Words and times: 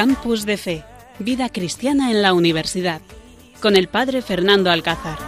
Campus 0.00 0.46
de 0.46 0.56
Fe, 0.56 0.82
Vida 1.18 1.50
Cristiana 1.50 2.10
en 2.10 2.22
la 2.22 2.32
Universidad, 2.32 3.02
con 3.60 3.76
el 3.76 3.86
Padre 3.88 4.22
Fernando 4.22 4.70
Alcázar. 4.70 5.18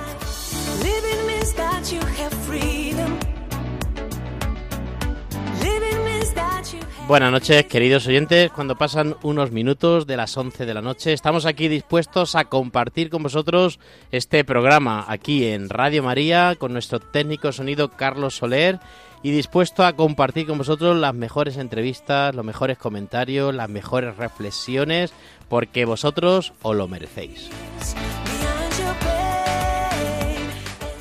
Buenas 7.06 7.32
noches, 7.32 7.66
queridos 7.66 8.06
oyentes. 8.06 8.50
Cuando 8.50 8.78
pasan 8.78 9.16
unos 9.22 9.50
minutos 9.50 10.06
de 10.06 10.16
las 10.16 10.34
11 10.34 10.64
de 10.64 10.72
la 10.72 10.80
noche, 10.80 11.12
estamos 11.12 11.44
aquí 11.44 11.68
dispuestos 11.68 12.34
a 12.34 12.46
compartir 12.46 13.10
con 13.10 13.22
vosotros 13.22 13.78
este 14.10 14.42
programa 14.42 15.04
aquí 15.06 15.48
en 15.48 15.68
Radio 15.68 16.02
María 16.02 16.56
con 16.58 16.72
nuestro 16.72 16.98
técnico 16.98 17.52
sonido 17.52 17.91
Carlos 17.91 18.36
Soler 18.36 18.80
y 19.22 19.30
dispuesto 19.30 19.84
a 19.84 19.92
compartir 19.92 20.46
con 20.46 20.58
vosotros 20.58 20.96
las 20.96 21.14
mejores 21.14 21.56
entrevistas, 21.56 22.34
los 22.34 22.44
mejores 22.44 22.78
comentarios, 22.78 23.54
las 23.54 23.68
mejores 23.68 24.16
reflexiones, 24.16 25.12
porque 25.48 25.84
vosotros 25.84 26.52
os 26.62 26.77
lo 26.77 26.88
merecéis. 26.88 27.48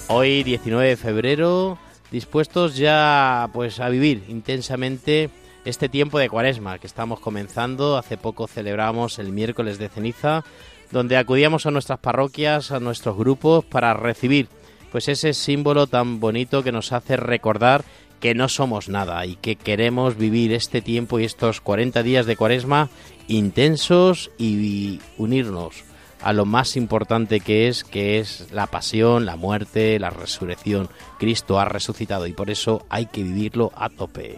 Hoy 0.08 0.44
19 0.44 0.90
de 0.90 0.98
febrero, 0.98 1.78
dispuestos 2.12 2.76
ya 2.76 3.50
pues 3.54 3.80
a 3.80 3.90
vivir 3.90 4.24
intensamente 4.28 5.30
este 5.66 5.90
tiempo 5.90 6.20
de 6.20 6.30
Cuaresma 6.30 6.80
que 6.80 6.88
estamos 6.88 7.20
comenzando. 7.20 7.98
Hace 7.98 8.18
poco 8.18 8.48
celebramos 8.48 9.20
el 9.20 9.32
miércoles 9.32 9.78
de 9.80 9.90
ceniza, 9.90 10.44
donde 10.92 11.18
acudíamos 11.18 11.66
a 11.66 11.72
nuestras 11.72 12.00
parroquias, 12.00 12.72
a 12.72 12.80
nuestros 12.80 13.18
grupos 13.18 13.64
para 13.66 13.94
recibir 13.94 14.50
pues 14.92 15.08
ese 15.08 15.34
símbolo 15.34 15.88
tan 15.88 16.20
bonito 16.20 16.64
que 16.64 16.74
nos 16.74 16.92
hace 16.92 17.16
recordar 17.16 17.86
que 18.22 18.36
no 18.36 18.48
somos 18.48 18.88
nada 18.88 19.26
y 19.26 19.36
que 19.36 19.58
queremos 19.58 20.16
vivir 20.16 20.54
este 20.54 20.82
tiempo 20.82 21.20
y 21.20 21.26
estos 21.26 21.60
40 21.60 22.04
días 22.04 22.26
de 22.26 22.38
cuaresma 22.38 22.90
intensos 23.28 24.32
y 24.38 25.02
unirnos 25.18 25.84
a 26.22 26.32
lo 26.32 26.46
más 26.46 26.78
importante 26.78 27.40
que 27.40 27.68
es, 27.68 27.84
que 27.84 28.20
es 28.20 28.52
la 28.52 28.68
pasión, 28.68 29.26
la 29.26 29.36
muerte, 29.36 29.98
la 30.00 30.12
resurrección. 30.12 30.88
Cristo 31.18 31.60
ha 31.60 31.66
resucitado 31.66 32.28
y 32.28 32.34
por 32.34 32.52
eso 32.52 32.86
hay 32.90 33.08
que 33.08 33.24
vivirlo 33.24 33.72
a 33.76 33.90
tope. 33.90 34.38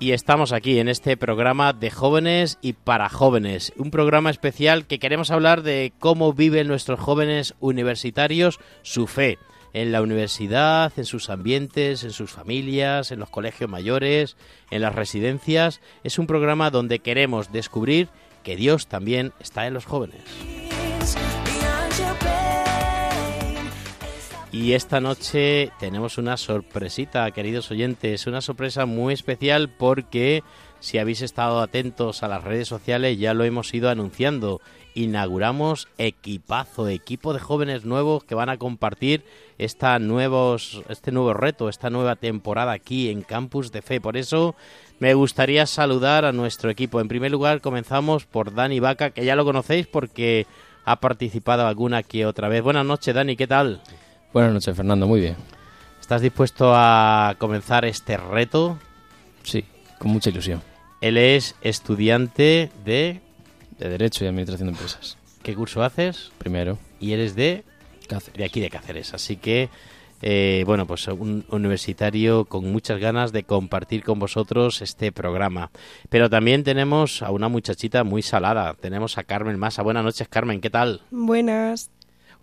Y 0.00 0.10
estamos 0.10 0.52
aquí 0.52 0.80
en 0.80 0.88
este 0.88 1.16
programa 1.16 1.72
de 1.72 1.92
jóvenes 1.92 2.58
y 2.60 2.72
para 2.72 3.08
jóvenes, 3.08 3.72
un 3.76 3.92
programa 3.92 4.30
especial 4.30 4.84
que 4.84 4.98
queremos 4.98 5.30
hablar 5.30 5.62
de 5.62 5.92
cómo 6.00 6.32
viven 6.32 6.66
nuestros 6.66 6.98
jóvenes 6.98 7.54
universitarios 7.60 8.58
su 8.82 9.06
fe 9.06 9.38
en 9.72 9.92
la 9.92 10.02
universidad, 10.02 10.92
en 10.96 11.04
sus 11.04 11.30
ambientes, 11.30 12.04
en 12.04 12.12
sus 12.12 12.30
familias, 12.30 13.10
en 13.10 13.20
los 13.20 13.30
colegios 13.30 13.70
mayores, 13.70 14.36
en 14.70 14.82
las 14.82 14.94
residencias. 14.94 15.80
Es 16.04 16.18
un 16.18 16.26
programa 16.26 16.70
donde 16.70 16.98
queremos 16.98 17.52
descubrir 17.52 18.08
que 18.42 18.56
Dios 18.56 18.86
también 18.86 19.32
está 19.40 19.66
en 19.66 19.74
los 19.74 19.84
jóvenes. 19.84 20.22
Y 24.52 24.74
esta 24.74 25.00
noche 25.00 25.72
tenemos 25.80 26.18
una 26.18 26.36
sorpresita, 26.36 27.30
queridos 27.30 27.70
oyentes, 27.70 28.26
una 28.26 28.42
sorpresa 28.42 28.84
muy 28.84 29.14
especial 29.14 29.70
porque 29.70 30.42
si 30.78 30.98
habéis 30.98 31.22
estado 31.22 31.60
atentos 31.62 32.22
a 32.22 32.28
las 32.28 32.44
redes 32.44 32.68
sociales 32.68 33.18
ya 33.18 33.32
lo 33.32 33.44
hemos 33.44 33.72
ido 33.72 33.88
anunciando 33.88 34.60
inauguramos 34.94 35.88
equipazo, 35.98 36.88
equipo 36.88 37.32
de 37.32 37.40
jóvenes 37.40 37.84
nuevos 37.84 38.24
que 38.24 38.34
van 38.34 38.48
a 38.48 38.58
compartir 38.58 39.24
esta 39.58 39.98
nuevos, 39.98 40.82
este 40.88 41.12
nuevo 41.12 41.34
reto, 41.34 41.68
esta 41.68 41.90
nueva 41.90 42.16
temporada 42.16 42.72
aquí 42.72 43.10
en 43.10 43.22
Campus 43.22 43.72
de 43.72 43.82
Fe. 43.82 44.00
Por 44.00 44.16
eso 44.16 44.54
me 44.98 45.14
gustaría 45.14 45.66
saludar 45.66 46.24
a 46.24 46.32
nuestro 46.32 46.70
equipo. 46.70 47.00
En 47.00 47.08
primer 47.08 47.30
lugar, 47.30 47.60
comenzamos 47.60 48.24
por 48.24 48.54
Dani 48.54 48.80
Vaca, 48.80 49.10
que 49.10 49.24
ya 49.24 49.36
lo 49.36 49.44
conocéis 49.44 49.86
porque 49.86 50.46
ha 50.84 50.96
participado 50.96 51.66
alguna 51.66 52.02
que 52.02 52.26
otra 52.26 52.48
vez. 52.48 52.62
Buenas 52.62 52.86
noches, 52.86 53.14
Dani, 53.14 53.36
¿qué 53.36 53.46
tal? 53.46 53.80
Buenas 54.32 54.52
noches, 54.52 54.76
Fernando, 54.76 55.06
muy 55.06 55.20
bien. 55.20 55.36
¿Estás 56.00 56.20
dispuesto 56.20 56.72
a 56.74 57.36
comenzar 57.38 57.84
este 57.84 58.16
reto? 58.16 58.78
Sí, 59.42 59.64
con 59.98 60.10
mucha 60.10 60.30
ilusión. 60.30 60.62
Él 61.00 61.16
es 61.16 61.56
estudiante 61.62 62.70
de 62.84 63.20
de 63.82 63.88
Derecho 63.88 64.24
y 64.24 64.28
Administración 64.28 64.68
de 64.68 64.72
Empresas. 64.72 65.18
¿Qué 65.42 65.54
curso 65.54 65.82
haces? 65.82 66.30
Primero. 66.38 66.78
Y 67.00 67.12
eres 67.12 67.34
de 67.34 67.64
Cáceres. 68.08 68.38
De 68.38 68.44
aquí 68.44 68.60
de 68.60 68.70
Cáceres. 68.70 69.12
Así 69.12 69.36
que, 69.36 69.70
eh, 70.22 70.62
bueno, 70.66 70.86
pues 70.86 71.08
un 71.08 71.44
universitario 71.50 72.44
con 72.44 72.70
muchas 72.70 73.00
ganas 73.00 73.32
de 73.32 73.42
compartir 73.42 74.04
con 74.04 74.20
vosotros 74.20 74.82
este 74.82 75.10
programa. 75.10 75.70
Pero 76.10 76.30
también 76.30 76.62
tenemos 76.62 77.22
a 77.22 77.32
una 77.32 77.48
muchachita 77.48 78.04
muy 78.04 78.22
salada. 78.22 78.74
Tenemos 78.74 79.18
a 79.18 79.24
Carmen 79.24 79.58
Masa. 79.58 79.82
Buenas 79.82 80.04
noches, 80.04 80.28
Carmen. 80.28 80.60
¿Qué 80.60 80.70
tal? 80.70 81.00
Buenas. 81.10 81.90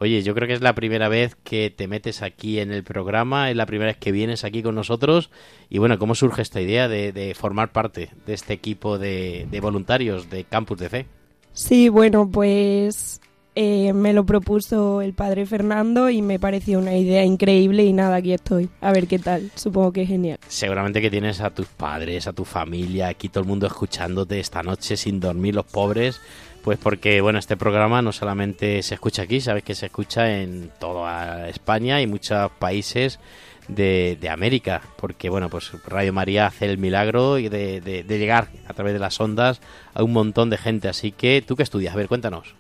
Oye, 0.02 0.22
yo 0.24 0.34
creo 0.34 0.48
que 0.48 0.54
es 0.54 0.62
la 0.62 0.76
primera 0.76 1.10
vez 1.10 1.36
que 1.44 1.70
te 1.70 1.88
metes 1.88 2.22
aquí 2.22 2.60
en 2.60 2.72
el 2.72 2.84
programa, 2.84 3.50
es 3.50 3.58
la 3.58 3.66
primera 3.66 3.92
vez 3.92 3.98
que 3.98 4.14
vienes 4.14 4.46
aquí 4.46 4.64
con 4.64 4.76
nosotros. 4.76 5.30
Y 5.70 5.78
bueno, 5.78 6.00
¿cómo 6.00 6.16
surge 6.16 6.42
esta 6.42 6.62
idea 6.62 6.88
de, 6.88 7.36
formar 7.38 7.74
parte 7.74 8.10
de 8.26 8.34
este 8.34 8.54
equipo 8.54 8.98
de 8.98 9.60
voluntarios 9.62 10.30
de 10.30 10.46
Campus 10.46 10.80
de 10.80 10.90
Fe? 10.90 11.19
Sí, 11.54 11.90
bueno, 11.90 12.30
pues 12.30 13.20
eh, 13.56 13.92
me 13.92 14.14
lo 14.14 14.26
propuso 14.26 15.02
el 15.02 15.14
padre 15.14 15.46
Fernando 15.46 16.10
y 16.10 16.22
me 16.22 16.40
pareció 16.40 16.80
una 16.80 16.96
idea 16.96 17.26
increíble 17.26 17.84
y 17.84 17.92
nada, 17.92 18.18
aquí 18.18 18.32
estoy. 18.32 18.70
A 18.80 18.94
ver 18.94 19.08
qué 19.08 19.20
tal, 19.20 19.52
supongo 19.56 19.92
que 19.92 20.04
es 20.04 20.08
genial. 20.08 20.40
Seguramente 20.48 21.02
que 21.02 21.10
tienes 21.10 21.42
a 21.42 21.50
tus 21.50 21.68
padres, 21.68 22.28
a 22.28 22.34
tu 22.34 22.46
familia, 22.46 23.10
aquí 23.10 23.28
todo 23.28 23.42
el 23.42 23.50
mundo 23.50 23.68
escuchándote 23.68 24.40
esta 24.40 24.64
noche 24.64 24.96
sin 24.96 25.20
dormir, 25.20 25.56
los 25.56 25.66
pobres. 25.66 26.22
Pues 26.64 26.78
porque, 26.78 27.22
bueno, 27.22 27.40
este 27.40 27.58
programa 27.58 28.02
no 28.02 28.12
solamente 28.12 28.82
se 28.82 28.94
escucha 28.96 29.24
aquí, 29.24 29.42
sabes 29.42 29.64
que 29.64 29.76
se 29.76 29.88
escucha 29.88 30.42
en 30.42 30.72
toda 30.80 31.50
España 31.50 32.02
y 32.02 32.08
muchos 32.08 32.52
países 32.60 33.20
de, 33.70 34.30
América, 34.30 34.82
porque 34.98 35.30
bueno, 35.30 35.50
pues 35.50 35.72
Radio 35.86 36.12
María 36.14 36.48
hace 36.48 36.66
el 36.66 36.78
milagro 36.78 37.36
de, 37.36 37.50
de, 37.50 38.18
llegar 38.18 38.50
a 38.68 38.74
través 38.74 38.94
de 38.94 39.00
las 39.00 39.20
ondas 39.20 39.62
a 39.94 40.04
un 40.04 40.14
montón 40.14 40.50
de 40.50 40.58
gente. 40.58 40.88
Así 40.88 41.12
que, 41.12 41.44
¿tú 41.46 41.56
qué 41.56 41.64
estudias? 41.64 41.94
A 41.94 41.98
ver, 41.98 42.08
cuéntanos. 42.08 42.56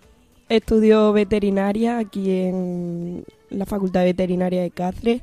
Estudio 0.47 1.13
veterinaria 1.13 1.99
aquí 1.99 2.31
en 2.31 3.23
la 3.49 3.65
Facultad 3.65 4.01
de 4.01 4.07
Veterinaria 4.07 4.61
de 4.61 4.71
Cáceres 4.71 5.21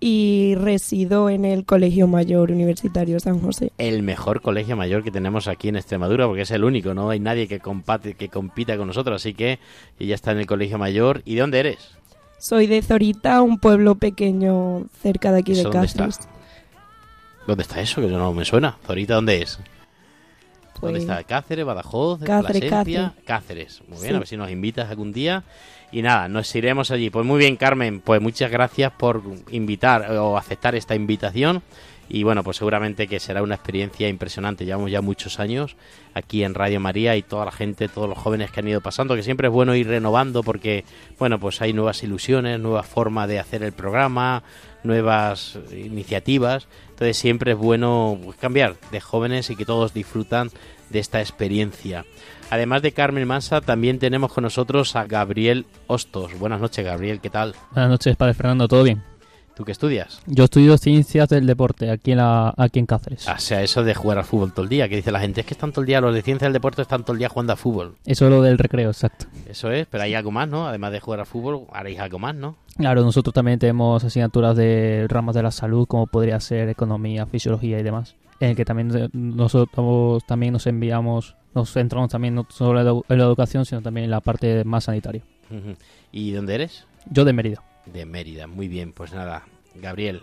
y 0.00 0.54
resido 0.56 1.28
en 1.28 1.44
el 1.44 1.64
Colegio 1.66 2.06
Mayor 2.06 2.50
Universitario 2.50 3.20
San 3.20 3.40
José. 3.40 3.70
El 3.76 4.02
mejor 4.02 4.40
colegio 4.40 4.76
mayor 4.76 5.04
que 5.04 5.10
tenemos 5.10 5.46
aquí 5.46 5.68
en 5.68 5.76
Extremadura, 5.76 6.26
porque 6.26 6.42
es 6.42 6.50
el 6.50 6.64
único, 6.64 6.94
no 6.94 7.10
hay 7.10 7.20
nadie 7.20 7.46
que, 7.46 7.60
compate, 7.60 8.14
que 8.14 8.30
compita 8.30 8.78
con 8.78 8.86
nosotros, 8.86 9.16
así 9.16 9.34
que 9.34 9.58
ella 9.98 10.14
está 10.14 10.32
en 10.32 10.38
el 10.38 10.46
Colegio 10.46 10.78
Mayor. 10.78 11.22
¿Y 11.26 11.34
de 11.34 11.40
dónde 11.42 11.60
eres? 11.60 11.99
Soy 12.40 12.66
de 12.66 12.80
Zorita, 12.80 13.42
un 13.42 13.58
pueblo 13.58 13.96
pequeño 13.96 14.86
cerca 15.02 15.30
de 15.30 15.40
aquí 15.40 15.52
de 15.52 15.68
Cáceres. 15.68 16.20
¿Dónde 17.46 17.62
está 17.62 17.82
eso? 17.82 18.00
Que 18.00 18.06
no 18.06 18.32
me 18.32 18.46
suena. 18.46 18.78
¿Zorita 18.86 19.16
dónde 19.16 19.42
es? 19.42 19.58
¿Dónde 20.80 21.00
pues 21.00 21.02
está? 21.02 21.22
¿Cáceres, 21.24 21.66
Badajoz, 21.66 22.20
Cáceres, 22.24 22.70
Cáceres. 22.70 23.10
Cáceres. 23.26 23.82
Muy 23.86 24.00
bien, 24.00 24.16
a 24.16 24.20
ver 24.20 24.26
si 24.26 24.38
nos 24.38 24.50
invitas 24.50 24.88
algún 24.88 25.12
día. 25.12 25.44
Y 25.92 26.00
nada, 26.00 26.28
nos 26.28 26.54
iremos 26.54 26.90
allí. 26.90 27.10
Pues 27.10 27.26
muy 27.26 27.38
bien, 27.38 27.56
Carmen, 27.56 28.00
pues 28.00 28.22
muchas 28.22 28.50
gracias 28.50 28.90
por 28.92 29.22
invitar 29.50 30.10
o 30.12 30.38
aceptar 30.38 30.74
esta 30.74 30.94
invitación 30.94 31.62
y 32.12 32.24
bueno, 32.24 32.42
pues 32.42 32.56
seguramente 32.56 33.06
que 33.06 33.20
será 33.20 33.40
una 33.40 33.54
experiencia 33.54 34.08
impresionante. 34.08 34.64
Llevamos 34.64 34.90
ya 34.90 35.00
muchos 35.00 35.38
años 35.38 35.76
aquí 36.12 36.42
en 36.42 36.54
Radio 36.54 36.80
María 36.80 37.14
y 37.16 37.22
toda 37.22 37.44
la 37.44 37.52
gente, 37.52 37.86
todos 37.86 38.08
los 38.08 38.18
jóvenes 38.18 38.50
que 38.50 38.58
han 38.58 38.66
ido 38.66 38.80
pasando, 38.80 39.14
que 39.14 39.22
siempre 39.22 39.46
es 39.46 39.54
bueno 39.54 39.76
ir 39.76 39.86
renovando 39.86 40.42
porque, 40.42 40.84
bueno, 41.20 41.38
pues 41.38 41.62
hay 41.62 41.72
nuevas 41.72 42.02
ilusiones, 42.02 42.58
nuevas 42.58 42.86
formas 42.86 43.28
de 43.28 43.38
hacer 43.38 43.62
el 43.62 43.72
programa, 43.72 44.42
nuevas 44.82 45.56
iniciativas. 45.70 46.66
Entonces 46.88 47.16
siempre 47.16 47.52
es 47.52 47.58
bueno 47.58 48.18
pues, 48.24 48.36
cambiar 48.36 48.74
de 48.90 49.00
jóvenes 49.00 49.48
y 49.50 49.54
que 49.54 49.64
todos 49.64 49.94
disfrutan 49.94 50.50
de 50.88 50.98
esta 50.98 51.20
experiencia. 51.20 52.04
Además 52.50 52.82
de 52.82 52.90
Carmen 52.90 53.28
Mansa, 53.28 53.60
también 53.60 54.00
tenemos 54.00 54.32
con 54.32 54.42
nosotros 54.42 54.96
a 54.96 55.04
Gabriel 55.04 55.64
Hostos. 55.86 56.36
Buenas 56.40 56.60
noches, 56.60 56.84
Gabriel, 56.84 57.20
¿qué 57.20 57.30
tal? 57.30 57.54
Buenas 57.70 57.90
noches, 57.90 58.16
Padre 58.16 58.34
Fernando, 58.34 58.66
¿todo 58.66 58.82
bien? 58.82 59.09
¿Tú 59.60 59.66
qué 59.66 59.72
estudias? 59.72 60.22
Yo 60.26 60.44
estudio 60.44 60.78
ciencias 60.78 61.28
del 61.28 61.46
deporte 61.46 61.90
aquí 61.90 62.12
en, 62.12 62.16
la, 62.16 62.54
aquí 62.56 62.78
en 62.78 62.86
Cáceres. 62.86 63.28
Ah, 63.28 63.34
o 63.36 63.40
sea, 63.40 63.62
eso 63.62 63.84
de 63.84 63.94
jugar 63.94 64.16
al 64.16 64.24
fútbol 64.24 64.54
todo 64.54 64.62
el 64.62 64.70
día, 64.70 64.88
que 64.88 64.96
dice 64.96 65.12
la 65.12 65.20
gente, 65.20 65.42
es 65.42 65.46
que 65.46 65.52
están 65.52 65.70
todo 65.70 65.82
el 65.82 65.86
día, 65.86 66.00
los 66.00 66.14
de 66.14 66.22
ciencias 66.22 66.46
del 66.46 66.54
deporte 66.54 66.80
están 66.80 67.02
todo 67.02 67.12
el 67.12 67.18
día 67.18 67.28
jugando 67.28 67.52
al 67.52 67.58
fútbol. 67.58 67.96
Eso 68.06 68.24
es 68.24 68.30
lo 68.30 68.40
del 68.40 68.56
recreo, 68.56 68.88
exacto. 68.88 69.26
Eso 69.46 69.70
es, 69.70 69.86
pero 69.86 70.04
hay 70.04 70.14
algo 70.14 70.30
más, 70.30 70.48
¿no? 70.48 70.66
Además 70.66 70.92
de 70.92 71.00
jugar 71.00 71.20
al 71.20 71.26
fútbol, 71.26 71.66
haréis 71.74 72.00
algo 72.00 72.18
más, 72.18 72.34
¿no? 72.34 72.56
Claro, 72.78 73.02
nosotros 73.02 73.34
también 73.34 73.58
tenemos 73.58 74.02
asignaturas 74.02 74.56
de 74.56 75.04
ramas 75.10 75.34
de 75.34 75.42
la 75.42 75.50
salud, 75.50 75.86
como 75.86 76.06
podría 76.06 76.40
ser 76.40 76.70
economía, 76.70 77.26
fisiología 77.26 77.78
y 77.78 77.82
demás, 77.82 78.16
en 78.40 78.48
el 78.48 78.56
que 78.56 78.64
también 78.64 79.10
nosotros 79.12 80.24
también 80.24 80.54
nos 80.54 80.66
enviamos, 80.68 81.36
nos 81.54 81.70
centramos 81.70 82.08
también 82.08 82.34
no 82.34 82.46
solo 82.48 83.04
en 83.06 83.18
la 83.18 83.24
educación, 83.24 83.66
sino 83.66 83.82
también 83.82 84.04
en 84.04 84.10
la 84.10 84.22
parte 84.22 84.64
más 84.64 84.84
sanitaria. 84.84 85.22
¿Y 86.12 86.30
dónde 86.30 86.54
eres? 86.54 86.86
Yo 87.10 87.26
de 87.26 87.34
Mérida. 87.34 87.62
De 87.92 88.06
Mérida, 88.06 88.46
muy 88.46 88.68
bien, 88.68 88.92
pues 88.92 89.12
nada, 89.12 89.44
Gabriel, 89.74 90.22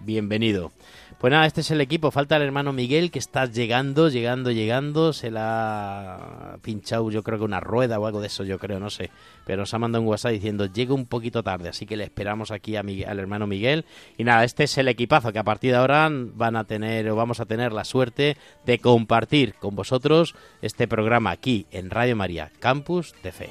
bienvenido. 0.00 0.72
Pues 1.18 1.30
nada, 1.30 1.44
este 1.44 1.60
es 1.60 1.70
el 1.70 1.80
equipo. 1.80 2.10
Falta 2.10 2.36
el 2.36 2.42
hermano 2.42 2.72
Miguel 2.72 3.10
que 3.10 3.18
está 3.18 3.44
llegando, 3.44 4.08
llegando, 4.08 4.50
llegando. 4.50 5.12
Se 5.12 5.30
la 5.30 6.14
ha 6.54 6.56
pinchado, 6.62 7.10
yo 7.10 7.22
creo 7.22 7.38
que 7.38 7.44
una 7.44 7.60
rueda 7.60 7.98
o 7.98 8.06
algo 8.06 8.20
de 8.20 8.28
eso, 8.28 8.44
yo 8.44 8.58
creo, 8.58 8.80
no 8.80 8.90
sé. 8.90 9.10
Pero 9.44 9.62
nos 9.62 9.74
ha 9.74 9.78
mandado 9.78 10.02
un 10.02 10.08
WhatsApp 10.08 10.32
diciendo 10.32 10.66
llega 10.66 10.94
un 10.94 11.06
poquito 11.06 11.42
tarde, 11.42 11.68
así 11.68 11.84
que 11.84 11.96
le 11.96 12.04
esperamos 12.04 12.50
aquí 12.50 12.76
a 12.76 12.80
al 12.80 13.18
hermano 13.18 13.46
Miguel. 13.46 13.84
Y 14.16 14.24
nada, 14.24 14.44
este 14.44 14.64
es 14.64 14.78
el 14.78 14.88
equipazo 14.88 15.32
que 15.32 15.38
a 15.38 15.44
partir 15.44 15.72
de 15.72 15.78
ahora 15.78 16.08
van 16.10 16.56
a 16.56 16.64
tener 16.64 17.10
o 17.10 17.16
vamos 17.16 17.40
a 17.40 17.46
tener 17.46 17.72
la 17.72 17.84
suerte 17.84 18.36
de 18.64 18.78
compartir 18.78 19.54
con 19.54 19.76
vosotros 19.76 20.34
este 20.62 20.88
programa 20.88 21.32
aquí 21.32 21.66
en 21.70 21.90
Radio 21.90 22.16
María, 22.16 22.50
Campus 22.60 23.14
de 23.22 23.32
Fe. 23.32 23.50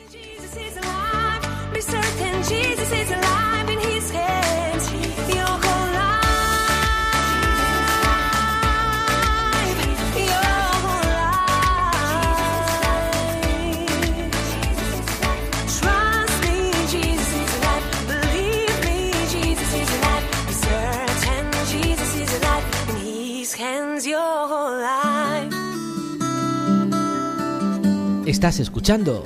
Estás 28.30 28.60
escuchando 28.60 29.24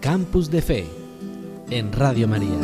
Campus 0.00 0.48
de 0.48 0.62
Fe 0.62 0.86
en 1.70 1.92
Radio 1.92 2.28
María. 2.28 2.54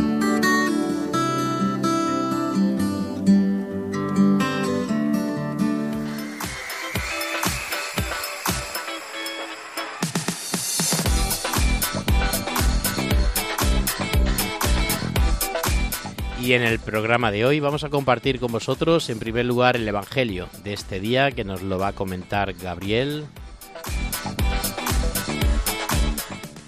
Y 16.41 16.53
en 16.53 16.63
el 16.63 16.79
programa 16.79 17.33
de 17.33 17.45
hoy 17.45 17.59
vamos 17.59 17.83
a 17.83 17.91
compartir 17.91 18.39
con 18.39 18.53
vosotros 18.53 19.11
en 19.11 19.19
primer 19.19 19.45
lugar 19.45 19.75
el 19.75 19.89
Evangelio 19.89 20.49
de 20.63 20.73
este 20.73 21.01
día 21.01 21.33
que 21.33 21.43
nos 21.43 21.63
lo 21.63 21.81
va 21.81 21.89
a 21.89 21.93
comentar 21.95 22.53
Gabriel. 22.53 23.27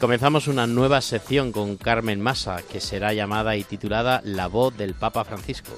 Comenzamos 0.00 0.46
una 0.46 0.66
nueva 0.66 1.00
sección 1.00 1.52
con 1.52 1.78
Carmen 1.78 2.20
Massa, 2.20 2.60
que 2.70 2.81
será 2.81 3.14
llamada 3.14 3.56
y 3.56 3.64
titulada 3.64 4.20
La 4.25 4.46
voz 4.46 4.76
del 4.76 4.93
Papa 4.94 5.25
Francisco. 5.25 5.72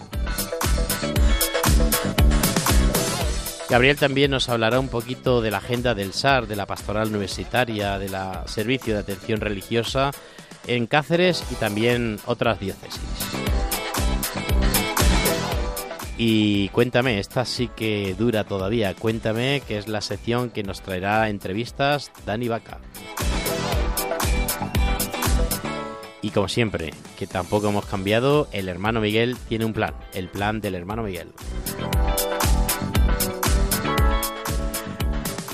Gabriel 3.70 3.96
también 3.96 4.32
nos 4.32 4.48
hablará 4.48 4.80
un 4.80 4.88
poquito 4.88 5.40
de 5.40 5.52
la 5.52 5.58
agenda 5.58 5.94
del 5.94 6.12
SAR, 6.12 6.48
de 6.48 6.56
la 6.56 6.66
pastoral 6.66 7.08
universitaria, 7.08 7.98
del 8.00 8.16
servicio 8.46 8.94
de 8.94 9.00
atención 9.00 9.40
religiosa 9.40 10.10
en 10.66 10.88
Cáceres 10.88 11.44
y 11.52 11.54
también 11.54 12.18
otras 12.26 12.58
diócesis. 12.58 13.00
Y 16.16 16.70
cuéntame, 16.70 17.20
esta 17.20 17.44
sí 17.44 17.70
que 17.76 18.16
dura 18.18 18.42
todavía, 18.42 18.94
cuéntame 18.94 19.62
que 19.68 19.78
es 19.78 19.86
la 19.86 20.00
sección 20.00 20.50
que 20.50 20.64
nos 20.64 20.80
traerá 20.80 21.28
entrevistas 21.28 22.10
Dani 22.26 22.48
Vaca. 22.48 22.80
Y 26.28 26.30
como 26.30 26.46
siempre, 26.46 26.92
que 27.18 27.26
tampoco 27.26 27.70
hemos 27.70 27.86
cambiado, 27.86 28.48
el 28.52 28.68
hermano 28.68 29.00
Miguel 29.00 29.38
tiene 29.48 29.64
un 29.64 29.72
plan, 29.72 29.94
el 30.12 30.28
plan 30.28 30.60
del 30.60 30.74
hermano 30.74 31.02
Miguel. 31.02 31.32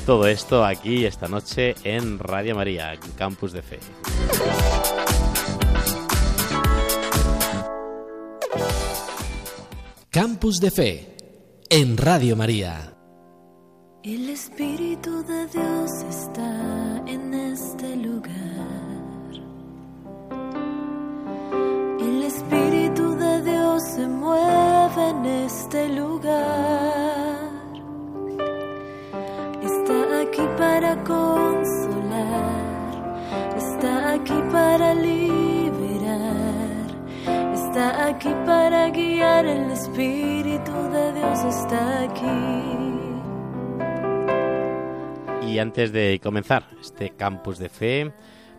Todo 0.05 0.27
esto 0.27 0.65
aquí 0.65 1.05
esta 1.05 1.29
noche 1.29 1.77
en 1.85 2.19
Radio 2.19 2.57
María, 2.57 2.99
Campus 3.17 3.53
de 3.53 3.63
Fe. 3.63 3.79
Campus 10.11 10.59
de 10.59 10.71
Fe 10.73 11.17
en 11.71 11.97
Radio 11.97 12.35
María. 12.35 12.97
El 14.03 14.29
Espíritu 14.29 15.23
de 15.23 15.47
Dios 15.47 15.91
está 16.11 17.05
en 17.07 17.33
este 17.33 17.95
lugar. 17.95 18.44
Se 23.95 24.09
mueve 24.09 25.11
en 25.11 25.25
este 25.47 25.89
lugar. 25.91 27.53
Está 29.63 30.21
aquí 30.23 30.43
para 30.59 30.97
consolar, 31.05 32.55
está 33.57 34.15
aquí 34.15 34.43
para 34.51 34.95
liberar, 34.95 36.87
está 37.55 38.07
aquí 38.09 38.35
para 38.45 38.91
guiar. 38.91 39.47
El 39.47 39.71
Espíritu 39.71 40.73
de 40.95 41.13
Dios 41.13 41.45
está 41.45 42.03
aquí. 42.03 42.41
Y 45.47 45.59
antes 45.61 45.93
de 45.93 46.21
comenzar 46.21 46.65
este 46.81 47.11
campus 47.11 47.59
de 47.59 47.69
fe, 47.69 48.13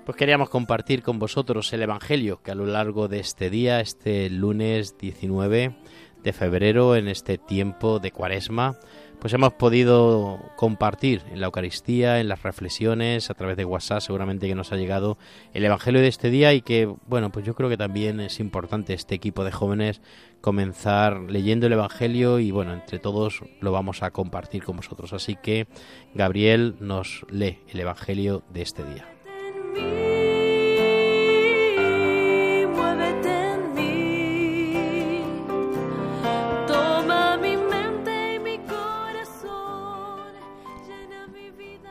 pues 0.06 0.18
queríamos 0.18 0.50
compartir 0.50 1.02
con 1.02 1.18
vosotros 1.18 1.74
el 1.74 1.82
Evangelio 1.82 2.40
que 2.44 2.52
a 2.52 2.56
lo 2.56 2.68
largo 2.68 3.08
de 3.08 3.20
este 3.20 3.50
día, 3.50 3.80
este 3.80 4.30
lunes 4.30 4.98
19 5.00 5.76
de 6.24 6.34
febrero, 6.34 6.96
en 6.96 7.08
este 7.08 7.40
tiempo 7.40 8.00
de 8.00 8.12
cuaresma, 8.12 8.78
pues 9.20 9.34
hemos 9.34 9.54
podido 9.54 10.40
compartir 10.58 11.24
en 11.32 11.40
la 11.40 11.48
Eucaristía, 11.48 12.20
en 12.20 12.28
las 12.28 12.44
reflexiones, 12.44 13.32
a 13.32 13.34
través 13.34 13.58
de 13.58 13.66
WhatsApp 13.66 14.02
seguramente 14.02 14.48
que 14.48 14.54
nos 14.54 14.72
ha 14.72 14.76
llegado 14.76 15.18
el 15.54 15.66
Evangelio 15.66 16.02
de 16.02 16.08
este 16.08 16.30
día 16.30 16.54
y 16.54 16.62
que, 16.62 16.86
bueno, 17.08 17.32
pues 17.32 17.44
yo 17.44 17.56
creo 17.56 17.70
que 17.70 17.78
también 17.78 18.20
es 18.20 18.40
importante 18.40 18.94
este 18.94 19.16
equipo 19.16 19.44
de 19.44 19.52
jóvenes 19.52 20.02
comenzar 20.42 21.20
leyendo 21.22 21.66
el 21.66 21.74
Evangelio 21.74 22.40
y, 22.40 22.52
bueno, 22.52 22.74
entre 22.74 23.00
todos 23.00 23.42
lo 23.60 23.72
vamos 23.72 24.04
a 24.04 24.12
compartir 24.12 24.64
con 24.64 24.78
vosotros. 24.78 25.14
Así 25.14 25.36
que 25.36 25.68
Gabriel 26.14 26.76
nos 26.80 27.26
lee 27.32 27.60
el 27.70 27.80
Evangelio 27.80 28.44
de 28.52 28.62
este 28.62 28.84
día. 28.84 29.15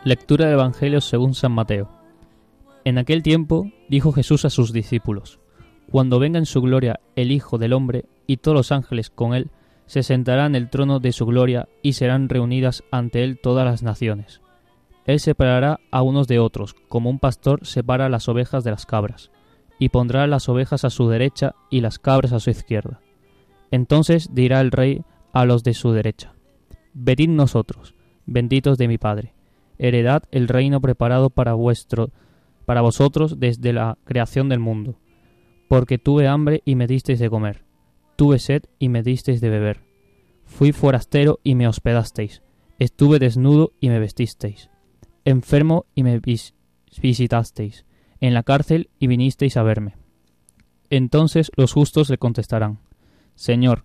Lectura 0.05 0.47
del 0.47 0.55
Evangelio 0.55 1.01
según 1.01 1.35
San 1.35 1.53
Mateo. 1.53 1.89
En 2.85 2.99
aquel 2.99 3.23
tiempo 3.23 3.71
dijo 3.89 4.13
Jesús 4.13 4.45
a 4.45 4.51
sus 4.51 4.73
discípulos, 4.73 5.41
Cuando 5.91 6.19
venga 6.19 6.39
en 6.39 6.47
su 6.47 6.61
gloria 6.61 7.01
el 7.17 7.33
Hijo 7.33 7.59
del 7.59 7.73
Hombre 7.73 8.05
y 8.27 8.37
todos 8.37 8.57
los 8.57 8.73
ángeles 8.73 9.11
con 9.11 9.35
él, 9.35 9.51
se 9.87 10.03
sentarán 10.03 10.55
en 10.55 10.63
el 10.63 10.71
trono 10.71 11.01
de 11.01 11.13
su 11.13 11.27
gloria 11.27 11.69
y 11.83 11.95
serán 11.95 12.29
reunidas 12.29 12.85
ante 12.91 13.25
él 13.25 13.39
todas 13.41 13.65
las 13.65 13.83
naciones 13.83 14.41
él 15.05 15.21
separará 15.21 15.81
a 15.91 16.03
unos 16.03 16.29
de 16.29 16.39
otros, 16.39 16.75
como 16.89 17.11
un 17.11 17.19
pastor 17.19 17.67
separa 17.67 18.09
las 18.09 18.29
ovejas 18.29 18.65
de 18.65 18.71
las 18.71 18.87
cabras, 18.87 19.31
y 19.79 19.91
pondrá 19.91 20.27
las 20.27 20.49
ovejas 20.49 20.85
a 20.85 20.91
su 20.91 21.09
derecha 21.09 21.55
y 21.71 21.81
las 21.81 21.99
cabras 21.99 22.33
a 22.33 22.41
su 22.41 22.51
izquierda. 22.51 23.01
Entonces 23.71 24.31
dirá 24.33 24.61
el 24.61 24.71
rey 24.71 25.03
a 25.33 25.45
los 25.45 25.63
de 25.63 25.75
su 25.75 25.93
derecha, 25.93 26.35
Venid 26.95 27.29
nosotros, 27.29 27.95
benditos 28.25 28.79
de 28.79 28.89
mi 28.89 28.99
Padre, 28.99 29.35
heredad 29.79 30.25
el 30.31 30.49
reino 30.49 30.81
preparado 30.81 31.31
para 31.31 31.55
vuestro, 31.55 32.11
para 32.67 32.81
vosotros 32.81 33.39
desde 33.39 33.73
la 33.73 33.99
creación 34.05 34.49
del 34.49 34.61
mundo. 34.61 34.99
Porque 35.69 35.99
tuve 35.99 36.29
hambre 36.29 36.63
y 36.65 36.75
me 36.75 36.87
disteis 36.87 37.19
de 37.19 37.31
comer, 37.31 37.65
tuve 38.17 38.39
sed 38.39 38.63
y 38.79 38.89
me 38.89 39.03
disteis 39.03 39.41
de 39.41 39.51
beber, 39.51 39.81
fui 40.45 40.73
forastero 40.73 41.41
y 41.43 41.55
me 41.55 41.67
hospedasteis, 41.67 42.43
estuve 42.79 43.19
desnudo 43.19 43.73
y 43.81 43.89
me 43.89 43.99
vestisteis 43.99 44.71
enfermo 45.25 45.87
y 45.95 46.03
me 46.03 46.21
visitasteis, 47.01 47.85
en 48.21 48.35
la 48.35 48.43
cárcel 48.43 48.91
y 48.99 49.07
vinisteis 49.07 49.57
a 49.57 49.63
verme. 49.63 49.97
Entonces 50.91 51.51
los 51.57 51.73
justos 51.73 52.11
le 52.11 52.19
contestarán, 52.19 52.79
Señor, 53.35 53.85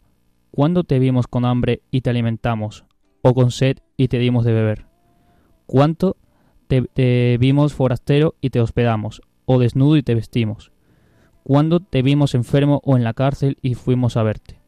¿cuándo 0.52 0.84
te 0.84 1.00
vimos 1.00 1.28
con 1.28 1.46
hambre 1.46 1.82
y 1.92 2.02
te 2.02 2.10
alimentamos, 2.10 2.86
o 3.22 3.34
con 3.34 3.52
sed 3.52 3.78
y 3.98 4.10
te 4.10 4.20
dimos 4.20 4.46
de 4.46 4.54
beber? 4.54 4.89
¿Cuánto 5.72 6.18
te, 6.66 6.82
te 6.82 7.38
vimos 7.40 7.76
forastero 7.76 8.34
y 8.42 8.50
te 8.50 8.60
hospedamos, 8.60 9.22
o 9.46 9.60
desnudo 9.60 9.98
y 9.98 10.02
te 10.02 10.16
vestimos? 10.16 10.72
¿Cuándo 11.44 11.80
te 11.80 12.02
vimos 12.02 12.34
enfermo 12.34 12.82
o 12.84 12.98
en 12.98 13.04
la 13.04 13.14
cárcel 13.14 13.60
y 13.62 13.76
fuimos 13.76 14.18
a 14.18 14.24
verte? 14.24 14.60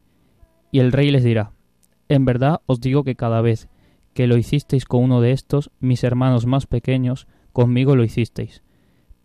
Y 0.70 0.78
el 0.78 0.92
rey 0.92 1.10
les 1.10 1.24
dirá, 1.24 1.50
En 2.08 2.24
verdad 2.24 2.60
os 2.66 2.80
digo 2.80 3.02
que 3.02 3.16
cada 3.16 3.40
vez 3.40 3.68
que 4.14 4.28
lo 4.28 4.36
hicisteis 4.36 4.84
con 4.84 5.02
uno 5.02 5.20
de 5.20 5.32
estos, 5.32 5.72
mis 5.80 6.04
hermanos 6.04 6.46
más 6.46 6.66
pequeños, 6.66 7.26
conmigo 7.52 7.96
lo 7.96 8.04
hicisteis. 8.04 8.62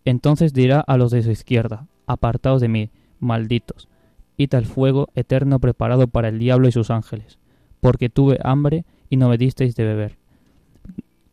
Entonces 0.04 0.52
dirá 0.52 0.80
a 0.80 0.96
los 0.96 1.12
de 1.12 1.22
su 1.22 1.30
izquierda, 1.30 1.86
apartaos 2.08 2.60
de 2.60 2.66
mí, 2.66 2.90
malditos, 3.20 3.88
id 4.36 4.52
al 4.56 4.66
fuego 4.66 5.10
eterno 5.14 5.60
preparado 5.60 6.08
para 6.08 6.26
el 6.26 6.40
diablo 6.40 6.66
y 6.66 6.72
sus 6.72 6.90
ángeles. 6.90 7.38
porque 7.80 8.08
tuve 8.08 8.40
hambre 8.42 8.84
y 9.08 9.16
no 9.16 9.28
me 9.28 9.38
disteis 9.38 9.76
de 9.76 9.84
beber. 9.84 10.17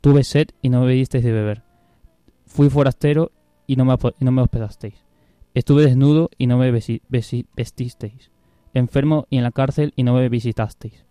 Tuve 0.05 0.23
sed 0.23 0.49
y 0.61 0.69
no 0.69 0.85
me 0.85 0.91
disteis 0.91 1.23
de 1.23 1.31
beber. 1.31 1.63
Fui 2.45 2.69
forastero 2.69 3.31
y 3.65 3.75
no 3.75 3.85
me, 3.85 4.41
hospedasteis. 4.43 5.03
Estuve 5.55 5.81
desnudo 5.81 6.29
y 6.37 6.45
no 6.45 6.59
me 6.59 6.69
vestisteis. 6.69 8.29
Enfermo 8.75 9.25
y 9.31 9.37
en 9.37 9.43
la 9.43 9.49
cárcel 9.49 9.93
y 9.95 10.03
no 10.03 10.13
me 10.13 10.29
visitasteis. 10.29 11.07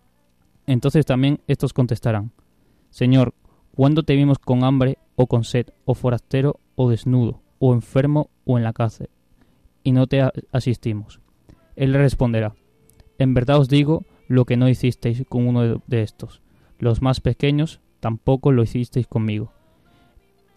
Entonces 0.65 1.05
también 1.05 1.41
estos 1.47 1.73
contestarán, 1.73 2.31
Señor, 2.89 3.33
¿cuándo 3.75 4.03
te 4.03 4.15
vimos 4.15 4.39
con 4.39 4.63
hambre 4.63 4.97
o 5.17 5.27
con 5.27 5.43
sed, 5.43 5.71
o 5.83 5.93
forastero 5.93 6.61
o 6.75 6.89
desnudo, 6.89 7.41
o 7.59 7.73
enfermo 7.73 8.29
o 8.45 8.57
en 8.57 8.63
la 8.63 8.71
cárcel? 8.71 9.09
Y 9.83 9.91
no 9.91 10.07
te 10.07 10.23
asistimos. 10.53 11.19
Él 11.75 11.93
responderá, 11.93 12.55
En 13.17 13.33
verdad 13.33 13.59
os 13.59 13.67
digo 13.67 14.05
lo 14.29 14.45
que 14.45 14.55
no 14.55 14.69
hicisteis 14.69 15.25
con 15.27 15.49
uno 15.49 15.81
de 15.85 16.01
estos. 16.01 16.41
Los 16.79 17.01
más 17.01 17.19
pequeños 17.19 17.81
tampoco 18.05 18.51
lo 18.51 18.61
hicisteis 18.61 19.07
conmigo. 19.07 19.51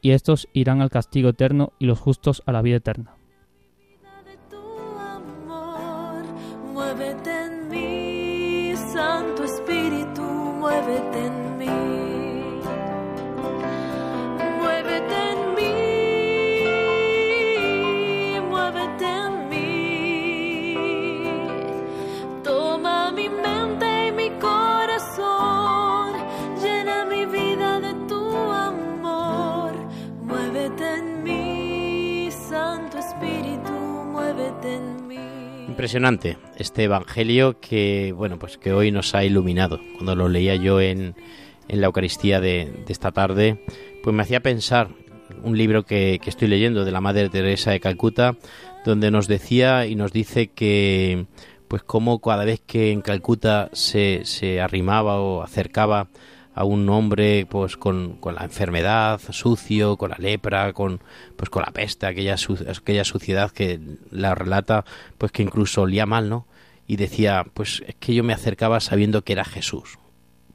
Y 0.02 0.10
estos 0.10 0.48
irán 0.52 0.82
al 0.82 0.90
castigo 0.90 1.30
eterno 1.30 1.72
y 1.78 1.86
los 1.86 1.98
justos 1.98 2.42
a 2.44 2.52
la 2.52 2.60
vida 2.60 2.76
eterna. 2.76 3.16
Impresionante 35.88 36.37
este 36.59 36.85
evangelio 36.85 37.61
que 37.61 38.12
bueno 38.14 38.38
pues 38.38 38.59
que 38.59 38.75
hoy 38.75 38.90
nos 38.90 39.14
ha 39.14 39.25
iluminado. 39.25 39.80
Cuando 39.95 40.14
lo 40.14 40.28
leía 40.28 40.54
yo 40.54 40.83
en, 40.83 41.14
en 41.66 41.80
la 41.80 41.87
Eucaristía 41.87 42.42
de, 42.42 42.85
esta 42.88 43.11
tarde, 43.11 43.64
pues 44.02 44.14
me 44.14 44.23
hacía 44.23 44.40
pensar 44.40 44.90
un 45.42 45.57
libro 45.57 45.87
que, 45.87 46.21
que 46.23 46.28
estoy 46.28 46.49
leyendo 46.49 46.85
de 46.85 46.92
la 46.92 47.00
Madre 47.00 47.30
Teresa 47.30 47.71
de 47.71 47.80
Calcuta, 47.80 48.37
donde 48.85 49.11
nos 49.11 49.28
decía 49.28 49.87
y 49.87 49.95
nos 49.95 50.12
dice 50.12 50.49
que 50.49 51.25
pues 51.68 51.83
como 51.85 52.21
cada 52.21 52.45
vez 52.45 52.61
que 52.61 52.92
en 52.92 53.00
Calcuta 53.00 53.71
se, 53.73 54.26
se 54.26 54.61
arrimaba 54.61 55.18
o 55.18 55.42
acercaba 55.42 56.09
a 56.58 56.64
un 56.64 56.88
hombre 56.88 57.46
pues 57.48 57.76
con, 57.76 58.16
con 58.16 58.34
la 58.34 58.42
enfermedad, 58.42 59.20
sucio, 59.30 59.96
con 59.96 60.10
la 60.10 60.16
lepra, 60.18 60.72
con 60.72 61.00
pues 61.36 61.50
con 61.50 61.62
la 61.62 61.70
peste, 61.70 62.06
aquella 62.06 62.34
aquella 62.68 63.04
suciedad 63.04 63.52
que 63.52 63.78
la 64.10 64.34
relata 64.34 64.84
pues 65.18 65.30
que 65.30 65.44
incluso 65.44 65.82
olía 65.82 66.04
mal, 66.04 66.28
¿no? 66.28 66.48
Y 66.88 66.96
decía, 66.96 67.46
pues 67.54 67.84
es 67.86 67.94
que 67.94 68.12
yo 68.12 68.24
me 68.24 68.32
acercaba 68.32 68.80
sabiendo 68.80 69.22
que 69.22 69.34
era 69.34 69.44
Jesús, 69.44 70.00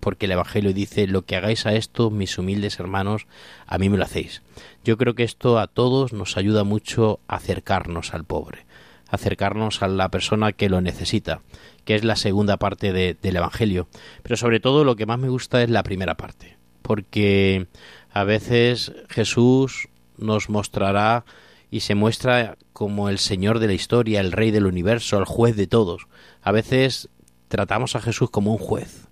porque 0.02 0.26
el 0.26 0.34
evangelio 0.34 0.74
dice, 0.74 1.08
lo 1.08 1.22
que 1.22 1.38
hagáis 1.38 1.66
a 1.66 1.74
esto, 1.74 2.10
mis 2.10 2.38
humildes 2.38 2.82
hermanos, 2.82 3.26
a 3.66 3.78
mí 3.78 3.88
me 3.88 3.98
lo 3.98 4.04
hacéis. 4.04 4.42
Yo 4.84 4.98
creo 4.98 5.16
que 5.16 5.24
esto 5.24 5.58
a 5.58 5.68
todos 5.68 6.12
nos 6.12 6.36
ayuda 6.36 6.66
mucho 6.66 7.22
a 7.30 7.38
acercarnos 7.38 8.14
al 8.14 8.26
pobre, 8.26 8.66
acercarnos 9.14 9.82
a 9.84 9.88
la 9.88 10.10
persona 10.10 10.52
que 10.52 10.70
lo 10.70 10.82
necesita, 10.82 11.42
que 11.86 11.96
es 11.96 12.04
la 12.04 12.16
segunda 12.16 12.58
parte 12.58 12.92
de- 12.94 13.16
del 13.22 13.36
Evangelio. 13.36 13.88
Pero 14.24 14.38
sobre 14.38 14.60
todo 14.60 14.84
lo 14.84 14.96
que 14.96 15.06
más 15.06 15.20
me 15.20 15.30
gusta 15.30 15.62
es 15.64 15.70
la 15.70 15.84
primera 15.84 16.16
parte, 16.16 16.58
porque 16.82 17.68
a 18.12 18.24
veces 18.24 18.92
Jesús 19.10 19.88
nos 20.18 20.50
mostrará 20.50 21.26
y 21.70 21.82
se 21.82 21.96
muestra 21.96 22.58
como 22.72 23.10
el 23.10 23.18
Señor 23.18 23.60
de 23.60 23.68
la 23.68 23.74
historia, 23.74 24.20
el 24.20 24.32
Rey 24.32 24.52
del 24.52 24.66
universo, 24.66 25.18
el 25.18 25.26
juez 25.26 25.56
de 25.56 25.68
todos. 25.68 26.08
A 26.42 26.52
veces 26.52 27.10
tratamos 27.48 27.96
a 27.96 28.02
Jesús 28.02 28.30
como 28.30 28.52
un 28.52 28.60
juez, 28.60 29.08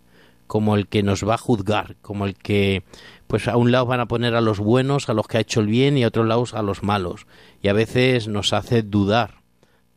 como 0.47 0.75
el 0.75 0.87
que 0.87 1.03
nos 1.03 1.27
va 1.27 1.35
a 1.35 1.39
juzgar, 1.39 1.95
como 2.01 2.25
el 2.25 2.35
que 2.35 2.83
pues 3.27 3.47
a 3.47 3.55
un 3.55 3.71
lado 3.71 3.85
van 3.85 3.99
a 4.01 4.07
poner 4.07 4.35
a 4.35 4.41
los 4.41 4.59
buenos, 4.59 5.07
a 5.09 5.13
los 5.13 5.25
que 5.27 5.37
ha 5.37 5.41
hecho 5.41 5.61
el 5.61 5.67
bien 5.67 5.97
y 5.97 6.03
a 6.03 6.07
otros 6.09 6.27
lados 6.27 6.53
a 6.53 6.61
los 6.61 6.83
malos. 6.83 7.25
Y 7.61 7.69
a 7.69 7.73
veces 7.73 8.27
nos 8.27 8.51
hace 8.51 8.81
dudar 8.83 9.40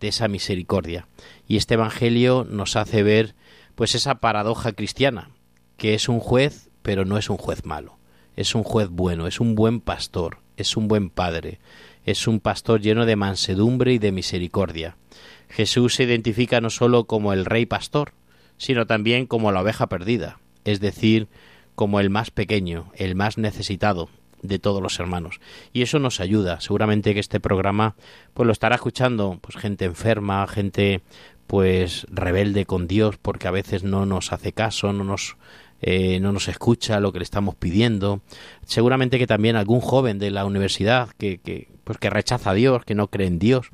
de 0.04 0.08
esa 0.08 0.28
misericordia. 0.28 1.08
Y 1.48 1.56
este 1.56 1.74
evangelio 1.74 2.46
nos 2.46 2.76
hace 2.76 3.02
ver 3.02 3.34
pues 3.74 3.94
esa 3.94 4.16
paradoja 4.16 4.72
cristiana, 4.72 5.30
que 5.78 5.94
es 5.94 6.10
un 6.10 6.20
juez, 6.20 6.68
pero 6.82 7.06
no 7.06 7.16
es 7.16 7.30
un 7.30 7.38
juez 7.38 7.64
malo. 7.64 7.96
Es 8.36 8.54
un 8.54 8.64
juez 8.64 8.90
bueno, 8.90 9.26
es 9.26 9.40
un 9.40 9.54
buen 9.54 9.80
pastor, 9.80 10.40
es 10.58 10.76
un 10.76 10.88
buen 10.88 11.08
padre, 11.08 11.58
es 12.04 12.26
un 12.26 12.38
pastor 12.40 12.82
lleno 12.82 13.06
de 13.06 13.16
mansedumbre 13.16 13.94
y 13.94 13.98
de 13.98 14.12
misericordia. 14.12 14.98
Jesús 15.48 15.94
se 15.94 16.04
identifica 16.04 16.60
no 16.60 16.68
solo 16.68 17.04
como 17.04 17.32
el 17.32 17.46
rey 17.46 17.64
pastor, 17.64 18.12
sino 18.58 18.86
también 18.86 19.24
como 19.24 19.52
la 19.52 19.62
oveja 19.62 19.88
perdida, 19.88 20.38
es 20.66 20.80
decir, 20.80 21.28
como 21.74 21.98
el 21.98 22.10
más 22.10 22.30
pequeño, 22.30 22.92
el 22.94 23.14
más 23.14 23.38
necesitado 23.38 24.10
de 24.44 24.58
todos 24.58 24.82
los 24.82 25.00
hermanos. 25.00 25.40
Y 25.72 25.82
eso 25.82 25.98
nos 25.98 26.20
ayuda. 26.20 26.60
Seguramente 26.60 27.14
que 27.14 27.20
este 27.20 27.40
programa 27.40 27.96
pues 28.34 28.46
lo 28.46 28.52
estará 28.52 28.76
escuchando 28.76 29.38
pues 29.40 29.56
gente 29.56 29.86
enferma, 29.86 30.46
gente 30.46 31.00
pues 31.46 32.06
rebelde 32.10 32.66
con 32.66 32.86
Dios 32.86 33.16
porque 33.20 33.48
a 33.48 33.50
veces 33.50 33.82
no 33.82 34.06
nos 34.06 34.32
hace 34.32 34.52
caso, 34.52 34.92
no 34.92 35.02
nos 35.02 35.36
eh, 35.80 36.20
no 36.20 36.32
nos 36.32 36.48
escucha 36.48 37.00
lo 37.00 37.12
que 37.12 37.18
le 37.18 37.24
estamos 37.24 37.56
pidiendo. 37.56 38.20
Seguramente 38.64 39.18
que 39.18 39.26
también 39.26 39.56
algún 39.56 39.80
joven 39.80 40.18
de 40.18 40.30
la 40.30 40.44
universidad 40.44 41.10
que, 41.18 41.38
que 41.38 41.68
pues 41.84 41.98
que 41.98 42.10
rechaza 42.10 42.50
a 42.50 42.54
Dios, 42.54 42.84
que 42.84 42.94
no 42.94 43.08
cree 43.08 43.26
en 43.26 43.38
Dios. 43.38 43.70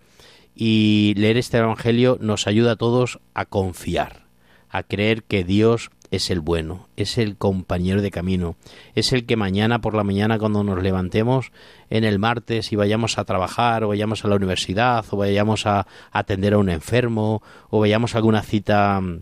Y 0.54 1.14
leer 1.16 1.36
este 1.36 1.58
evangelio 1.58 2.18
nos 2.20 2.46
ayuda 2.46 2.72
a 2.72 2.76
todos 2.76 3.20
a 3.34 3.44
confiar, 3.44 4.26
a 4.68 4.82
creer 4.82 5.22
que 5.22 5.44
Dios 5.44 5.90
es 6.10 6.30
el 6.30 6.40
bueno, 6.40 6.88
es 6.96 7.18
el 7.18 7.36
compañero 7.36 8.02
de 8.02 8.10
camino, 8.10 8.56
es 8.94 9.12
el 9.12 9.26
que 9.26 9.36
mañana 9.36 9.80
por 9.80 9.94
la 9.94 10.04
mañana 10.04 10.38
cuando 10.38 10.64
nos 10.64 10.82
levantemos 10.82 11.52
en 11.88 12.04
el 12.04 12.18
martes 12.18 12.72
y 12.72 12.76
vayamos 12.76 13.18
a 13.18 13.24
trabajar 13.24 13.84
o 13.84 13.88
vayamos 13.88 14.24
a 14.24 14.28
la 14.28 14.36
universidad 14.36 15.04
o 15.10 15.16
vayamos 15.16 15.66
a 15.66 15.86
atender 16.10 16.54
a 16.54 16.58
un 16.58 16.68
enfermo 16.68 17.42
o 17.70 17.80
vayamos 17.80 18.14
a 18.14 18.18
alguna 18.18 18.42
cita 18.42 19.00
mm, 19.00 19.20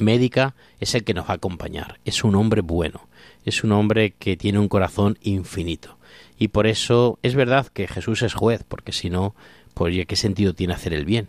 médica, 0.00 0.54
es 0.80 0.94
el 0.94 1.04
que 1.04 1.14
nos 1.14 1.26
va 1.26 1.32
a 1.32 1.36
acompañar. 1.36 2.00
Es 2.04 2.24
un 2.24 2.34
hombre 2.34 2.62
bueno, 2.62 3.08
es 3.44 3.62
un 3.62 3.72
hombre 3.72 4.12
que 4.18 4.36
tiene 4.36 4.58
un 4.58 4.68
corazón 4.68 5.18
infinito. 5.22 5.96
Y 6.38 6.48
por 6.48 6.66
eso 6.66 7.18
es 7.22 7.34
verdad 7.34 7.66
que 7.68 7.88
Jesús 7.88 8.22
es 8.22 8.34
juez, 8.34 8.64
porque 8.66 8.92
si 8.92 9.10
no, 9.10 9.34
pues 9.74 9.94
¿y 9.94 10.04
¿qué 10.06 10.16
sentido 10.16 10.54
tiene 10.54 10.74
hacer 10.74 10.92
el 10.92 11.04
bien? 11.04 11.28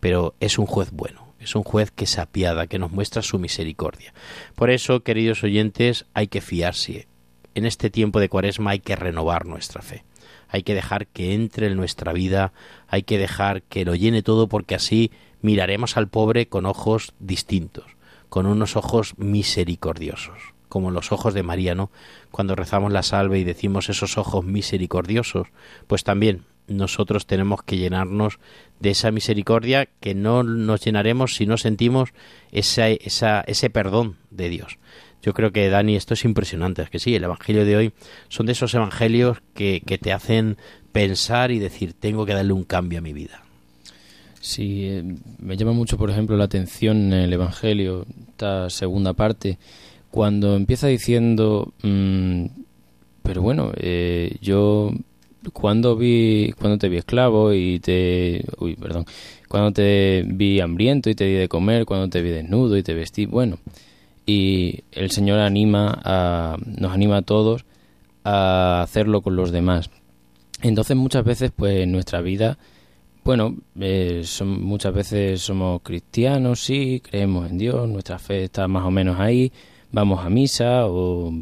Pero 0.00 0.34
es 0.40 0.58
un 0.58 0.66
juez 0.66 0.90
bueno, 0.90 1.31
es 1.42 1.54
un 1.54 1.64
juez 1.64 1.90
que 1.90 2.06
se 2.06 2.20
apiada, 2.20 2.66
que 2.66 2.78
nos 2.78 2.92
muestra 2.92 3.22
su 3.22 3.38
misericordia. 3.38 4.14
Por 4.54 4.70
eso, 4.70 5.00
queridos 5.00 5.42
oyentes, 5.42 6.06
hay 6.14 6.28
que 6.28 6.40
fiarse. 6.40 7.08
En 7.54 7.66
este 7.66 7.90
tiempo 7.90 8.20
de 8.20 8.28
cuaresma 8.28 8.70
hay 8.70 8.80
que 8.80 8.96
renovar 8.96 9.46
nuestra 9.46 9.82
fe. 9.82 10.04
Hay 10.48 10.62
que 10.62 10.74
dejar 10.74 11.06
que 11.06 11.34
entre 11.34 11.66
en 11.66 11.76
nuestra 11.76 12.12
vida, 12.12 12.52
hay 12.88 13.02
que 13.02 13.18
dejar 13.18 13.62
que 13.62 13.84
lo 13.84 13.94
llene 13.94 14.22
todo 14.22 14.48
porque 14.48 14.74
así 14.74 15.10
miraremos 15.40 15.96
al 15.96 16.08
pobre 16.08 16.46
con 16.46 16.66
ojos 16.66 17.14
distintos, 17.18 17.96
con 18.28 18.46
unos 18.46 18.76
ojos 18.76 19.14
misericordiosos, 19.18 20.54
como 20.68 20.90
los 20.90 21.10
ojos 21.10 21.34
de 21.34 21.42
María, 21.42 21.74
¿no? 21.74 21.90
Cuando 22.30 22.54
rezamos 22.54 22.92
la 22.92 23.02
salve 23.02 23.38
y 23.38 23.44
decimos 23.44 23.88
esos 23.88 24.16
ojos 24.18 24.44
misericordiosos, 24.44 25.48
pues 25.86 26.04
también 26.04 26.44
nosotros 26.68 27.26
tenemos 27.26 27.62
que 27.62 27.76
llenarnos 27.76 28.38
de 28.80 28.90
esa 28.90 29.10
misericordia 29.10 29.88
que 30.00 30.14
no 30.14 30.42
nos 30.42 30.84
llenaremos 30.84 31.34
si 31.34 31.46
no 31.46 31.56
sentimos 31.56 32.10
esa, 32.50 32.88
esa, 32.88 33.42
ese 33.42 33.70
perdón 33.70 34.16
de 34.30 34.48
Dios. 34.48 34.78
Yo 35.22 35.34
creo 35.34 35.52
que, 35.52 35.68
Dani, 35.68 35.94
esto 35.94 36.14
es 36.14 36.24
impresionante. 36.24 36.82
Es 36.82 36.90
que 36.90 36.98
sí, 36.98 37.14
el 37.14 37.24
Evangelio 37.24 37.64
de 37.64 37.76
hoy 37.76 37.92
son 38.28 38.46
de 38.46 38.52
esos 38.52 38.74
Evangelios 38.74 39.38
que, 39.54 39.82
que 39.86 39.98
te 39.98 40.12
hacen 40.12 40.56
pensar 40.90 41.52
y 41.52 41.58
decir, 41.58 41.94
tengo 41.94 42.26
que 42.26 42.34
darle 42.34 42.52
un 42.52 42.64
cambio 42.64 42.98
a 42.98 43.02
mi 43.02 43.12
vida. 43.12 43.42
Sí, 44.40 44.86
eh, 44.88 45.04
me 45.38 45.56
llama 45.56 45.72
mucho, 45.72 45.96
por 45.96 46.10
ejemplo, 46.10 46.36
la 46.36 46.44
atención 46.44 47.12
en 47.12 47.20
el 47.20 47.32
Evangelio, 47.32 48.04
esta 48.30 48.68
segunda 48.70 49.12
parte, 49.12 49.58
cuando 50.10 50.56
empieza 50.56 50.88
diciendo, 50.88 51.72
mm, 51.82 52.46
pero 53.22 53.40
bueno, 53.40 53.70
eh, 53.76 54.36
yo 54.40 54.92
cuando 55.52 55.96
vi, 55.96 56.52
cuando 56.58 56.78
te 56.78 56.88
vi 56.88 56.98
esclavo 56.98 57.52
y 57.52 57.80
te, 57.80 58.44
uy, 58.58 58.76
perdón, 58.76 59.06
cuando 59.48 59.72
te 59.72 60.24
vi 60.26 60.60
hambriento 60.60 61.10
y 61.10 61.14
te 61.14 61.24
di 61.24 61.34
de 61.34 61.48
comer, 61.48 61.84
cuando 61.86 62.08
te 62.08 62.22
vi 62.22 62.30
desnudo 62.30 62.76
y 62.76 62.82
te 62.82 62.94
vestí, 62.94 63.26
bueno, 63.26 63.58
y 64.26 64.84
el 64.92 65.10
Señor 65.10 65.40
anima 65.40 66.00
a, 66.04 66.56
nos 66.64 66.92
anima 66.92 67.18
a 67.18 67.22
todos 67.22 67.64
a 68.24 68.82
hacerlo 68.82 69.20
con 69.22 69.36
los 69.36 69.50
demás. 69.50 69.90
Entonces 70.62 70.96
muchas 70.96 71.24
veces, 71.24 71.50
pues 71.54 71.80
en 71.80 71.92
nuestra 71.92 72.20
vida 72.20 72.56
Bueno, 73.24 73.56
eh, 73.78 74.22
son, 74.24 74.62
muchas 74.62 74.92
veces 74.92 75.40
somos 75.40 75.80
cristianos, 75.82 76.60
sí, 76.60 77.00
creemos 77.08 77.48
en 77.50 77.58
Dios, 77.58 77.88
nuestra 77.88 78.18
fe 78.18 78.44
está 78.44 78.66
más 78.66 78.84
o 78.84 78.90
menos 78.90 79.20
ahí, 79.20 79.52
vamos 79.92 80.24
a 80.24 80.28
misa 80.28 80.86
o 80.86 81.32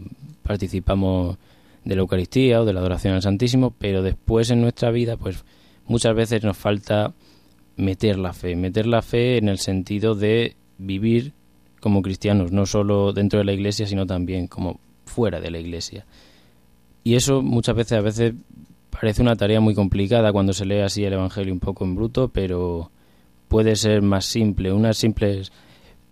participamos 0.42 1.38
de 1.84 1.94
la 1.94 2.02
Eucaristía 2.02 2.60
o 2.60 2.64
de 2.64 2.72
la 2.72 2.80
adoración 2.80 3.14
al 3.14 3.22
Santísimo, 3.22 3.74
pero 3.78 4.02
después 4.02 4.50
en 4.50 4.60
nuestra 4.60 4.90
vida, 4.90 5.16
pues 5.16 5.44
muchas 5.86 6.14
veces 6.14 6.44
nos 6.44 6.56
falta 6.56 7.14
meter 7.76 8.18
la 8.18 8.32
fe, 8.32 8.56
meter 8.56 8.86
la 8.86 9.02
fe 9.02 9.38
en 9.38 9.48
el 9.48 9.58
sentido 9.58 10.14
de 10.14 10.56
vivir 10.78 11.32
como 11.80 12.02
cristianos, 12.02 12.52
no 12.52 12.66
solo 12.66 13.12
dentro 13.12 13.38
de 13.38 13.44
la 13.44 13.52
iglesia, 13.52 13.86
sino 13.86 14.06
también 14.06 14.46
como 14.46 14.78
fuera 15.06 15.40
de 15.40 15.50
la 15.50 15.58
iglesia. 15.58 16.06
Y 17.02 17.14
eso 17.14 17.42
muchas 17.42 17.74
veces, 17.74 17.98
a 17.98 18.02
veces 18.02 18.34
parece 18.90 19.22
una 19.22 19.36
tarea 19.36 19.60
muy 19.60 19.74
complicada 19.74 20.32
cuando 20.32 20.52
se 20.52 20.66
lee 20.66 20.80
así 20.80 21.04
el 21.04 21.14
Evangelio 21.14 21.52
un 21.52 21.60
poco 21.60 21.84
en 21.84 21.94
bruto, 21.94 22.28
pero 22.28 22.90
puede 23.48 23.76
ser 23.76 24.02
más 24.02 24.26
simple, 24.26 24.72
unas 24.72 24.98
simples 24.98 25.50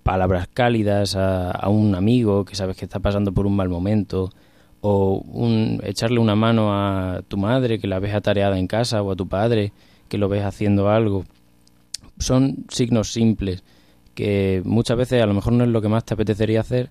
palabras 0.03 0.49
cálidas 0.53 1.17
a, 1.17 1.69
un 1.69 1.95
amigo 1.95 2.45
que 2.45 2.55
sabes 2.55 2.77
que 2.77 2.87
está 2.87 2.99
pasando 2.99 3.33
por 3.33 3.47
un 3.47 3.55
mal 3.55 3.69
momento, 3.69 4.31
o 4.81 5.19
un, 5.19 5.81
echarle 5.85 6.21
una 6.21 6.35
mano 6.35 6.73
a 6.73 7.23
tu 7.27 7.37
madre 7.37 7.79
que 7.79 7.89
la 7.89 7.99
ves 7.99 8.15
atareada 8.15 8.59
en 8.59 8.67
casa, 8.67 9.03
o 9.03 9.11
a 9.11 9.17
tu 9.17 9.29
padre 9.29 9.73
que 10.09 10.19
lo 10.19 10.29
ves 10.29 10.45
haciendo 10.45 10.89
algo. 10.89 11.25
Son 12.19 12.65
signos 12.69 13.13
simples 13.13 13.63
que 14.15 14.63
muchas 14.65 14.97
veces 14.97 15.23
a 15.23 15.27
lo 15.27 15.35
mejor 15.35 15.53
no 15.53 15.65
es 15.65 15.71
lo 15.71 15.81
que 15.81 15.89
más 15.89 16.05
te 16.05 16.15
apetecería 16.15 16.61
hacer, 16.61 16.91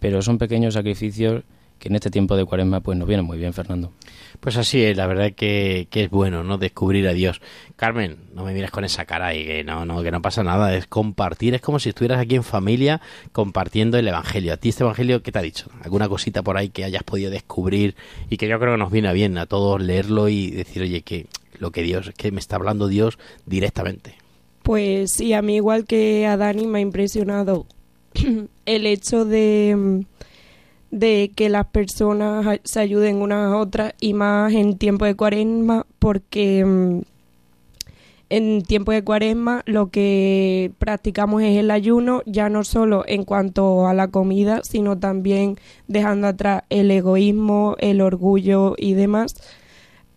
pero 0.00 0.22
son 0.22 0.38
pequeños 0.38 0.74
sacrificios 0.74 1.44
que 1.78 1.88
en 1.88 1.94
este 1.94 2.10
tiempo 2.10 2.36
de 2.36 2.44
cuaresma 2.44 2.80
pues 2.80 2.98
nos 2.98 3.06
viene 3.06 3.22
muy 3.22 3.38
bien, 3.38 3.52
Fernando. 3.52 3.92
Pues 4.40 4.56
así 4.56 4.82
es, 4.82 4.96
la 4.96 5.06
verdad 5.06 5.32
que, 5.32 5.88
que, 5.90 6.04
es 6.04 6.10
bueno, 6.10 6.44
¿no? 6.44 6.58
Descubrir 6.58 7.06
a 7.08 7.12
Dios. 7.12 7.40
Carmen, 7.76 8.16
no 8.34 8.44
me 8.44 8.52
mires 8.52 8.70
con 8.70 8.84
esa 8.84 9.04
cara 9.04 9.34
y 9.34 9.44
que 9.44 9.64
no, 9.64 9.84
no, 9.84 10.02
que 10.02 10.10
no 10.10 10.22
pasa 10.22 10.42
nada, 10.42 10.74
es 10.76 10.86
compartir, 10.86 11.54
es 11.54 11.60
como 11.60 11.78
si 11.78 11.90
estuvieras 11.90 12.20
aquí 12.20 12.36
en 12.36 12.44
familia 12.44 13.00
compartiendo 13.32 13.98
el 13.98 14.08
Evangelio. 14.08 14.52
¿A 14.52 14.56
ti 14.56 14.70
este 14.70 14.84
Evangelio 14.84 15.22
qué 15.22 15.32
te 15.32 15.38
ha 15.38 15.42
dicho? 15.42 15.68
¿Alguna 15.82 16.08
cosita 16.08 16.42
por 16.42 16.56
ahí 16.56 16.68
que 16.68 16.84
hayas 16.84 17.02
podido 17.02 17.30
descubrir 17.30 17.96
y 18.30 18.36
que 18.36 18.48
yo 18.48 18.58
creo 18.58 18.72
que 18.74 18.78
nos 18.78 18.92
viene 18.92 19.12
bien 19.12 19.38
a 19.38 19.46
todos 19.46 19.80
leerlo 19.80 20.28
y 20.28 20.50
decir, 20.50 20.82
oye, 20.82 21.02
que 21.02 21.26
lo 21.58 21.70
que 21.70 21.82
Dios, 21.82 22.12
que 22.16 22.30
me 22.32 22.40
está 22.40 22.56
hablando 22.56 22.88
Dios 22.88 23.18
directamente? 23.46 24.14
Pues 24.62 25.12
sí, 25.12 25.32
a 25.32 25.42
mí 25.42 25.56
igual 25.56 25.84
que 25.84 26.26
a 26.26 26.36
Dani 26.36 26.66
me 26.66 26.78
ha 26.78 26.82
impresionado 26.82 27.66
el 28.66 28.86
hecho 28.86 29.24
de 29.24 30.04
de 30.90 31.32
que 31.34 31.48
las 31.48 31.66
personas 31.66 32.60
se 32.64 32.80
ayuden 32.80 33.16
unas 33.16 33.52
a 33.52 33.56
otras 33.56 33.94
y 34.00 34.14
más 34.14 34.52
en 34.52 34.78
tiempo 34.78 35.04
de 35.04 35.14
cuaresma 35.14 35.86
porque 35.98 36.64
mm, 36.64 37.00
en 38.28 38.62
tiempo 38.62 38.92
de 38.92 39.04
cuaresma 39.04 39.62
lo 39.66 39.90
que 39.90 40.72
practicamos 40.78 41.42
es 41.42 41.58
el 41.58 41.70
ayuno 41.70 42.22
ya 42.26 42.48
no 42.48 42.64
solo 42.64 43.04
en 43.06 43.24
cuanto 43.24 43.86
a 43.86 43.94
la 43.94 44.08
comida 44.08 44.60
sino 44.64 44.98
también 44.98 45.56
dejando 45.86 46.26
atrás 46.28 46.62
el 46.70 46.90
egoísmo, 46.90 47.76
el 47.78 48.00
orgullo 48.00 48.74
y 48.76 48.94
demás. 48.94 49.34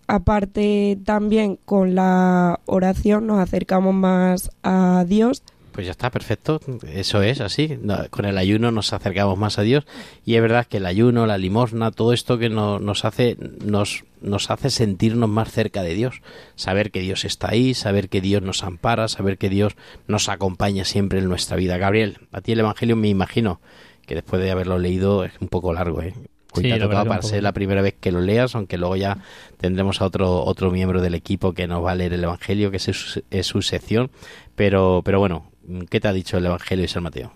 Aparte 0.07 0.97
también 1.05 1.59
con 1.65 1.93
la 1.93 2.59
oración 2.65 3.27
nos 3.27 3.39
acercamos 3.39 3.93
más 3.93 4.49
a 4.63 5.05
Dios 5.07 5.43
pues 5.79 5.85
ya 5.85 5.91
está, 5.91 6.09
perfecto. 6.09 6.59
Eso 6.93 7.21
es 7.21 7.39
así. 7.39 7.79
Con 8.09 8.25
el 8.25 8.37
ayuno 8.37 8.69
nos 8.69 8.91
acercamos 8.91 9.37
más 9.37 9.59
a 9.59 9.61
Dios 9.61 9.85
y 10.25 10.35
es 10.35 10.41
verdad 10.41 10.67
que 10.67 10.75
el 10.75 10.85
ayuno, 10.85 11.25
la 11.25 11.37
limosna, 11.37 11.91
todo 11.91 12.11
esto 12.11 12.37
que 12.37 12.49
nos 12.49 13.05
hace 13.05 13.37
nos 13.63 14.03
nos 14.19 14.51
hace 14.51 14.71
sentirnos 14.71 15.29
más 15.29 15.49
cerca 15.49 15.81
de 15.81 15.93
Dios, 15.93 16.21
saber 16.55 16.91
que 16.91 16.99
Dios 16.99 17.23
está 17.23 17.51
ahí, 17.51 17.73
saber 17.75 18.09
que 18.09 18.19
Dios 18.19 18.41
nos 18.41 18.65
ampara, 18.65 19.07
saber 19.07 19.37
que 19.37 19.47
Dios 19.47 19.77
nos 20.05 20.27
acompaña 20.27 20.83
siempre 20.83 21.19
en 21.19 21.29
nuestra 21.29 21.55
vida. 21.55 21.77
Gabriel, 21.77 22.17
a 22.33 22.41
ti 22.41 22.51
el 22.51 22.59
Evangelio 22.59 22.97
me 22.97 23.07
imagino 23.07 23.61
que 24.05 24.15
después 24.15 24.41
de 24.41 24.51
haberlo 24.51 24.79
leído 24.79 25.23
es 25.23 25.31
un 25.39 25.47
poco 25.47 25.71
largo, 25.71 26.01
¿eh? 26.01 26.13
sí, 26.53 26.69
para 26.69 27.21
ser 27.21 27.43
la 27.43 27.53
primera 27.53 27.81
vez 27.81 27.95
que 27.99 28.11
lo 28.11 28.21
leas, 28.21 28.55
aunque 28.55 28.77
luego 28.77 28.95
ya 28.95 29.17
tendremos 29.57 30.01
a 30.01 30.05
otro 30.05 30.43
otro 30.43 30.71
miembro 30.71 31.01
del 31.01 31.15
equipo 31.15 31.53
que 31.53 31.67
nos 31.67 31.83
va 31.83 31.91
a 31.91 31.95
leer 31.95 32.13
el 32.13 32.23
Evangelio, 32.23 32.71
que 32.71 32.77
es 32.77 32.83
su, 32.83 33.23
es 33.29 33.47
su 33.47 33.61
sección, 33.61 34.11
pero 34.55 35.01
pero 35.03 35.19
bueno, 35.19 35.49
¿Qué 35.89 35.99
te 35.99 36.07
ha 36.07 36.13
dicho 36.13 36.37
el 36.37 36.45
Evangelio 36.45 36.83
de 36.83 36.87
San 36.87 37.03
Mateo? 37.03 37.31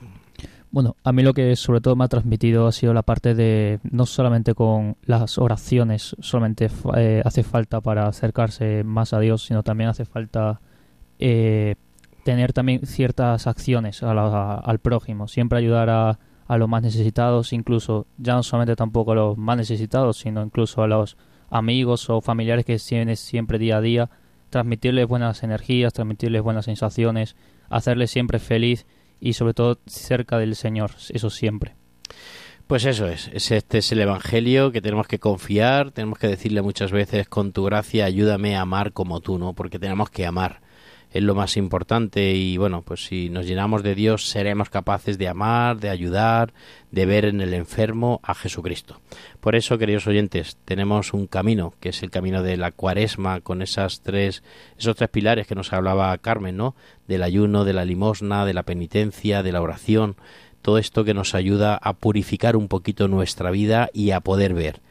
Bueno, 0.72 0.96
a 1.04 1.12
mí 1.12 1.22
lo 1.22 1.36
que 1.36 1.56
sobre 1.56 1.82
todo 1.82 1.96
me 1.96 2.04
ha 2.04 2.08
transmitido 2.08 2.65
ha 2.65 2.72
sido 2.72 2.96
la 2.96 3.04
parte 3.04 3.36
de 3.36 3.80
no 3.84 4.08
solamente 4.08 4.56
con 4.56 4.98
las 5.06 5.38
oraciones, 5.38 6.15
solamente 6.19 6.67
eh, 6.98 7.22
hace 7.24 7.43
falta 7.43 7.80
para 7.80 8.08
acercarse 8.08 8.84
más 8.84 9.13
a 9.13 9.19
Dios, 9.19 9.46
sino 9.46 9.62
también 9.62 9.91
hace 9.91 10.06
falta 10.06 10.62
eh, 11.19 11.76
tener 12.24 12.54
también 12.54 12.88
ciertas 12.88 13.46
acciones 13.46 14.02
al 14.02 14.80
prójimo, 14.80 15.28
siempre 15.28 15.60
ayudar 15.60 15.91
a, 15.91 16.17
a 16.48 16.58
los 16.58 16.67
más 16.67 16.82
necesitados, 16.82 17.54
incluso 17.54 18.08
ya 18.17 18.34
no 18.34 18.41
solamente 18.41 18.76
tampoco 18.76 19.12
a 19.12 19.15
los 19.15 19.38
más 19.38 19.58
necesitados, 19.58 20.17
sino 20.17 20.41
incluso 20.41 20.82
a 20.82 20.88
los 20.88 21.17
amigos 21.52 22.10
o 22.10 22.19
familiares 22.19 22.65
que 22.65 22.78
tienes 22.78 23.19
siempre 23.19 23.60
día 23.60 23.78
a 23.78 23.82
día, 23.82 24.10
transmitirles 24.50 25.08
buenas 25.08 25.43
energías, 25.43 25.93
transmitirles 25.93 26.41
buenas 26.41 26.65
sensaciones, 26.65 27.36
hacerle 27.75 28.07
siempre 28.07 28.39
feliz 28.39 28.86
y 29.19 29.33
sobre 29.33 29.53
todo 29.53 29.79
cerca 29.86 30.38
del 30.38 30.55
Señor, 30.55 30.91
eso 31.09 31.29
siempre. 31.29 31.75
Pues 32.67 32.86
eso 32.86 33.07
es, 33.07 33.29
este 33.33 33.77
es 33.77 33.91
el 33.91 34.01
Evangelio 34.01 34.71
que 34.71 34.81
tenemos 34.81 35.07
que 35.07 35.19
confiar, 35.19 35.91
tenemos 35.91 36.17
que 36.17 36.27
decirle 36.27 36.62
muchas 36.62 36.91
veces 36.91 37.27
con 37.27 37.51
tu 37.51 37.63
gracia 37.65 38.05
ayúdame 38.05 38.55
a 38.55 38.62
amar 38.62 38.93
como 38.93 39.19
tú, 39.19 39.38
¿no? 39.38 39.53
Porque 39.53 39.79
tenemos 39.79 40.09
que 40.09 40.25
amar 40.25 40.62
es 41.13 41.21
lo 41.21 41.36
más 41.36 41.58
importante 41.58 42.34
y 42.34 42.58
bueno, 42.58 42.82
pues 42.82 43.06
si 43.06 43.30
nos 43.30 43.45
llenamos 43.45 43.84
de 43.84 43.93
Dios 43.93 44.28
seremos 44.28 44.71
capaces 44.71 45.19
de 45.19 45.28
amar, 45.28 45.78
de 45.78 45.89
ayudar, 45.89 46.54
de 46.89 47.06
ver 47.06 47.26
en 47.26 47.39
el 47.39 47.54
enfermo 47.54 48.19
a 48.23 48.34
Jesucristo. 48.34 48.99
Por 49.39 49.56
eso, 49.56 49.78
queridos 49.78 50.08
oyentes, 50.08 50.58
tenemos 50.65 51.13
un 51.13 51.28
camino, 51.28 51.76
que 51.80 51.89
es 51.89 52.02
el 52.02 52.10
camino 52.10 52.41
de 52.41 52.58
la 52.58 52.71
cuaresma, 52.71 53.41
con 53.41 53.62
esas 53.62 54.02
tres, 54.02 54.41
esos 54.78 54.95
tres 54.95 55.10
pilares 55.10 55.45
que 55.45 55.54
nos 55.56 55.71
hablaba 55.71 56.17
Carmen, 56.17 56.58
¿no? 56.58 56.76
Del 57.08 57.21
ayuno, 57.21 57.63
de 57.63 57.73
la 57.73 57.86
limosna, 57.86 58.43
de 58.45 58.56
la 58.56 58.63
penitencia, 58.63 59.43
de 59.43 59.52
la 59.52 59.62
oración, 59.62 60.15
todo 60.63 60.80
esto 60.80 61.04
que 61.04 61.13
nos 61.13 61.36
ayuda 61.36 61.76
a 61.76 61.93
purificar 61.93 62.56
un 62.56 62.67
poquito 62.67 63.08
nuestra 63.08 63.52
vida 63.52 63.89
y 63.93 64.12
a 64.12 64.21
poder 64.21 64.56
ver 64.56 64.82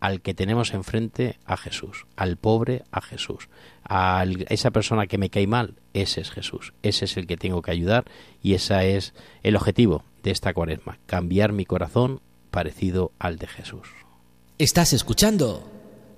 al 0.00 0.20
que 0.20 0.34
tenemos 0.34 0.72
enfrente 0.74 1.38
a 1.44 1.56
Jesús, 1.56 2.06
al 2.16 2.36
pobre 2.36 2.84
a 2.90 3.00
Jesús, 3.00 3.48
a 3.84 4.24
esa 4.48 4.70
persona 4.70 5.06
que 5.06 5.18
me 5.18 5.30
cae 5.30 5.46
mal, 5.46 5.74
ese 5.94 6.20
es 6.20 6.30
Jesús, 6.30 6.72
ese 6.82 7.06
es 7.06 7.16
el 7.16 7.26
que 7.26 7.36
tengo 7.36 7.62
que 7.62 7.70
ayudar 7.70 8.04
y 8.42 8.54
ese 8.54 8.96
es 8.96 9.14
el 9.42 9.56
objetivo 9.56 10.04
de 10.22 10.30
esta 10.30 10.52
cuaresma, 10.52 10.98
cambiar 11.06 11.52
mi 11.52 11.64
corazón 11.64 12.20
parecido 12.50 13.12
al 13.18 13.38
de 13.38 13.46
Jesús. 13.46 13.88
Estás 14.58 14.92
escuchando 14.92 15.70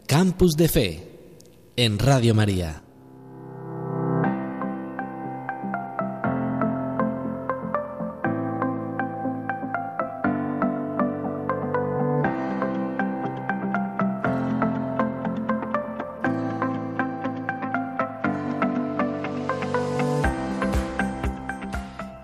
Campus 0.06 0.52
de 0.52 0.68
Fe 0.68 1.06
en 1.76 1.98
Radio 1.98 2.34
María. 2.34 2.82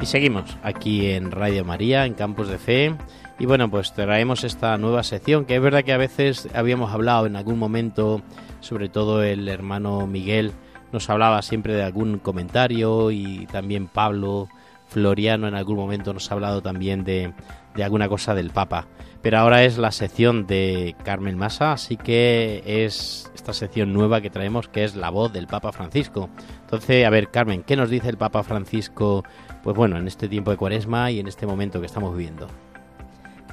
Seguimos 0.07 0.57
aquí 0.63 1.11
en 1.11 1.33
Radio 1.33 1.65
María, 1.65 2.07
en 2.07 2.15
Campus 2.15 2.49
de 2.49 2.59
Fe. 2.59 2.95
Y 3.39 3.47
bueno, 3.47 3.71
pues 3.71 3.93
traemos 3.93 4.45
esta 4.45 4.79
nueva 4.79 5.03
sección, 5.03 5.45
que 5.45 5.57
es 5.57 5.61
verdad 5.61 5.83
que 5.85 5.93
a 5.93 5.99
veces 5.99 6.49
habíamos 6.55 6.93
hablado 6.93 7.27
en 7.27 7.37
algún 7.37 7.59
momento, 7.59 8.23
sobre 8.61 8.89
todo 8.89 9.23
el 9.23 9.49
hermano 9.49 10.07
Miguel 10.07 10.53
nos 10.93 11.11
hablaba 11.11 11.43
siempre 11.43 11.75
de 11.75 11.83
algún 11.83 12.19
comentario 12.19 13.11
y 13.11 13.47
también 13.47 13.89
Pablo 13.89 14.49
Floriano 14.87 15.49
en 15.49 15.55
algún 15.55 15.77
momento 15.77 16.15
nos 16.15 16.31
ha 16.31 16.35
hablado 16.35 16.63
también 16.63 17.03
de, 17.05 17.35
de 17.75 17.85
alguna 17.85 18.09
cosa 18.09 18.35
del 18.35 18.51
Papa. 18.51 18.87
Pero 19.21 19.39
ahora 19.39 19.65
es 19.65 19.77
la 19.77 19.91
sección 19.91 20.47
de 20.47 20.95
Carmen 21.05 21.37
Massa, 21.37 21.73
así 21.73 21.97
que 21.97 22.63
es 22.65 23.31
esta 23.35 23.53
sección 23.53 23.93
nueva 23.93 24.21
que 24.21 24.31
traemos 24.31 24.69
que 24.69 24.85
es 24.85 24.95
la 24.95 25.11
voz 25.11 25.33
del 25.33 25.49
Papa 25.49 25.73
Francisco. 25.73 26.31
Entonces, 26.63 27.05
a 27.05 27.11
ver, 27.11 27.31
Carmen, 27.31 27.65
¿qué 27.65 27.75
nos 27.75 27.91
dice 27.91 28.09
el 28.09 28.19
Papa 28.19 28.45
Francisco 28.45 29.25
pues 29.67 29.77
bueno, 29.77 29.97
en 29.97 30.07
este 30.07 30.29
tiempo 30.29 30.53
de 30.53 30.57
cuaresma 30.57 31.11
y 31.11 31.19
en 31.19 31.27
este 31.27 31.45
momento 31.45 31.81
que 31.81 31.87
estamos 31.87 32.17
viviendo. 32.17 32.47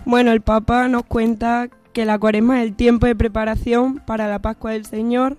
Bueno, 0.06 0.32
el 0.32 0.42
Papa 0.42 0.88
nos 0.88 1.06
cuenta 1.06 1.70
que 1.92 2.06
la 2.06 2.20
cuaresma 2.20 2.62
es 2.62 2.68
el 2.68 2.76
tiempo 2.76 3.08
de 3.08 3.16
preparación 3.16 3.98
para 3.98 4.28
la 4.28 4.38
Pascua 4.38 4.74
del 4.74 4.86
Señor, 4.86 5.38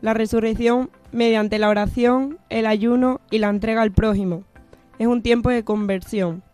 la 0.00 0.14
resurrección 0.14 0.90
mediante 1.10 1.58
la 1.58 1.68
oración, 1.68 2.38
el 2.50 2.66
ayuno 2.66 3.20
y 3.32 3.38
la 3.38 3.48
entrega 3.48 3.82
al 3.82 3.90
prójimo. 3.90 4.44
Es 5.00 5.08
un 5.08 5.22
tiempo 5.22 5.50
de 5.50 5.64
conversión. 5.64 6.44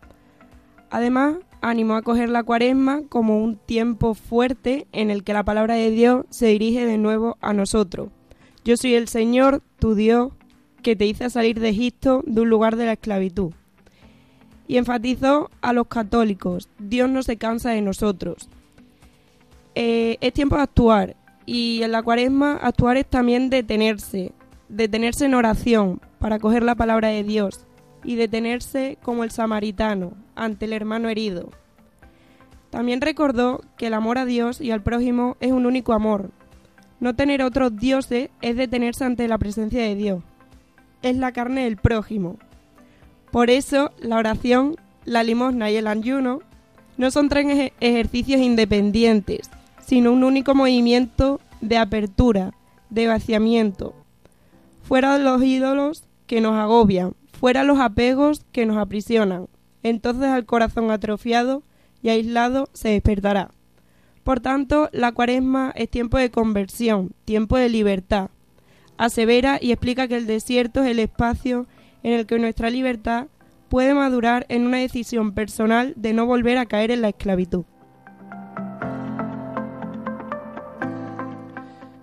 Además, 0.89 1.35
animó 1.61 1.93
a 1.93 2.01
coger 2.01 2.29
la 2.29 2.41
cuaresma 2.41 3.03
como 3.07 3.37
un 3.37 3.57
tiempo 3.57 4.15
fuerte 4.15 4.87
en 4.93 5.11
el 5.11 5.23
que 5.23 5.33
la 5.33 5.43
palabra 5.43 5.75
de 5.75 5.91
Dios 5.91 6.25
se 6.31 6.47
dirige 6.47 6.87
de 6.87 6.97
nuevo 6.97 7.37
a 7.39 7.53
nosotros. 7.53 8.09
Yo 8.65 8.77
soy 8.77 8.95
el 8.95 9.07
Señor, 9.07 9.61
tu 9.77 9.93
Dios, 9.93 10.31
que 10.81 10.95
te 10.95 11.05
hice 11.05 11.29
salir 11.29 11.59
de 11.59 11.69
Egipto, 11.69 12.23
de 12.25 12.41
un 12.41 12.49
lugar 12.49 12.75
de 12.75 12.85
la 12.85 12.93
esclavitud. 12.93 13.51
Y 14.67 14.77
enfatizó 14.77 15.49
a 15.61 15.73
los 15.73 15.87
católicos, 15.87 16.69
Dios 16.77 17.09
no 17.09 17.23
se 17.23 17.37
cansa 17.37 17.71
de 17.71 17.81
nosotros. 17.81 18.49
Eh, 19.75 20.17
es 20.21 20.33
tiempo 20.33 20.55
de 20.55 20.63
actuar 20.63 21.15
y 21.45 21.81
en 21.83 21.91
la 21.91 22.03
cuaresma 22.03 22.57
actuar 22.61 22.97
es 22.97 23.07
también 23.07 23.49
detenerse, 23.49 24.31
detenerse 24.67 25.25
en 25.25 25.33
oración 25.33 25.99
para 26.19 26.39
coger 26.39 26.63
la 26.63 26.75
palabra 26.75 27.07
de 27.07 27.23
Dios 27.23 27.65
y 28.03 28.15
detenerse 28.15 28.97
como 29.01 29.23
el 29.23 29.31
samaritano 29.31 30.13
ante 30.35 30.65
el 30.65 30.73
hermano 30.73 31.09
herido. 31.09 31.49
También 32.69 33.01
recordó 33.01 33.61
que 33.77 33.87
el 33.87 33.93
amor 33.93 34.17
a 34.17 34.25
Dios 34.25 34.61
y 34.61 34.71
al 34.71 34.83
prójimo 34.83 35.37
es 35.39 35.51
un 35.51 35.65
único 35.65 35.93
amor. 35.93 36.29
No 36.99 37.15
tener 37.15 37.41
otros 37.41 37.75
dioses 37.75 38.29
es 38.41 38.55
detenerse 38.55 39.05
ante 39.05 39.27
la 39.27 39.37
presencia 39.37 39.81
de 39.81 39.95
Dios. 39.95 40.23
Es 41.01 41.15
la 41.15 41.31
carne 41.31 41.63
del 41.63 41.77
prójimo. 41.77 42.37
Por 43.31 43.49
eso 43.49 43.91
la 43.99 44.17
oración, 44.17 44.75
la 45.05 45.23
limosna 45.23 45.71
y 45.71 45.75
el 45.75 45.87
ayuno 45.87 46.39
no 46.97 47.11
son 47.11 47.29
tres 47.29 47.45
ej- 47.47 47.73
ejercicios 47.79 48.41
independientes, 48.41 49.49
sino 49.85 50.11
un 50.11 50.23
único 50.23 50.55
movimiento 50.55 51.39
de 51.61 51.77
apertura, 51.77 52.53
de 52.89 53.07
vaciamiento. 53.07 53.93
Fuera 54.83 55.17
los 55.17 55.41
ídolos 55.43 56.03
que 56.27 56.41
nos 56.41 56.53
agobian, 56.55 57.13
fuera 57.39 57.63
los 57.63 57.79
apegos 57.79 58.43
que 58.51 58.65
nos 58.65 58.77
aprisionan. 58.77 59.47
Entonces 59.83 60.25
al 60.29 60.45
corazón 60.45 60.91
atrofiado 60.91 61.63
y 62.01 62.09
aislado 62.09 62.67
se 62.73 62.89
despertará. 62.89 63.51
Por 64.23 64.41
tanto, 64.41 64.89
la 64.91 65.11
cuaresma 65.13 65.71
es 65.75 65.89
tiempo 65.89 66.17
de 66.17 66.29
conversión, 66.31 67.13
tiempo 67.25 67.57
de 67.57 67.69
libertad. 67.69 68.29
Asevera 68.99 69.59
y 69.61 69.71
explica 69.71 70.09
que 70.09 70.17
el 70.17 70.27
desierto 70.27 70.83
es 70.83 70.91
el 70.91 70.99
espacio 70.99 71.67
en 72.03 72.11
el 72.11 72.25
que 72.25 72.37
nuestra 72.37 72.69
libertad 72.69 73.27
puede 73.69 73.93
madurar 73.93 74.45
en 74.49 74.67
una 74.67 74.79
decisión 74.79 75.31
personal 75.31 75.93
de 75.95 76.11
no 76.11 76.25
volver 76.25 76.57
a 76.57 76.65
caer 76.65 76.91
en 76.91 77.01
la 77.01 77.07
esclavitud. 77.07 77.63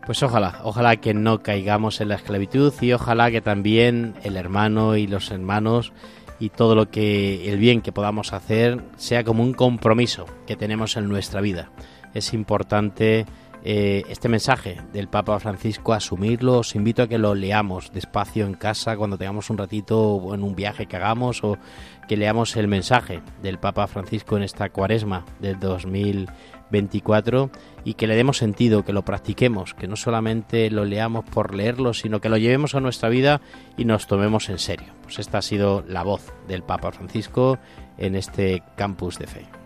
Pues 0.07 0.23
ojalá, 0.23 0.61
ojalá 0.63 0.97
que 0.97 1.13
no 1.13 1.43
caigamos 1.43 2.01
en 2.01 2.09
la 2.09 2.15
esclavitud 2.15 2.73
y 2.81 2.93
ojalá 2.95 3.31
que 3.31 3.43
también 3.43 4.15
el 4.23 4.39
hermano 4.39 4.97
y 4.97 5.07
los 5.07 5.31
hermanos 5.31 5.93
y 6.41 6.49
todo 6.49 6.75
lo 6.75 6.91
que 6.91 7.53
el 7.53 7.59
bien 7.59 7.83
que 7.83 7.93
podamos 7.93 8.33
hacer 8.33 8.83
sea 8.97 9.23
como 9.23 9.43
un 9.43 9.53
compromiso 9.53 10.25
que 10.47 10.57
tenemos 10.57 10.97
en 10.97 11.11
nuestra 11.11 11.43
vida. 11.43 11.71
Es 12.15 12.33
importante 12.33 13.27
eh, 13.69 14.05
este 14.09 14.29
mensaje 14.29 14.81
del 14.93 15.09
Papa 15.09 15.41
Francisco 15.41 15.93
asumirlo. 15.93 16.61
Os 16.61 16.77
invito 16.77 17.03
a 17.03 17.09
que 17.09 17.19
lo 17.19 17.35
leamos 17.35 17.91
despacio 17.93 18.47
en 18.47 18.55
casa 18.55 18.97
cuando 18.97 19.19
tengamos 19.19 19.51
un 19.51 19.59
ratito 19.59 20.01
o 20.01 20.37
en 20.37 20.45
un 20.45 20.55
viaje 20.55 20.87
que 20.87 20.95
hagamos 20.95 21.43
o 21.43 21.59
que 22.07 22.17
leamos 22.17 22.55
el 22.55 22.69
mensaje 22.69 23.23
del 23.43 23.59
Papa 23.59 23.89
Francisco 23.89 24.37
en 24.37 24.45
esta 24.45 24.69
cuaresma 24.69 25.25
del 25.41 25.59
2024 25.59 27.51
y 27.83 27.95
que 27.95 28.07
le 28.07 28.15
demos 28.15 28.37
sentido, 28.37 28.85
que 28.85 28.93
lo 28.93 29.05
practiquemos, 29.05 29.75
que 29.75 29.89
no 29.89 29.97
solamente 29.97 30.71
lo 30.71 30.85
leamos 30.85 31.25
por 31.25 31.53
leerlo, 31.53 31.93
sino 31.93 32.21
que 32.21 32.29
lo 32.29 32.37
llevemos 32.37 32.77
a 32.77 32.81
nuestra 32.81 33.09
vida 33.09 33.41
y 33.77 33.85
nos 33.85 34.07
tomemos 34.07 34.49
en 34.49 34.61
serio. 34.61 34.93
Pues 35.03 35.19
esta 35.19 35.39
ha 35.39 35.43
sido 35.43 35.83
la 35.89 36.05
voz 36.05 36.33
del 36.47 36.63
Papa 36.63 36.93
Francisco 36.93 37.59
en 37.99 38.15
este 38.15 38.63
campus 38.77 39.19
de 39.19 39.27
fe. 39.27 39.66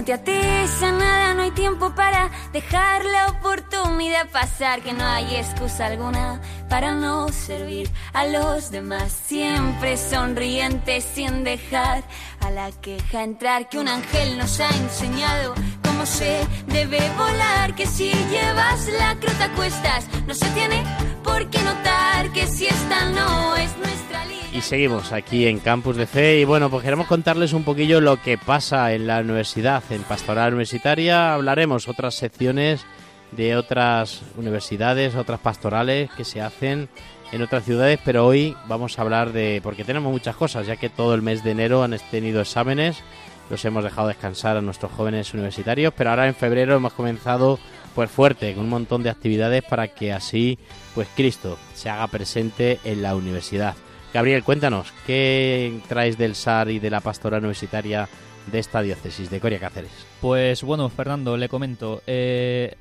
No 0.00 0.06
te 0.06 0.14
ates 0.14 0.82
a 0.82 0.92
nada, 0.92 1.34
no 1.34 1.42
hay 1.42 1.50
tiempo 1.50 1.94
para 1.94 2.30
dejar 2.54 3.04
la 3.04 3.26
oportunidad 3.26 4.30
pasar. 4.30 4.80
Que 4.80 4.94
no 4.94 5.04
hay 5.04 5.36
excusa 5.36 5.84
alguna 5.88 6.40
para 6.70 6.94
no 6.94 7.28
servir 7.28 7.90
a 8.14 8.24
los 8.24 8.70
demás. 8.70 9.12
Siempre 9.12 9.98
sonriente 9.98 11.02
sin 11.02 11.44
dejar 11.44 12.02
a 12.40 12.50
la 12.50 12.72
queja 12.80 13.24
entrar. 13.24 13.68
Que 13.68 13.78
un 13.78 13.88
ángel 13.88 14.38
nos 14.38 14.58
ha 14.60 14.70
enseñado 14.70 15.52
cómo 15.84 16.06
se 16.06 16.46
debe 16.68 17.00
volar. 17.18 17.74
Que 17.74 17.84
si 17.84 18.10
llevas 18.30 18.88
la 18.88 19.16
cruz 19.16 19.38
a 19.38 19.52
cuestas, 19.52 20.08
no 20.26 20.32
se 20.32 20.48
tiene 20.52 20.82
por 21.22 21.50
qué 21.50 21.62
notar 21.62 22.32
que 22.32 22.46
si 22.46 22.68
esta 22.68 23.04
no 23.10 23.54
es 23.54 23.76
nuestra 23.76 24.24
línea. 24.24 24.39
Y 24.52 24.62
seguimos 24.62 25.12
aquí 25.12 25.46
en 25.46 25.60
Campus 25.60 25.96
de 25.96 26.06
Fe 26.06 26.40
y 26.40 26.44
bueno, 26.44 26.70
pues 26.70 26.82
queremos 26.82 27.06
contarles 27.06 27.52
un 27.52 27.62
poquillo 27.62 28.00
lo 28.00 28.20
que 28.20 28.36
pasa 28.36 28.92
en 28.92 29.06
la 29.06 29.20
universidad, 29.20 29.82
en 29.90 30.02
Pastoral 30.02 30.54
Universitaria. 30.54 31.34
Hablaremos 31.34 31.86
otras 31.86 32.16
secciones 32.16 32.84
de 33.30 33.56
otras 33.56 34.22
universidades, 34.36 35.14
otras 35.14 35.38
pastorales 35.38 36.10
que 36.16 36.24
se 36.24 36.40
hacen 36.40 36.88
en 37.30 37.42
otras 37.42 37.64
ciudades, 37.64 38.00
pero 38.04 38.26
hoy 38.26 38.56
vamos 38.66 38.98
a 38.98 39.02
hablar 39.02 39.32
de, 39.32 39.60
porque 39.62 39.84
tenemos 39.84 40.10
muchas 40.10 40.34
cosas, 40.34 40.66
ya 40.66 40.74
que 40.74 40.88
todo 40.90 41.14
el 41.14 41.22
mes 41.22 41.44
de 41.44 41.52
enero 41.52 41.84
han 41.84 41.96
tenido 42.10 42.40
exámenes, 42.40 43.04
los 43.50 43.64
hemos 43.64 43.84
dejado 43.84 44.08
descansar 44.08 44.56
a 44.56 44.60
nuestros 44.60 44.90
jóvenes 44.90 45.32
universitarios, 45.32 45.94
pero 45.96 46.10
ahora 46.10 46.26
en 46.26 46.34
febrero 46.34 46.74
hemos 46.74 46.92
comenzado 46.92 47.60
pues 47.94 48.10
fuerte, 48.10 48.52
con 48.54 48.64
un 48.64 48.70
montón 48.70 49.04
de 49.04 49.10
actividades 49.10 49.62
para 49.62 49.86
que 49.86 50.12
así 50.12 50.58
pues 50.94 51.06
Cristo 51.14 51.56
se 51.72 51.88
haga 51.88 52.08
presente 52.08 52.80
en 52.84 53.02
la 53.02 53.14
universidad. 53.14 53.76
Gabriel, 54.12 54.42
cuéntanos, 54.42 54.92
¿qué 55.06 55.80
traes 55.88 56.18
del 56.18 56.34
SAR 56.34 56.70
y 56.70 56.80
de 56.80 56.90
la 56.90 57.00
pastoral 57.00 57.40
universitaria 57.40 58.08
de 58.50 58.58
esta 58.58 58.82
diócesis 58.82 59.30
de 59.30 59.38
Coria 59.38 59.60
Cáceres? 59.60 59.92
Pues 60.20 60.64
bueno, 60.64 60.88
Fernando, 60.88 61.36
le 61.36 61.48
comento. 61.48 62.02
eh, 62.06 62.74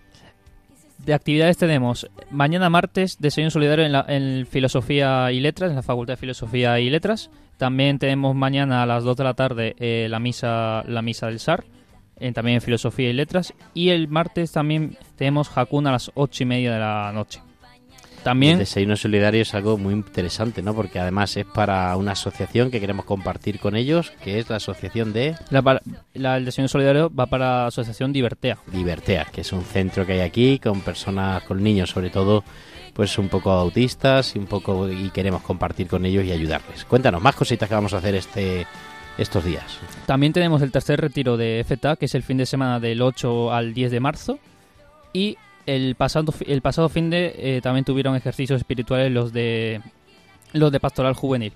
de 1.05 1.13
actividades 1.13 1.57
tenemos 1.57 2.09
mañana 2.29 2.69
martes 2.69 3.17
desayuno 3.19 3.51
solidario 3.51 3.85
en, 3.85 3.93
la, 3.93 4.05
en 4.07 4.45
Filosofía 4.47 5.31
y 5.31 5.39
Letras, 5.39 5.69
en 5.69 5.77
la 5.77 5.83
Facultad 5.83 6.13
de 6.13 6.17
Filosofía 6.17 6.79
y 6.79 6.89
Letras. 6.89 7.29
También 7.57 7.99
tenemos 7.99 8.35
mañana 8.35 8.83
a 8.83 8.85
las 8.85 9.03
2 9.03 9.15
de 9.15 9.23
la 9.23 9.33
tarde 9.33 9.75
eh, 9.79 10.07
la 10.09 10.19
misa 10.19 10.83
la 10.87 11.01
misa 11.01 11.27
del 11.27 11.39
SAR, 11.39 11.63
también 12.33 12.55
en 12.55 12.61
Filosofía 12.61 13.09
y 13.09 13.13
Letras. 13.13 13.53
Y 13.73 13.89
el 13.89 14.07
martes 14.07 14.51
también 14.51 14.97
tenemos 15.15 15.55
Hakuna 15.55 15.89
a 15.89 15.93
las 15.93 16.11
8 16.15 16.43
y 16.43 16.45
media 16.45 16.73
de 16.73 16.79
la 16.79 17.11
noche. 17.13 17.41
También 18.23 18.53
El 18.53 18.59
desayuno 18.59 18.95
solidario 18.95 19.41
es 19.41 19.53
algo 19.53 19.77
muy 19.77 19.93
interesante, 19.93 20.61
¿no? 20.61 20.73
Porque 20.73 20.99
además 20.99 21.35
es 21.37 21.45
para 21.45 21.95
una 21.95 22.11
asociación 22.11 22.69
que 22.69 22.79
queremos 22.79 23.05
compartir 23.05 23.59
con 23.59 23.75
ellos, 23.75 24.11
que 24.23 24.39
es 24.39 24.49
la 24.49 24.57
asociación 24.57 25.13
de 25.13 25.35
la, 25.49 25.81
la- 26.13 26.37
el 26.37 26.45
desayuno 26.45 26.67
solidario 26.67 27.09
va 27.13 27.27
para 27.27 27.45
la 27.61 27.67
Asociación 27.67 28.11
Divertea. 28.11 28.57
Libertea, 28.73 29.25
que 29.31 29.41
es 29.41 29.51
un 29.53 29.63
centro 29.63 30.05
que 30.05 30.13
hay 30.13 30.19
aquí 30.19 30.59
con 30.59 30.81
personas, 30.81 31.43
con 31.43 31.63
niños 31.63 31.89
sobre 31.91 32.09
todo, 32.09 32.43
pues 32.93 33.17
un 33.17 33.29
poco 33.29 33.51
autistas 33.51 34.35
y 34.35 34.39
un 34.39 34.47
poco 34.47 34.89
y 34.89 35.09
queremos 35.11 35.41
compartir 35.41 35.87
con 35.87 36.05
ellos 36.05 36.25
y 36.25 36.31
ayudarles. 36.31 36.83
Cuéntanos 36.85 37.21
más 37.21 37.35
cositas 37.35 37.69
que 37.69 37.75
vamos 37.75 37.93
a 37.93 37.97
hacer 37.97 38.15
este 38.15 38.67
estos 39.17 39.43
días. 39.43 39.65
También 40.05 40.31
tenemos 40.33 40.61
el 40.61 40.71
tercer 40.71 40.99
retiro 41.01 41.35
de 41.35 41.63
FTA, 41.67 41.95
que 41.97 42.05
es 42.05 42.15
el 42.15 42.23
fin 42.23 42.37
de 42.37 42.45
semana 42.45 42.79
del 42.79 43.01
8 43.01 43.51
al 43.51 43.73
10 43.73 43.91
de 43.91 43.99
marzo. 43.99 44.39
Y 45.11 45.37
el 45.65 45.95
pasado, 45.95 46.33
el 46.45 46.61
pasado 46.61 46.89
fin 46.89 47.09
de 47.09 47.33
eh, 47.37 47.61
también 47.61 47.85
tuvieron 47.85 48.15
ejercicios 48.15 48.59
espirituales 48.59 49.11
los 49.11 49.33
de 49.33 49.81
los 50.53 50.71
de 50.71 50.79
Pastoral 50.79 51.13
Juvenil. 51.13 51.53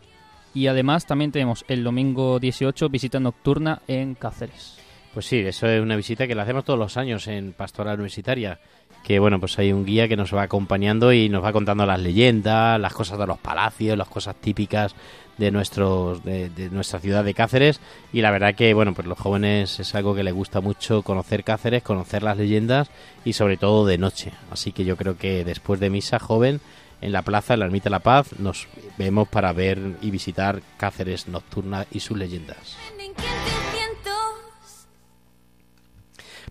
Y 0.53 0.67
además 0.67 1.05
también 1.05 1.31
tenemos 1.31 1.65
el 1.67 1.83
domingo 1.83 2.39
18 2.39 2.89
visita 2.89 3.19
nocturna 3.19 3.81
en 3.87 4.13
Cáceres. 4.13 4.77
Pues 5.13 5.25
sí, 5.25 5.39
eso 5.39 5.67
es 5.67 5.81
una 5.81 5.95
visita 5.95 6.27
que 6.27 6.35
la 6.35 6.43
hacemos 6.43 6.65
todos 6.65 6.79
los 6.79 6.97
años 6.97 7.27
en 7.27 7.53
Pastoral 7.53 7.95
Universitaria. 7.95 8.59
Que 9.03 9.19
bueno, 9.19 9.39
pues 9.39 9.59
hay 9.59 9.73
un 9.73 9.85
guía 9.85 10.07
que 10.07 10.15
nos 10.15 10.33
va 10.33 10.43
acompañando 10.43 11.11
y 11.11 11.27
nos 11.27 11.43
va 11.43 11.51
contando 11.51 11.85
las 11.85 11.99
leyendas, 11.99 12.79
las 12.79 12.93
cosas 12.93 13.19
de 13.19 13.27
los 13.27 13.37
palacios, 13.37 13.97
las 13.97 14.07
cosas 14.07 14.35
típicas 14.35 14.95
de 15.37 15.51
nuestros 15.51 16.23
de, 16.23 16.69
nuestra 16.71 16.99
ciudad 16.99 17.23
de 17.23 17.33
Cáceres. 17.33 17.79
Y 18.11 18.21
la 18.21 18.31
verdad 18.31 18.55
que 18.55 18.73
bueno 18.73 18.93
pues 18.93 19.07
los 19.07 19.19
jóvenes 19.19 19.79
es 19.79 19.95
algo 19.95 20.15
que 20.15 20.23
les 20.23 20.33
gusta 20.33 20.61
mucho 20.61 21.01
conocer 21.01 21.43
Cáceres 21.43 21.83
conocer 21.83 22.23
las 22.23 22.37
leyendas 22.37 22.89
y 23.25 23.33
sobre 23.33 23.57
todo 23.57 23.85
de 23.85 23.97
noche. 23.97 24.31
Así 24.51 24.71
que 24.71 24.85
yo 24.85 24.97
creo 24.97 25.17
que 25.17 25.43
después 25.43 25.79
de 25.79 25.89
misa 25.89 26.19
joven 26.19 26.61
en 27.01 27.11
la 27.11 27.21
plaza 27.21 27.53
en 27.53 27.59
la 27.59 27.65
ermita 27.65 27.85
de 27.85 27.91
la 27.91 27.99
paz 27.99 28.39
nos 28.39 28.67
vemos 28.97 29.27
para 29.27 29.51
ver 29.51 29.97
y 30.01 30.11
visitar 30.11 30.61
Cáceres 30.77 31.27
nocturna 31.27 31.85
y 31.91 31.99
sus 31.99 32.17
leyendas. 32.17 32.77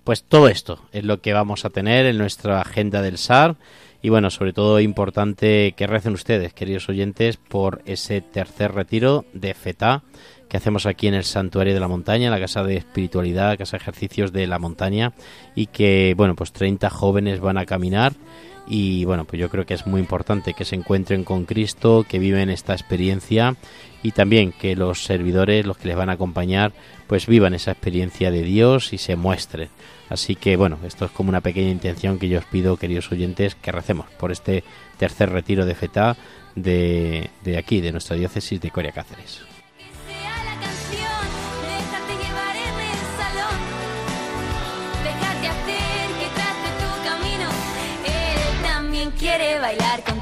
Pues 0.04 0.24
todo 0.24 0.48
esto 0.48 0.80
es 0.90 1.04
lo 1.04 1.20
que 1.20 1.32
vamos 1.32 1.64
a 1.64 1.70
tener 1.70 2.06
en 2.06 2.18
nuestra 2.18 2.60
agenda 2.60 3.02
del 3.02 3.18
SAR 3.18 3.56
y 4.02 4.08
bueno, 4.08 4.30
sobre 4.30 4.52
todo 4.52 4.80
importante 4.80 5.74
que 5.76 5.86
recen 5.86 6.12
ustedes, 6.12 6.52
queridos 6.52 6.88
oyentes, 6.88 7.36
por 7.36 7.82
ese 7.86 8.20
tercer 8.20 8.74
retiro 8.74 9.24
de 9.32 9.54
FETA 9.54 10.02
que 10.48 10.56
hacemos 10.58 10.84
aquí 10.84 11.06
en 11.06 11.14
el 11.14 11.24
Santuario 11.24 11.72
de 11.72 11.80
la 11.80 11.88
Montaña, 11.88 12.28
la 12.28 12.38
Casa 12.38 12.62
de 12.62 12.76
Espiritualidad, 12.76 13.56
Casa 13.56 13.78
de 13.78 13.82
Ejercicios 13.82 14.32
de 14.32 14.46
la 14.46 14.58
Montaña, 14.58 15.14
y 15.54 15.68
que, 15.68 16.12
bueno, 16.14 16.34
pues 16.36 16.52
30 16.52 16.90
jóvenes 16.90 17.40
van 17.40 17.56
a 17.56 17.64
caminar. 17.64 18.12
Y 18.68 19.06
bueno, 19.06 19.24
pues 19.24 19.40
yo 19.40 19.48
creo 19.48 19.64
que 19.64 19.74
es 19.74 19.86
muy 19.86 20.00
importante 20.00 20.52
que 20.52 20.66
se 20.66 20.76
encuentren 20.76 21.24
con 21.24 21.46
Cristo, 21.46 22.04
que 22.06 22.18
viven 22.18 22.50
esta 22.50 22.74
experiencia 22.74 23.56
y 24.02 24.12
también 24.12 24.52
que 24.52 24.76
los 24.76 25.04
servidores, 25.04 25.66
los 25.66 25.78
que 25.78 25.88
les 25.88 25.96
van 25.96 26.10
a 26.10 26.14
acompañar, 26.14 26.72
pues 27.06 27.26
vivan 27.26 27.54
esa 27.54 27.72
experiencia 27.72 28.30
de 28.30 28.42
Dios 28.42 28.92
y 28.92 28.98
se 28.98 29.16
muestren. 29.16 29.68
Así 30.08 30.34
que 30.34 30.56
bueno, 30.56 30.78
esto 30.84 31.04
es 31.06 31.10
como 31.10 31.28
una 31.28 31.40
pequeña 31.40 31.70
intención 31.70 32.18
que 32.18 32.28
yo 32.28 32.38
os 32.38 32.44
pido, 32.44 32.76
queridos 32.76 33.10
oyentes, 33.12 33.54
que 33.54 33.72
recemos 33.72 34.06
por 34.18 34.32
este 34.32 34.64
tercer 34.98 35.30
retiro 35.30 35.64
de 35.64 35.74
FETA 35.74 36.16
de, 36.54 37.30
de 37.44 37.56
aquí, 37.56 37.80
de 37.80 37.92
nuestra 37.92 38.16
diócesis 38.16 38.60
de 38.60 38.70
Coria 38.70 38.92
Cáceres. 38.92 39.42
quiere 49.22 49.58
bailar 49.60 50.02
contigo. 50.02 50.21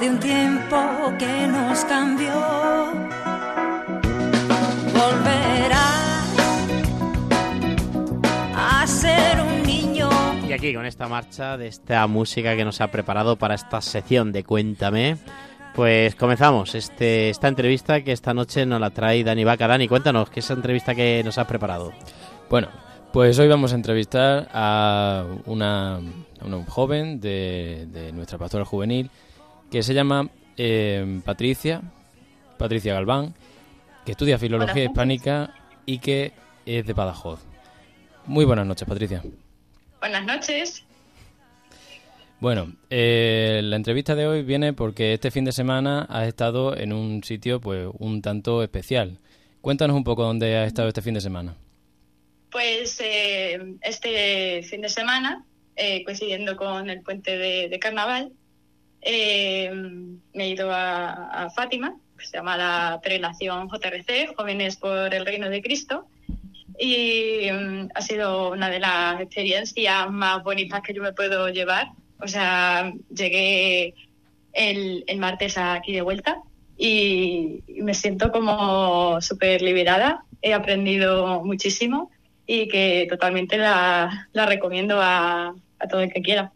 De 0.00 0.10
un 0.10 0.20
tiempo 0.20 0.76
que 1.18 1.46
nos 1.46 1.84
cambió. 1.84 2.32
Volverá 4.92 6.22
a 8.54 8.86
ser 8.86 9.40
un 9.40 9.62
niño. 9.62 10.08
Y 10.46 10.52
aquí 10.52 10.74
con 10.74 10.84
esta 10.84 11.08
marcha 11.08 11.56
de 11.56 11.68
esta 11.68 12.06
música 12.06 12.54
que 12.56 12.64
nos 12.64 12.80
ha 12.80 12.90
preparado 12.90 13.36
para 13.36 13.54
esta 13.54 13.80
sección 13.80 14.32
de 14.32 14.44
Cuéntame. 14.44 15.16
Pues 15.74 16.14
comenzamos 16.14 16.74
este, 16.74 17.30
esta 17.30 17.48
entrevista 17.48 18.02
que 18.02 18.12
esta 18.12 18.34
noche 18.34 18.66
nos 18.66 18.80
la 18.80 18.90
trae 18.90 19.24
Dani 19.24 19.44
Vaca. 19.44 19.66
Dani, 19.66 19.88
cuéntanos, 19.88 20.30
¿qué 20.30 20.40
es 20.40 20.46
esa 20.46 20.54
entrevista 20.54 20.94
que 20.94 21.22
nos 21.24 21.38
has 21.38 21.46
preparado? 21.46 21.92
Bueno, 22.50 22.68
pues 23.12 23.38
hoy 23.38 23.48
vamos 23.48 23.72
a 23.72 23.76
entrevistar 23.76 24.48
a 24.52 25.24
una, 25.46 26.00
joven 26.68 27.20
de, 27.20 27.86
de 27.90 28.12
nuestra 28.12 28.38
pastora 28.38 28.64
juvenil 28.64 29.10
que 29.70 29.82
se 29.82 29.94
llama 29.94 30.30
eh, 30.56 31.20
Patricia, 31.24 31.82
Patricia 32.58 32.94
Galván, 32.94 33.34
que 34.04 34.12
estudia 34.12 34.38
Filología 34.38 34.84
Hispánica 34.84 35.54
y 35.84 35.98
que 35.98 36.32
es 36.64 36.86
de 36.86 36.92
Badajoz. 36.92 37.40
Muy 38.26 38.44
buenas 38.44 38.66
noches, 38.66 38.86
Patricia. 38.88 39.22
Buenas 40.00 40.24
noches. 40.24 40.84
Bueno, 42.38 42.72
eh, 42.90 43.60
la 43.64 43.76
entrevista 43.76 44.14
de 44.14 44.26
hoy 44.26 44.42
viene 44.42 44.72
porque 44.72 45.14
este 45.14 45.30
fin 45.30 45.44
de 45.44 45.52
semana 45.52 46.06
has 46.08 46.28
estado 46.28 46.76
en 46.76 46.92
un 46.92 47.24
sitio 47.24 47.60
pues 47.60 47.88
un 47.98 48.22
tanto 48.22 48.62
especial. 48.62 49.18
Cuéntanos 49.60 49.96
un 49.96 50.04
poco 50.04 50.24
dónde 50.24 50.56
has 50.58 50.66
estado 50.66 50.88
este 50.88 51.02
fin 51.02 51.14
de 51.14 51.20
semana. 51.20 51.56
Pues 52.50 53.00
eh, 53.00 53.58
este 53.82 54.62
fin 54.62 54.82
de 54.82 54.88
semana, 54.88 55.44
coincidiendo 56.04 56.56
con 56.56 56.88
el 56.88 57.02
puente 57.02 57.36
de 57.36 57.78
Carnaval, 57.78 58.32
eh, 59.00 59.70
me 60.34 60.44
he 60.44 60.48
ido 60.48 60.70
a, 60.72 61.48
Fátima, 61.54 61.96
que 62.18 62.26
se 62.26 62.36
llama 62.36 62.56
la 62.56 63.00
Prelación 63.02 63.68
JRC, 63.68 64.34
Jóvenes 64.36 64.76
por 64.76 65.14
el 65.14 65.24
Reino 65.24 65.48
de 65.48 65.62
Cristo, 65.62 66.06
y 66.78 67.48
mm, 67.50 67.88
ha 67.94 68.02
sido 68.02 68.50
una 68.50 68.68
de 68.68 68.80
las 68.80 69.20
experiencias 69.20 70.10
más 70.10 70.42
bonitas 70.42 70.82
que 70.82 70.92
yo 70.92 71.02
me 71.02 71.12
puedo 71.12 71.48
llevar. 71.48 71.88
O 72.20 72.28
sea, 72.28 72.92
llegué 73.14 73.94
el, 74.52 75.04
martes 75.18 75.58
aquí 75.58 75.92
de 75.92 76.02
vuelta 76.02 76.38
y, 76.76 77.62
me 77.68 77.94
siento 77.94 78.32
como 78.32 79.20
súper 79.20 79.62
liberada. 79.62 80.24
He 80.42 80.52
aprendido 80.52 81.42
muchísimo 81.44 82.10
y 82.46 82.68
que 82.68 83.06
totalmente 83.08 83.56
la, 83.58 84.28
recomiendo 84.34 85.00
a 85.00 85.54
todo 85.88 86.00
el 86.00 86.12
que 86.12 86.22
quiera. 86.22 86.52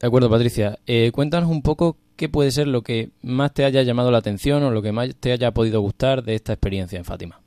De 0.00 0.06
acuerdo, 0.06 0.28
Patricia. 0.28 0.78
Eh, 0.86 1.10
cuéntanos 1.12 1.50
un 1.50 1.62
poco 1.62 1.96
qué 2.16 2.28
puede 2.28 2.50
ser 2.50 2.66
lo 2.66 2.82
que 2.82 3.10
más 3.22 3.52
te 3.54 3.64
haya 3.64 3.82
llamado 3.82 4.10
la 4.10 4.18
atención 4.18 4.62
o 4.62 4.70
lo 4.70 4.82
que 4.82 4.92
más 4.92 5.14
te 5.18 5.32
haya 5.32 5.52
podido 5.52 5.80
gustar 5.80 6.22
de 6.22 6.34
esta 6.34 6.52
experiencia 6.52 6.98
en 6.98 7.04
Fátima. 7.04 7.40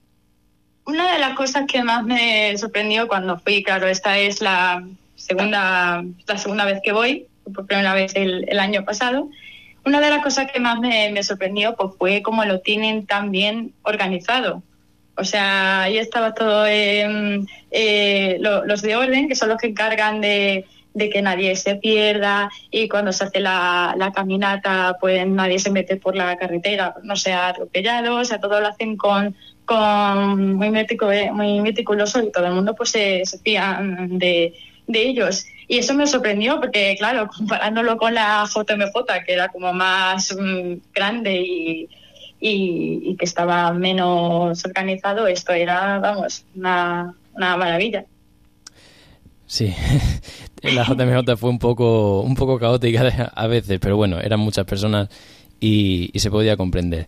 Una 0.85 1.13
de 1.13 1.19
las 1.19 1.35
cosas 1.35 1.65
que 1.67 1.83
más 1.83 2.03
me 2.03 2.57
sorprendió 2.57 3.07
cuando 3.07 3.37
fui, 3.39 3.63
claro, 3.63 3.87
esta 3.87 4.17
es 4.17 4.41
la 4.41 4.83
segunda, 5.15 6.03
la 6.27 6.37
segunda 6.37 6.65
vez 6.65 6.79
que 6.83 6.91
voy, 6.91 7.27
por 7.53 7.67
primera 7.67 7.93
vez 7.93 8.15
el, 8.15 8.59
año 8.59 8.83
pasado. 8.83 9.29
Una 9.85 9.99
de 10.01 10.09
las 10.09 10.23
cosas 10.23 10.51
que 10.51 10.59
más 10.59 10.79
me, 10.79 11.21
sorprendió 11.21 11.75
pues, 11.75 11.91
fue 11.97 12.21
cómo 12.23 12.43
lo 12.45 12.61
tienen 12.61 13.05
tan 13.05 13.29
bien 13.29 13.73
organizado. 13.83 14.63
O 15.15 15.23
sea, 15.23 15.83
ahí 15.83 15.97
estaba 15.97 16.33
todo, 16.33 16.65
eh, 16.65 17.45
los 18.39 18.81
de 18.81 18.95
orden, 18.95 19.27
que 19.27 19.35
son 19.35 19.49
los 19.49 19.59
que 19.59 19.67
encargan 19.67 20.21
de, 20.21 20.65
de 20.99 21.09
que 21.09 21.21
nadie 21.23 21.55
se 21.55 21.75
pierda 21.75 22.51
y 22.69 22.87
cuando 22.87 23.11
se 23.11 23.23
hace 23.23 23.39
la, 23.39 24.11
caminata 24.13 24.97
pues 24.99 25.25
nadie 25.27 25.57
se 25.57 25.71
mete 25.71 25.95
por 25.95 26.15
la 26.15 26.37
carretera, 26.37 26.93
no 27.03 27.15
sea 27.15 27.47
atropellado, 27.47 28.17
o 28.17 28.25
sea, 28.25 28.39
todo 28.39 28.59
lo 28.59 28.67
hacen 28.67 28.97
con, 28.97 29.35
con 29.65 30.53
muy, 30.55 30.69
muy 30.69 31.61
meticuloso 31.61 32.21
y 32.21 32.31
todo 32.31 32.45
el 32.45 32.53
mundo 32.53 32.75
pues 32.75 32.89
se, 32.91 33.25
se 33.25 33.39
fía 33.39 33.79
de, 33.81 34.53
ellos. 34.87 35.45
Y 35.67 35.77
eso 35.77 35.93
me 35.93 36.07
sorprendió 36.07 36.59
porque, 36.59 36.95
claro, 36.97 37.29
comparándolo 37.35 37.97
con 37.97 38.13
la 38.13 38.45
JMJ, 38.45 39.25
que 39.25 39.33
era 39.33 39.49
como 39.49 39.71
más 39.71 40.35
mm, 40.35 40.73
grande 40.93 41.41
y, 41.41 41.89
y, 42.39 43.15
que 43.17 43.25
estaba 43.25 43.71
menos 43.73 44.65
organizado, 44.65 45.27
esto 45.27 45.53
era, 45.53 45.99
vamos, 45.99 46.45
una, 46.55 47.13
una 47.33 47.57
maravilla. 47.57 48.05
Sí, 49.49 49.75
la 50.63 50.83
JMJ 50.83 51.37
fue 51.37 51.49
un 51.49 51.59
poco, 51.59 52.21
un 52.21 52.35
poco 52.35 52.59
caótica 52.59 53.31
a 53.33 53.47
veces, 53.47 53.79
pero 53.79 53.97
bueno, 53.97 54.19
eran 54.19 54.39
muchas 54.39 54.65
personas 54.65 55.09
y, 55.59 56.11
se 56.15 56.29
podía 56.29 56.57
comprender. 56.57 57.07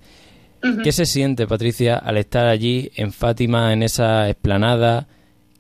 ¿Qué 0.83 0.91
se 0.91 1.05
siente, 1.05 1.47
Patricia, 1.47 1.97
al 1.97 2.17
estar 2.17 2.45
allí 2.45 2.91
en 2.95 3.11
Fátima, 3.11 3.73
en 3.73 3.81
esa 3.81 4.29
explanada? 4.29 5.07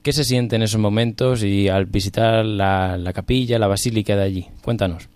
¿Qué 0.03 0.13
se 0.13 0.23
siente 0.23 0.55
en 0.55 0.61
esos 0.61 0.79
momentos 0.79 1.43
y 1.43 1.69
al 1.69 1.85
visitar 1.85 2.45
la, 2.45 3.11
capilla, 3.13 3.57
la 3.57 3.67
basílica 3.67 4.15
de 4.15 4.23
allí? 4.23 4.47
Cuéntanos. 4.63 5.09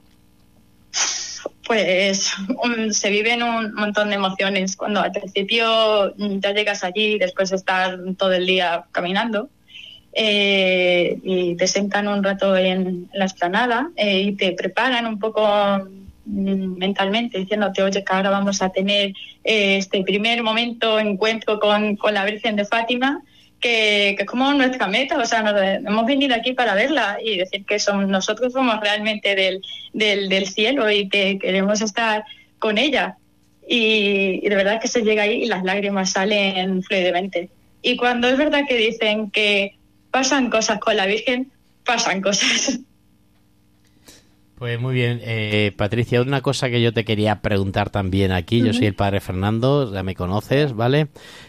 pues 1.68 2.34
se 2.92 3.10
viven 3.12 3.44
un 3.44 3.76
montón 3.76 4.10
de 4.10 4.16
emociones. 4.16 4.76
Cuando 4.76 5.02
al 5.02 5.12
principio 5.12 6.16
ya 6.18 6.52
llegas 6.52 6.84
allí 6.84 7.20
después 7.20 7.52
de 7.52 7.58
estar 7.58 8.00
todo 8.18 8.34
el 8.34 8.48
día 8.48 8.86
caminando 8.92 9.50
eh, 10.18 11.20
y 11.24 11.56
te 11.56 11.68
sentan 11.68 12.08
un 12.08 12.24
rato 12.24 12.56
en, 12.56 13.10
la 13.14 13.26
explanada 13.26 13.92
eh, 13.98 14.22
y 14.22 14.32
te 14.32 14.54
preparan 14.54 15.06
un 15.06 15.20
poco 15.20 15.46
mm, 16.26 16.78
mentalmente 16.78 17.38
diciéndote, 17.38 17.84
oye, 17.84 18.04
que 18.04 18.14
ahora 18.14 18.30
vamos 18.30 18.62
a 18.62 18.70
tener 18.70 19.14
eh, 19.44 19.78
este 19.78 20.02
primer 20.04 20.42
momento, 20.42 21.00
encuentro 21.00 21.60
con, 21.60 21.98
con 21.98 22.14
la 22.14 22.24
Virgen 22.24 22.56
de 22.56 22.64
Fátima 22.66 23.22
que, 23.60 24.10
es 24.12 24.26
como 24.26 24.54
nuestra 24.54 24.88
meta, 24.88 25.18
o 25.18 25.26
sea, 25.26 25.40
hemos 25.86 26.06
venido 26.06 26.36
aquí 26.36 26.54
para 26.54 26.76
verla 26.76 27.18
y 27.24 27.38
decir 27.38 27.66
que 27.66 27.80
somos, 27.80 28.08
nosotros 28.08 28.54
somos 28.54 28.80
realmente 28.80 29.36
del, 29.36 29.62
del, 29.94 30.48
cielo 30.48 30.90
y 30.92 31.10
que 31.10 31.40
queremos 31.40 31.82
estar 31.82 32.24
con 32.60 32.78
ella. 32.78 33.18
Y, 33.68 34.48
de 34.48 34.56
verdad 34.56 34.80
que 34.80 34.88
se 34.88 35.02
llega 35.02 35.24
ahí 35.24 35.44
y 35.44 35.46
las 35.48 35.64
lágrimas 35.64 36.12
salen 36.12 36.84
fluidamente. 36.84 37.50
Y 37.82 37.98
cuando 37.98 38.28
es 38.28 38.38
verdad 38.38 38.68
que 38.68 38.78
dicen 38.78 39.32
que 39.32 39.76
pasan 40.16 40.50
cosas 40.50 40.80
con 40.80 40.96
la 40.96 41.08
Virgen, 41.08 41.52
pasan 41.86 42.22
cosas. 42.22 42.80
Pues 44.58 44.80
muy 44.80 44.96
bien, 44.96 45.20
eh, 45.22 45.74
Patricia, 45.76 46.22
una 46.22 46.40
cosa 46.40 46.70
que 46.70 46.82
yo 46.82 46.94
te 46.94 47.04
quería 47.04 47.42
preguntar 47.42 47.90
también 47.90 48.32
aquí, 48.32 48.62
yo 48.62 48.72
soy 48.72 48.86
el 48.86 48.96
padre 48.96 49.20
Fernando, 49.20 49.94
ya 49.94 50.04
me 50.04 50.16
conoces, 50.16 50.72
¿vale? 50.72 51.08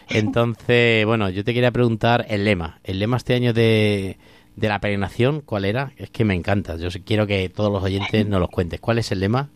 Entonces, 0.08 1.06
bueno, 1.06 1.30
yo 1.30 1.44
te 1.44 1.54
quería 1.54 1.70
preguntar 1.70 2.26
el 2.28 2.44
lema, 2.44 2.80
el 2.82 2.98
lema 2.98 3.18
este 3.18 3.34
año 3.34 3.52
de, 3.52 4.18
de 4.56 4.68
la 4.68 4.80
peregrinación, 4.80 5.42
¿cuál 5.42 5.64
era? 5.64 5.92
Es 5.96 6.10
que 6.10 6.24
me 6.24 6.34
encanta, 6.34 6.76
yo 6.76 6.88
quiero 7.04 7.28
que 7.28 7.48
todos 7.48 7.70
los 7.70 7.84
oyentes 7.84 8.26
nos 8.26 8.40
los 8.40 8.50
cuentes, 8.50 8.80
¿cuál 8.80 8.98
es 8.98 9.12
el 9.12 9.20
lema? 9.20 9.48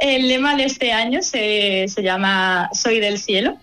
El 0.00 0.28
lema 0.28 0.54
de 0.54 0.66
este 0.66 0.92
año 0.92 1.22
se, 1.22 1.86
se 1.88 2.02
llama 2.04 2.70
Soy 2.72 3.00
del 3.00 3.18
cielo 3.18 3.58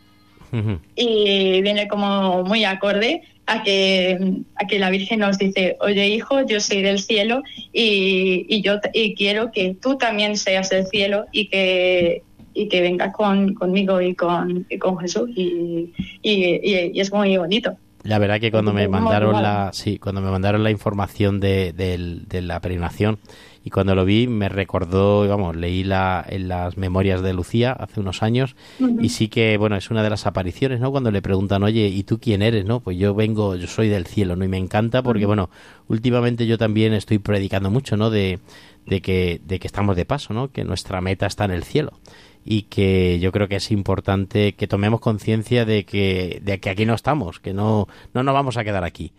y 0.95 1.61
viene 1.61 1.87
como 1.87 2.43
muy 2.43 2.63
acorde 2.65 3.21
a 3.45 3.63
que, 3.63 4.43
a 4.55 4.67
que 4.67 4.79
la 4.79 4.89
Virgen 4.89 5.19
nos 5.19 5.37
dice, 5.37 5.77
oye 5.81 6.07
hijo, 6.09 6.45
yo 6.45 6.59
soy 6.59 6.81
del 6.81 6.99
cielo 6.99 7.43
y, 7.73 8.45
y 8.47 8.61
yo 8.61 8.79
y 8.93 9.15
quiero 9.15 9.51
que 9.51 9.75
tú 9.81 9.97
también 9.97 10.37
seas 10.37 10.69
del 10.69 10.85
cielo 10.87 11.25
y 11.31 11.47
que, 11.47 12.23
y 12.53 12.67
que 12.67 12.81
vengas 12.81 13.13
con, 13.13 13.53
conmigo 13.53 14.01
y 14.01 14.15
con, 14.15 14.65
con 14.79 14.97
Jesús 14.99 15.29
y, 15.35 15.93
y, 16.21 16.99
es 16.99 17.11
muy 17.11 17.37
bonito. 17.37 17.75
La 18.03 18.17
verdad 18.17 18.39
que 18.39 18.51
cuando 18.51 18.73
me 18.73 18.87
mandaron 18.87 19.43
la 19.43 19.69
sí, 19.73 19.99
cuando 19.99 20.21
me 20.21 20.31
mandaron 20.31 20.63
la 20.63 20.71
información 20.71 21.39
de, 21.39 21.71
de 21.73 22.41
la 22.41 22.59
peregrinación 22.59 23.19
y 23.63 23.69
cuando 23.69 23.93
lo 23.93 24.05
vi 24.05 24.27
me 24.27 24.49
recordó, 24.49 25.27
vamos, 25.27 25.55
leí 25.55 25.83
la, 25.83 26.25
en 26.27 26.47
las 26.47 26.77
memorias 26.77 27.21
de 27.21 27.33
Lucía 27.33 27.71
hace 27.71 27.99
unos 27.99 28.23
años 28.23 28.55
y 28.99 29.09
sí 29.09 29.27
que, 29.27 29.57
bueno, 29.57 29.75
es 29.75 29.91
una 29.91 30.01
de 30.01 30.09
las 30.09 30.25
apariciones, 30.25 30.79
¿no? 30.79 30.91
Cuando 30.91 31.11
le 31.11 31.21
preguntan, 31.21 31.61
oye, 31.63 31.87
¿y 31.87 32.03
tú 32.03 32.19
quién 32.19 32.41
eres, 32.41 32.65
no? 32.65 32.79
Pues 32.79 32.97
yo 32.97 33.13
vengo, 33.13 33.55
yo 33.55 33.67
soy 33.67 33.87
del 33.89 34.07
cielo, 34.07 34.35
¿no? 34.35 34.45
Y 34.45 34.47
me 34.47 34.57
encanta 34.57 35.03
porque, 35.03 35.25
bueno, 35.25 35.49
últimamente 35.87 36.47
yo 36.47 36.57
también 36.57 36.93
estoy 36.93 37.19
predicando 37.19 37.69
mucho, 37.69 37.97
¿no? 37.97 38.09
De, 38.09 38.39
de, 38.87 39.01
que, 39.01 39.41
de 39.45 39.59
que 39.59 39.67
estamos 39.67 39.95
de 39.95 40.05
paso, 40.05 40.33
¿no? 40.33 40.51
Que 40.51 40.63
nuestra 40.63 40.99
meta 41.01 41.27
está 41.27 41.45
en 41.45 41.51
el 41.51 41.63
cielo 41.63 41.93
y 42.43 42.63
que 42.63 43.19
yo 43.19 43.31
creo 43.31 43.47
que 43.47 43.57
es 43.57 43.69
importante 43.69 44.53
que 44.53 44.67
tomemos 44.67 44.99
conciencia 44.99 45.65
de 45.65 45.85
que, 45.85 46.41
de 46.43 46.59
que 46.59 46.71
aquí 46.71 46.87
no 46.87 46.95
estamos, 46.95 47.39
que 47.39 47.53
no, 47.53 47.87
no 48.15 48.23
nos 48.23 48.33
vamos 48.33 48.57
a 48.57 48.63
quedar 48.63 48.83
aquí 48.83 49.13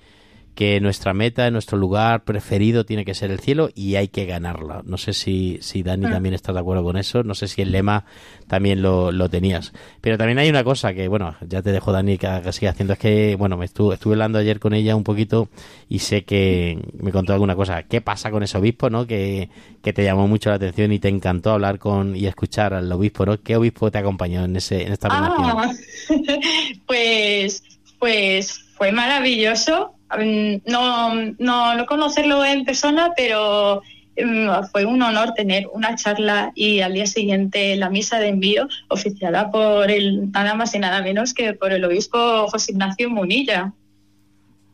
que 0.54 0.80
nuestra 0.80 1.14
meta, 1.14 1.50
nuestro 1.50 1.78
lugar 1.78 2.24
preferido 2.24 2.84
tiene 2.84 3.04
que 3.04 3.14
ser 3.14 3.30
el 3.30 3.40
cielo 3.40 3.70
y 3.74 3.96
hay 3.96 4.08
que 4.08 4.26
ganarla. 4.26 4.82
No 4.84 4.98
sé 4.98 5.14
si, 5.14 5.58
si 5.62 5.82
Dani 5.82 6.10
también 6.10 6.34
está 6.34 6.52
de 6.52 6.60
acuerdo 6.60 6.84
con 6.84 6.98
eso, 6.98 7.22
no 7.22 7.34
sé 7.34 7.48
si 7.48 7.62
el 7.62 7.72
lema 7.72 8.04
también 8.48 8.82
lo, 8.82 9.12
lo 9.12 9.30
tenías. 9.30 9.72
Pero 10.02 10.18
también 10.18 10.38
hay 10.38 10.50
una 10.50 10.62
cosa 10.62 10.92
que, 10.92 11.08
bueno, 11.08 11.36
ya 11.48 11.62
te 11.62 11.72
dejo 11.72 11.90
Dani 11.90 12.18
que, 12.18 12.28
que 12.44 12.52
siga 12.52 12.72
haciendo, 12.72 12.92
es 12.92 12.98
que, 12.98 13.34
bueno, 13.36 13.56
me 13.56 13.64
estuve, 13.64 13.94
estuve 13.94 14.14
hablando 14.14 14.38
ayer 14.38 14.60
con 14.60 14.74
ella 14.74 14.94
un 14.94 15.04
poquito 15.04 15.48
y 15.88 16.00
sé 16.00 16.24
que 16.24 16.78
me 17.00 17.12
contó 17.12 17.32
alguna 17.32 17.56
cosa. 17.56 17.84
¿Qué 17.84 18.02
pasa 18.02 18.30
con 18.30 18.42
ese 18.42 18.58
obispo, 18.58 18.90
no? 18.90 19.06
Que, 19.06 19.48
que 19.82 19.94
te 19.94 20.04
llamó 20.04 20.28
mucho 20.28 20.50
la 20.50 20.56
atención 20.56 20.92
y 20.92 20.98
te 20.98 21.08
encantó 21.08 21.52
hablar 21.52 21.78
con 21.78 22.14
y 22.14 22.26
escuchar 22.26 22.74
al 22.74 22.92
obispo, 22.92 23.24
¿no? 23.24 23.40
¿Qué 23.40 23.56
obispo 23.56 23.90
te 23.90 23.98
acompañó 23.98 24.44
en, 24.44 24.56
ese, 24.56 24.82
en 24.82 24.92
esta 24.92 25.08
ah, 25.10 25.72
pues, 26.86 27.62
pues 27.98 28.64
fue 28.76 28.92
maravilloso 28.92 29.94
no, 30.18 31.14
no, 31.38 31.74
no 31.74 31.86
conocerlo 31.86 32.44
en 32.44 32.64
persona, 32.64 33.12
pero 33.16 33.82
mm, 34.16 34.48
fue 34.70 34.84
un 34.84 35.02
honor 35.02 35.34
tener 35.34 35.66
una 35.72 35.94
charla 35.96 36.52
y 36.54 36.80
al 36.80 36.94
día 36.94 37.06
siguiente 37.06 37.76
la 37.76 37.90
misa 37.90 38.18
de 38.18 38.28
envío 38.28 38.68
oficiada 38.88 39.50
por 39.50 39.90
el 39.90 40.30
nada 40.32 40.54
más 40.54 40.74
y 40.74 40.78
nada 40.78 41.02
menos 41.02 41.34
que 41.34 41.54
por 41.54 41.72
el 41.72 41.84
obispo 41.84 42.46
José 42.48 42.72
Ignacio 42.72 43.10
Munilla, 43.10 43.72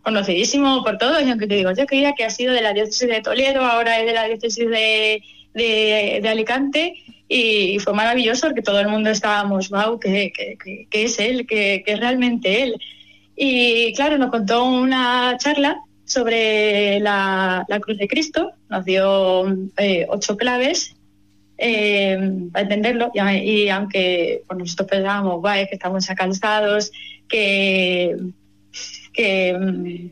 conocidísimo 0.08 0.82
por 0.82 0.98
todos. 0.98 1.22
Y 1.22 1.30
aunque 1.30 1.46
te 1.46 1.56
digo, 1.56 1.72
yo 1.72 1.86
creía 1.86 2.14
que 2.14 2.24
ha 2.24 2.30
sido 2.30 2.52
de 2.54 2.62
la 2.62 2.72
diócesis 2.72 3.08
de 3.08 3.20
Toledo, 3.20 3.64
ahora 3.64 4.00
es 4.00 4.06
de 4.06 4.12
la 4.14 4.24
diócesis 4.24 4.68
de, 4.68 5.22
de, 5.54 6.28
Alicante. 6.28 6.94
Y 7.28 7.78
fue 7.80 7.92
maravilloso 7.92 8.46
porque 8.46 8.62
todo 8.62 8.80
el 8.80 8.88
mundo 8.88 9.10
estábamos, 9.10 9.68
wow, 9.68 10.00
que, 10.00 10.32
que, 10.90 11.02
es 11.04 11.18
él, 11.18 11.46
que, 11.46 11.82
que 11.84 11.92
es 11.92 12.00
realmente 12.00 12.62
él. 12.62 12.80
Y 13.40 13.92
claro, 13.94 14.18
nos 14.18 14.32
contó 14.32 14.64
una 14.64 15.36
charla 15.38 15.80
sobre 16.04 16.98
la, 16.98 17.64
cruz 17.80 17.96
de 17.96 18.08
Cristo, 18.08 18.50
nos 18.68 18.84
dio 18.84 19.46
eh, 19.76 20.06
ocho 20.08 20.36
claves 20.36 20.96
eh, 21.56 22.18
para 22.50 22.64
entenderlo. 22.64 23.12
Y, 23.14 23.68
aunque 23.68 24.42
pues, 24.44 24.58
nosotros 24.58 24.88
pensábamos, 24.88 25.40
que 25.68 25.68
estamos 25.70 26.04
cansados, 26.16 26.90
que, 27.28 28.16
que, 29.12 30.10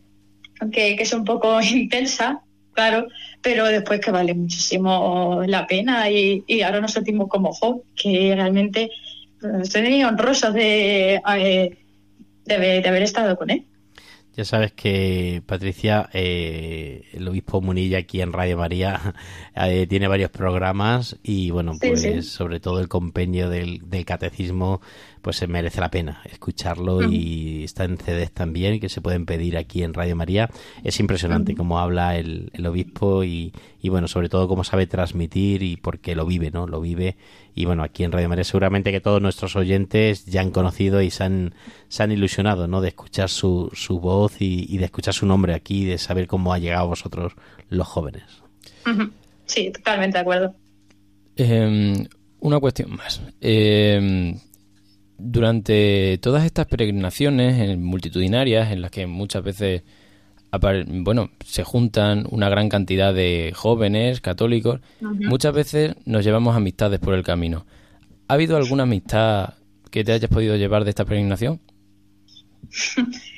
que, 0.71 0.93
es 0.93 1.13
un 1.13 1.25
poco 1.25 1.61
intensa, 1.63 2.43
claro, 2.75 3.09
pero 3.43 3.67
después 3.67 3.99
que 3.99 4.13
vale 4.13 4.35
muchísimo 4.35 5.43
la 5.49 5.67
pena. 5.67 6.09
Y, 6.09 6.45
ahora 6.63 6.81
nos 6.81 6.93
sentimos 6.93 7.27
como 7.29 7.53
jo, 7.53 7.83
que 8.01 8.37
realmente 8.37 8.89
estoy 9.65 10.05
honrosos 10.05 10.55
de... 10.55 11.21
Eh, 11.39 11.77
de, 12.47 12.83
haber 12.87 13.03
estado 13.03 13.37
con 13.37 13.51
él. 13.51 13.67
Ya 14.37 14.45
sabes 14.45 14.73
que 14.73 15.43
Patricia, 15.47 16.11
eh, 16.13 17.05
el 17.15 17.27
obispo 17.27 17.63
Munilla 17.63 17.99
aquí 17.99 18.21
en 18.21 18.35
Radio 18.35 18.59
María, 18.59 19.15
eh, 19.57 19.87
tiene 19.89 20.09
varios 20.09 20.31
programas 20.31 21.17
y 21.23 21.51
bueno, 21.51 21.73
pues 21.81 22.29
sobre 22.29 22.61
todo 22.61 22.81
el 22.81 22.89
compendio 22.89 23.49
del, 23.49 23.89
del, 23.89 24.05
catecismo 24.05 24.83
pues 25.27 25.39
se 25.39 25.49
merece 25.49 25.81
la 25.81 25.91
pena 25.91 26.23
escucharlo 26.31 27.03
y 27.03 27.65
está 27.65 27.83
en 27.83 27.99
CDs 27.99 28.31
también 28.31 28.79
que 28.79 28.89
se 28.89 29.01
pueden 29.01 29.27
pedir 29.27 29.57
aquí 29.57 29.83
en 29.83 29.93
Radio 29.93 30.15
María. 30.15 30.49
Es 30.85 31.01
impresionante 31.01 31.57
cómo 31.57 31.81
habla 31.81 32.17
el, 32.17 32.53
obispo 32.65 33.25
y, 33.25 33.53
bueno, 33.83 34.07
sobre 34.07 34.29
todo 34.29 34.47
cómo 34.47 34.63
sabe 34.63 34.87
transmitir 34.87 35.65
y 35.65 35.79
porque 35.79 36.15
lo 36.15 36.27
vive, 36.27 36.53
¿no? 36.53 36.69
Lo 36.69 36.81
vive 36.81 37.17
y 37.57 37.65
bueno, 37.65 37.83
aquí 37.83 38.05
en 38.05 38.13
Radio 38.13 38.29
María 38.29 38.45
seguramente 38.45 38.93
que 38.93 39.01
todos 39.01 39.21
nuestros 39.21 39.57
oyentes 39.57 40.27
ya 40.27 40.43
han 40.43 40.53
conocido 40.53 41.03
y 41.03 41.11
se 41.11 41.25
han, 41.25 41.55
se 41.89 42.05
han 42.05 42.13
ilusionado, 42.13 42.69
¿no? 42.69 42.81
De 42.81 42.91
escuchar 42.91 43.29
su, 43.29 43.69
su 43.75 43.99
voz 43.99 44.37
y, 44.39 44.79
de 44.79 44.85
escuchar 44.85 45.13
su 45.13 45.27
nombre 45.27 45.55
aquí, 45.55 45.85
de 45.85 45.99
saber 45.99 46.29
cómo 46.29 46.53
ha 46.53 46.61
llegado 46.61 46.85
a 46.85 46.89
vosotros 46.91 47.33
los 47.69 47.89
jóvenes. 47.89 48.23
Sí, 49.47 49.73
totalmente 49.73 50.19
de 50.19 50.23
acuerdo. 50.23 50.55
Em, 51.35 52.07
una 52.39 52.61
cuestión 52.61 52.95
más. 52.95 53.21
Eh, 53.41 54.37
durante 55.19 56.19
todas 56.19 56.45
estas 56.45 56.67
peregrinaciones 56.67 57.79
multitudinarias 57.79 58.73
en 58.73 58.83
las 58.83 58.91
que 58.91 59.07
muchas 59.07 59.43
veces 59.43 59.83
bueno, 60.87 61.31
se 61.45 61.65
juntan 61.65 62.27
una 62.31 62.49
gran 62.49 62.69
cantidad 62.69 63.13
de 63.13 63.53
jóvenes 63.55 64.21
católicos, 64.21 64.81
muchas 65.01 65.53
veces 65.55 65.95
nos 66.05 66.25
llevamos 66.25 66.57
amistades 66.57 66.99
por 67.01 67.15
el 67.15 67.23
camino. 67.23 67.67
¿Ha 68.29 68.35
habido 68.35 68.57
alguna 68.57 68.85
amistad 68.85 69.55
que 69.91 70.05
te 70.05 70.13
hayas 70.13 70.31
podido 70.31 70.57
llevar 70.57 70.85
de 70.85 70.91
esta 70.91 71.05
peregrinación? 71.05 71.61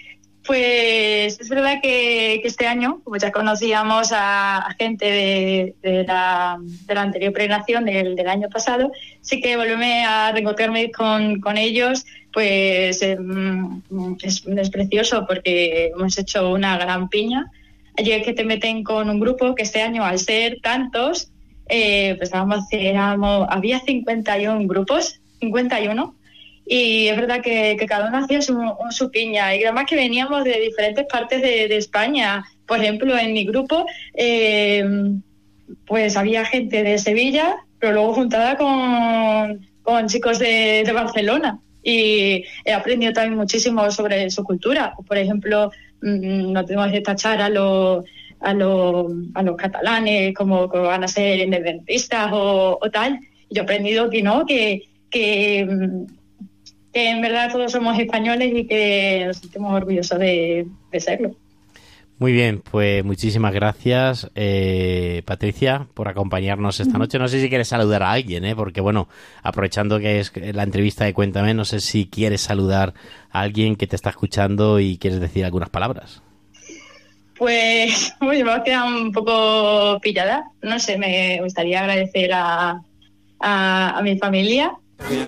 Pues 0.49 1.39
es 1.39 1.49
verdad 1.51 1.83
que, 1.83 2.37
este 2.37 2.67
año, 2.67 3.03
como 3.05 3.19
ya 3.19 3.31
conocíamos 3.31 4.13
a, 4.13 4.75
gente 4.79 5.75
de, 5.83 6.05
la, 6.05 6.59
anterior 6.97 7.35
peregrinación 7.35 7.85
del, 7.85 8.27
año 8.27 8.49
pasado, 8.49 8.91
sí 9.21 9.43
que 9.43 9.59
volverme 9.59 10.07
a 10.07 10.33
reencontrarme 10.33 10.91
con, 10.91 11.59
ellos, 11.59 12.07
pues 12.33 13.03
em, 13.03 13.83
es, 14.23 14.71
precioso 14.71 15.27
porque 15.29 15.93
hemos 15.95 16.17
hecho 16.17 16.51
una 16.51 16.79
gran 16.79 17.11
piña. 17.11 17.51
Allí 17.99 18.23
que 18.23 18.33
te 18.33 18.45
meten 18.47 18.83
con 18.85 19.11
un 19.11 19.21
grupo 19.21 19.55
que 19.55 19.65
este 19.65 19.83
año, 19.83 20.03
al 20.03 20.19
ser 20.19 20.61
tantos, 20.63 21.31
eh, 21.69 22.15
pues 22.17 22.31
había 22.33 23.81
51 23.81 24.67
grupos, 24.67 25.21
51 25.41 26.15
y 26.71 27.09
es 27.09 27.17
verdad 27.17 27.41
que, 27.41 27.77
cada 27.89 28.09
uno 28.09 28.19
hacía 28.19 28.43
su, 28.43 29.11
piña 29.11 29.57
y 29.57 29.65
además 29.65 29.87
que 29.89 29.97
veníamos 29.97 30.45
de 30.45 30.61
diferentes 30.61 31.07
partes 31.07 31.41
de, 31.41 31.75
España. 31.77 32.45
Por 32.67 32.81
ejemplo, 32.81 33.17
en 33.17 33.33
mi 33.33 33.47
grupo, 33.47 33.87
eh, 34.13 34.85
pues 35.87 36.17
había 36.19 36.45
gente 36.45 36.83
de 36.83 36.99
Sevilla, 36.99 37.57
pero 37.79 37.95
luego 37.95 38.13
juntada 38.13 38.59
con, 38.59 39.67
con 39.83 40.09
chicos 40.09 40.39
de, 40.39 40.89
Barcelona 40.93 41.59
y 41.83 42.45
he 42.67 42.73
aprendido 42.75 43.15
también 43.15 43.39
muchísimo 43.39 43.91
sobre 43.91 44.31
su 44.31 44.45
cultura. 44.45 44.93
Por 45.07 45.17
ejemplo, 45.17 45.71
mm, 46.03 46.53
no 46.53 46.65
tenemos 46.67 46.93
que 46.93 47.01
tachar 47.01 47.41
a 47.41 47.49
los 47.49 48.05
a, 48.41 48.53
los 48.53 49.11
a 49.35 49.43
los 49.43 49.57
catalanes 49.57 50.35
como 50.35 50.71
que 50.71 50.79
van 50.79 51.03
a 51.03 51.09
ser 51.09 51.39
independentistas 51.39 52.31
o, 52.33 52.79
tal. 52.93 53.21
Yo 53.49 53.63
he 53.63 53.65
aprendido 53.65 54.11
que 54.11 54.23
no, 54.23 54.45
que, 54.45 54.83
que, 55.11 55.65
mm, 55.65 56.18
que 56.99 57.11
en 57.11 57.21
verdad 57.21 57.53
todos 57.53 57.71
somos 57.71 57.97
españoles 57.97 58.53
y 58.53 58.67
que 58.67 59.23
nos 59.25 59.37
sentimos 59.37 59.73
orgullosos 59.73 60.19
de, 60.19 60.67
de 60.91 61.01
serlo. 61.01 61.31
Muy 62.19 62.33
bien, 62.33 62.61
pues 62.61 63.05
muchísimas 63.05 63.55
gracias, 63.55 64.29
eh, 64.35 65.23
Patricia, 65.25 65.87
por 65.95 66.09
acompañarnos 66.09 66.81
esta 66.81 66.99
noche. 66.99 67.21
No 67.21 67.29
sé 67.29 67.41
si 67.41 67.49
quieres 67.49 67.69
saludar 67.69 68.03
a 68.03 68.11
alguien, 68.11 68.45
¿eh? 68.45 68.57
porque 68.57 68.81
bueno, 68.81 69.09
aprovechando 69.45 70.01
que 70.01 70.19
es 70.19 70.33
la 70.37 70.65
entrevista 70.65 71.05
de 71.05 71.15
Cuéntame, 71.15 71.55
no 71.55 71.65
sé 71.65 71.79
si 71.79 72.07
quieres 72.09 72.41
saludar 72.41 72.95
a 73.31 73.43
alguien 73.43 73.77
que 73.77 73.87
te 73.87 73.95
está 73.95 74.11
escuchando 74.11 74.81
y 74.81 74.99
quieres 74.99 75.21
decir 75.21 75.45
algunas 75.45 75.71
palabras. 75.71 76.21
Pues 77.37 78.13
uy, 78.21 78.43
me 78.43 78.51
ha 78.51 78.65
quedado 78.65 78.89
un 78.89 79.13
poco 79.13 80.01
pillada. 80.01 80.51
No 80.63 80.81
sé, 80.81 80.99
me 80.99 81.41
gustaría 81.43 81.79
agradecer 81.79 82.33
a, 82.33 82.83
a, 83.39 83.99
a 83.99 84.03
mi 84.03 84.19
familia. 84.19 84.73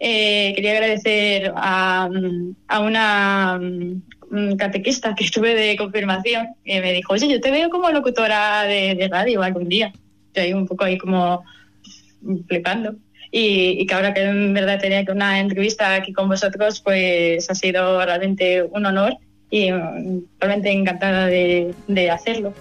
Eh, 0.01 0.53
quería 0.55 0.73
agradecer 0.73 1.53
a, 1.55 2.09
a 2.68 2.81
una 2.81 3.59
mm, 3.59 4.57
catequista 4.57 5.14
que 5.14 5.25
estuve 5.25 5.55
de 5.55 5.77
confirmación 5.77 6.49
que 6.64 6.81
me 6.81 6.93
dijo, 6.93 7.12
oye, 7.12 7.29
yo 7.29 7.41
te 7.41 7.51
veo 7.51 7.71
como 7.71 7.91
locutora 7.91 8.64
de, 8.64 9.09
radio 9.11 9.43
algún 9.43 9.68
día. 9.68 9.93
Yo 10.35 10.43
ahí 10.43 10.53
un 10.53 10.66
poco 10.66 10.85
ahí 10.85 10.99
como 10.99 11.45
flipando. 12.47 12.97
Y, 13.33 13.81
y 13.81 13.87
que 13.87 13.95
ahora 13.95 14.12
que 14.12 14.23
en 14.23 14.53
verdad 14.53 14.81
tenía 14.81 15.05
que 15.05 15.12
una 15.12 15.39
entrevista 15.39 15.95
aquí 15.95 16.12
con 16.12 16.29
vosotros, 16.29 16.81
pues 16.81 17.49
ha 17.49 17.55
sido 17.55 18.05
realmente 18.05 18.62
un 18.64 18.87
honor 18.87 19.16
y 19.51 19.71
mm, 19.71 20.23
realmente 20.41 20.71
encantada 20.71 21.27
de, 21.27 21.75
de 21.87 22.11
hacerlo. 22.11 22.53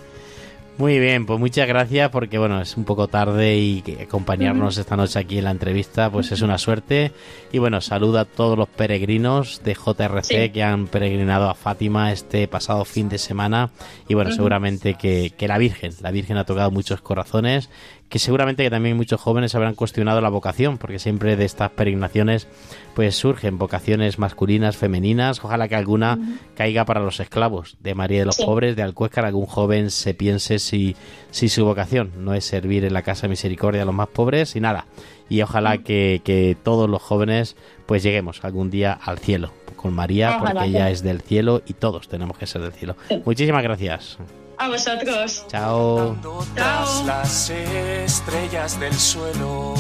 Muy 0.80 0.98
bien, 0.98 1.26
pues 1.26 1.38
muchas 1.42 1.68
gracias 1.68 2.10
porque 2.10 2.38
bueno, 2.38 2.62
es 2.62 2.78
un 2.78 2.86
poco 2.86 3.10
tarde 3.10 3.58
y 3.58 3.82
que 3.82 4.04
acompañarnos 4.04 4.78
esta 4.78 4.96
noche 4.96 5.20
aquí 5.20 5.38
en 5.40 5.44
la 5.44 5.52
entrevista 5.52 6.10
pues 6.10 6.32
es 6.32 6.42
una 6.42 6.58
suerte. 6.58 7.12
Y 7.52 7.58
bueno, 7.58 7.82
saluda 7.82 8.22
a 8.22 8.26
todos 8.26 8.58
los 8.58 8.70
peregrinos 8.70 9.62
de 9.66 9.74
JRC 9.76 10.24
Sí. 10.24 10.50
que 10.52 10.64
han 10.64 10.88
peregrinado 10.88 11.50
a 11.50 11.54
Fátima 11.54 12.14
este 12.14 12.48
pasado 12.48 12.86
fin 12.86 13.10
de 13.10 13.18
semana. 13.18 13.72
Y 14.08 14.14
bueno, 14.14 14.32
seguramente 14.32 14.94
que, 14.94 15.34
que 15.38 15.50
la 15.50 15.58
Virgen, 15.58 15.92
la 16.00 16.12
Virgen 16.12 16.38
ha 16.38 16.46
tocado 16.46 16.72
muchos 16.72 17.02
corazones, 17.02 17.70
que 18.10 18.20
seguramente 18.20 18.64
que 18.64 18.70
también 18.70 18.98
muchos 18.98 19.22
jóvenes 19.22 19.54
habrán 19.56 19.76
cuestionado 19.76 20.20
la 20.20 20.30
vocación, 20.30 20.78
porque 20.78 21.00
siempre 21.00 21.36
de 21.36 21.46
estas 21.46 21.70
peregrinaciones 21.72 22.48
pues 22.96 23.16
surgen 23.16 23.58
vocaciones 23.58 24.18
masculinas, 24.20 24.76
femeninas, 24.76 25.44
ojalá 25.44 25.68
que 25.68 25.76
alguna 25.76 26.18
caiga 26.56 26.86
para 26.86 27.00
los 27.00 27.20
esclavos 27.20 27.78
de 27.80 27.96
María 27.96 28.20
de 28.20 28.26
los 28.26 28.36
Sí. 28.36 28.46
Pobres, 28.46 28.76
de 28.76 28.82
Alcuéscar, 28.84 29.26
algún 29.26 29.46
joven 29.46 29.92
se 29.92 30.14
piense 30.14 30.60
si, 30.60 30.96
si 31.30 31.50
su 31.50 31.66
vocación 31.66 32.12
no 32.18 32.34
es 32.34 32.46
servir 32.46 32.84
en 32.84 32.94
la 32.94 33.04
Casa 33.04 33.24
de 33.24 33.30
Misericordia 33.30 33.84
a 33.84 33.86
los 33.86 33.94
más 33.96 34.08
pobres 34.08 34.56
y 34.56 34.60
nada. 34.60 34.86
Y 35.30 35.42
ojalá 35.44 35.78
que, 35.78 36.22
que 36.24 36.58
todos 36.62 36.90
los 36.90 37.02
jóvenes 37.02 37.56
pues 37.86 38.02
lleguemos 38.02 38.44
algún 38.44 38.72
día 38.72 38.94
al 38.94 39.20
cielo 39.20 39.52
con 39.76 39.94
María, 39.94 40.38
Ojalá, 40.38 40.52
porque 40.52 40.70
ella 40.70 40.90
es 40.90 41.04
del 41.04 41.22
cielo 41.22 41.62
y 41.66 41.74
todos 41.74 42.10
tenemos 42.10 42.38
que 42.38 42.48
ser 42.48 42.62
del 42.62 42.74
cielo. 42.74 42.96
Muchísimas 43.24 43.64
gracias. 43.64 44.18
A 44.60 44.68
vosotros. 44.68 45.46
Chao. 45.48 46.18
Tras 46.54 47.06
las 47.06 47.50
estrellas 47.50 48.78
del 48.78 48.94
suelo, 48.94 49.74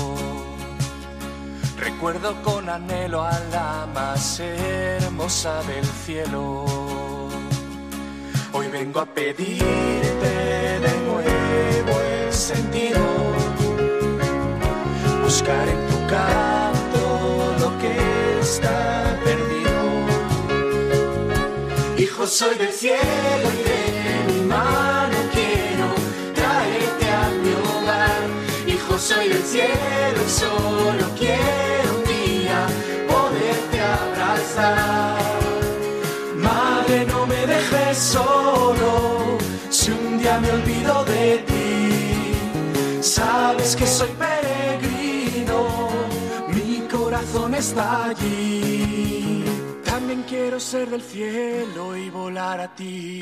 recuerdo 1.77 2.41
con 2.43 2.69
anhelo 2.69 3.21
a 3.21 3.37
la 3.51 3.85
más 3.93 4.39
hermosa 4.39 5.61
del 5.63 5.85
cielo. 5.85 6.63
Hoy 8.53 8.67
vengo 8.69 9.01
a 9.01 9.05
pedirte 9.05 9.59
de 10.79 10.93
nuevo 11.05 11.99
el 11.99 12.31
sentido, 12.33 13.01
buscar 15.21 15.67
en 15.67 15.87
tu 15.87 16.07
canto 16.07 17.55
lo 17.59 17.77
que 17.79 17.97
está 18.39 19.19
perdido. 19.25 19.77
Hijo, 21.97 22.25
soy 22.25 22.57
del 22.57 22.71
cielo 22.71 23.49
y 23.59 23.63
de 23.63 23.98
mano 24.49 25.17
quiero 25.31 25.87
traerte 26.33 27.05
a 27.21 27.23
mi 27.41 27.51
hogar. 27.61 28.21
Hijo, 28.67 28.97
soy 28.97 29.29
del 29.29 29.43
cielo 29.43 30.19
y 30.25 30.29
solo 30.29 31.05
quiero 31.17 31.89
un 31.97 32.03
día 32.15 32.59
poderte 33.07 33.77
abrazar. 33.97 35.19
Madre, 36.35 37.05
no 37.05 37.25
me 37.27 37.41
dejes 37.53 37.97
solo 37.97 39.37
si 39.69 39.91
un 39.91 40.17
día 40.19 40.39
me 40.39 40.51
olvido 40.51 41.05
de 41.05 41.37
ti. 41.49 43.01
Sabes 43.01 43.75
que 43.75 43.85
soy 43.87 44.09
peregrino, 44.25 45.89
mi 46.49 46.87
corazón 46.87 47.53
está 47.53 48.05
allí. 48.09 49.38
También 50.09 50.27
quiero 50.27 50.59
ser 50.59 50.89
del 50.89 51.03
cielo 51.03 51.95
y 51.95 52.09
volar 52.09 52.59
a 52.61 52.73
ti. 52.73 53.19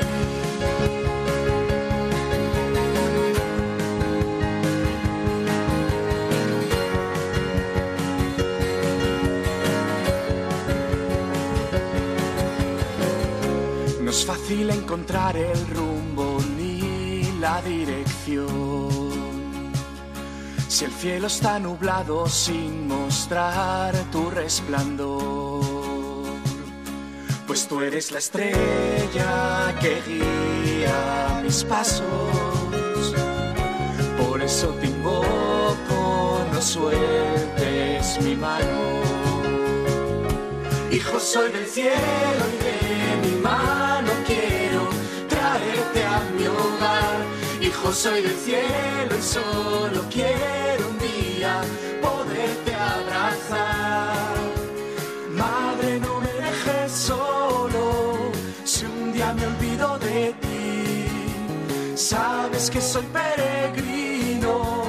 No 14.02 14.10
es 14.10 14.26
fácil 14.26 14.70
encontrar 14.70 15.36
el 15.36 15.68
rumbo 15.68 16.38
ni 16.58 17.22
la 17.42 17.62
dirección. 17.64 18.88
Si 20.70 20.86
el 20.86 20.92
cielo 20.92 21.28
está 21.28 21.60
nublado 21.60 22.30
sin 22.30 22.88
mostrar 22.88 23.94
tu 24.10 24.30
resplandor, 24.30 25.37
pues 27.58 27.68
tú 27.70 27.82
eres 27.82 28.12
la 28.12 28.20
estrella 28.20 29.74
que 29.82 30.00
guía 30.06 31.42
mis 31.44 31.64
pasos. 31.64 32.06
Por 34.16 34.44
eso 34.44 34.68
te 34.80 34.86
invoco, 34.86 36.46
no 36.54 36.62
sueltes 36.62 38.22
mi 38.22 38.36
mano. 38.36 39.02
Hijo, 40.92 41.20
soy 41.20 41.52
del 41.52 41.66
cielo 41.66 42.44
y 42.54 42.58
de 42.64 43.28
mi 43.28 43.42
mano 43.42 44.12
quiero 44.28 44.88
traerte 45.28 46.04
a 46.04 46.20
mi 46.38 46.46
hogar. 46.46 47.18
Hijo, 47.60 47.92
soy 47.92 48.22
del 48.22 48.38
cielo 48.38 49.18
y 49.18 49.24
solo 49.24 50.04
quiero 50.12 50.90
un 50.90 51.00
día 51.00 51.62
poderte 52.04 52.76
abrazar. 52.76 54.17
Me 59.34 59.46
olvido 59.46 60.00
de 60.00 60.34
ti. 60.42 61.96
Sabes 61.96 62.70
que 62.70 62.82
soy 62.82 63.06
peregrino, 63.06 64.84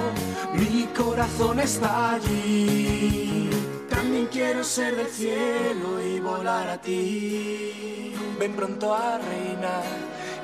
mi 0.55 0.87
corazón 0.97 1.61
está 1.61 2.15
allí. 2.15 3.51
También 3.89 4.27
quiero 4.27 4.63
ser 4.63 4.97
del 4.97 5.09
cielo 5.09 6.03
y 6.03 6.21
volar 6.21 6.69
a 6.69 6.79
ti. 6.81 8.15
Ven 8.39 8.55
pronto 8.55 8.95
a 8.95 9.19
reinar 9.19 9.85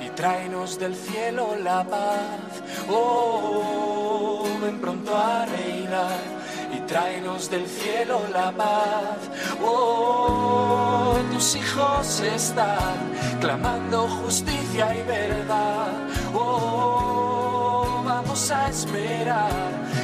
y 0.05 0.09
tráenos 0.11 0.79
del 0.79 0.95
cielo 0.95 1.57
la 1.63 1.85
paz. 1.85 2.63
Oh, 2.89 4.45
ven 4.63 4.81
pronto 4.81 5.17
a 5.17 5.47
reinar 5.47 6.44
tráenos 6.87 7.51
del 7.51 7.67
cielo 7.67 8.21
la 8.33 8.53
paz. 8.53 9.19
Oh, 9.63 11.17
tus 11.33 11.57
hijos 11.57 12.21
están 12.21 13.13
clamando 13.41 14.09
justicia 14.09 14.95
y 14.95 15.03
verdad. 15.03 15.93
Oh, 16.35 18.03
vamos 18.05 18.51
a 18.51 18.69
esperar 18.69 19.51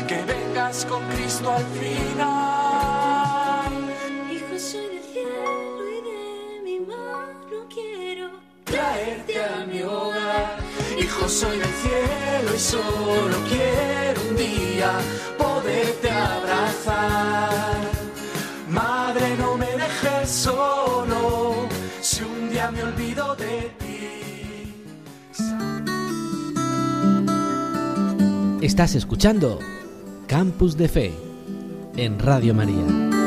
que 0.06 0.22
vengas 0.22 0.84
con 0.86 1.02
Cristo 1.08 1.50
al 1.50 1.64
final. 1.66 2.30
Hijo, 4.32 4.58
soy 4.58 4.86
del 4.88 5.02
cielo 5.12 5.88
y 5.88 6.00
de 6.02 6.60
mi 6.64 6.80
mano 6.80 7.66
quiero 7.72 8.30
traerte 8.64 9.44
a 9.44 9.66
mi 9.66 9.82
hogar. 9.82 10.58
Hijo, 10.98 11.28
soy 11.28 11.58
del 11.58 11.74
cielo 11.82 12.54
y 12.54 12.58
solo 12.58 13.36
quiero 13.48 14.20
un 14.28 14.36
día 14.36 14.92
poderte 15.38 16.10
me 22.72 22.82
olvido 22.82 23.36
de 23.36 23.70
ti. 23.78 23.86
Estás 28.60 28.94
escuchando 28.94 29.58
Campus 30.26 30.76
de 30.76 30.88
Fe 30.88 31.12
en 31.96 32.18
Radio 32.18 32.54
María. 32.54 33.19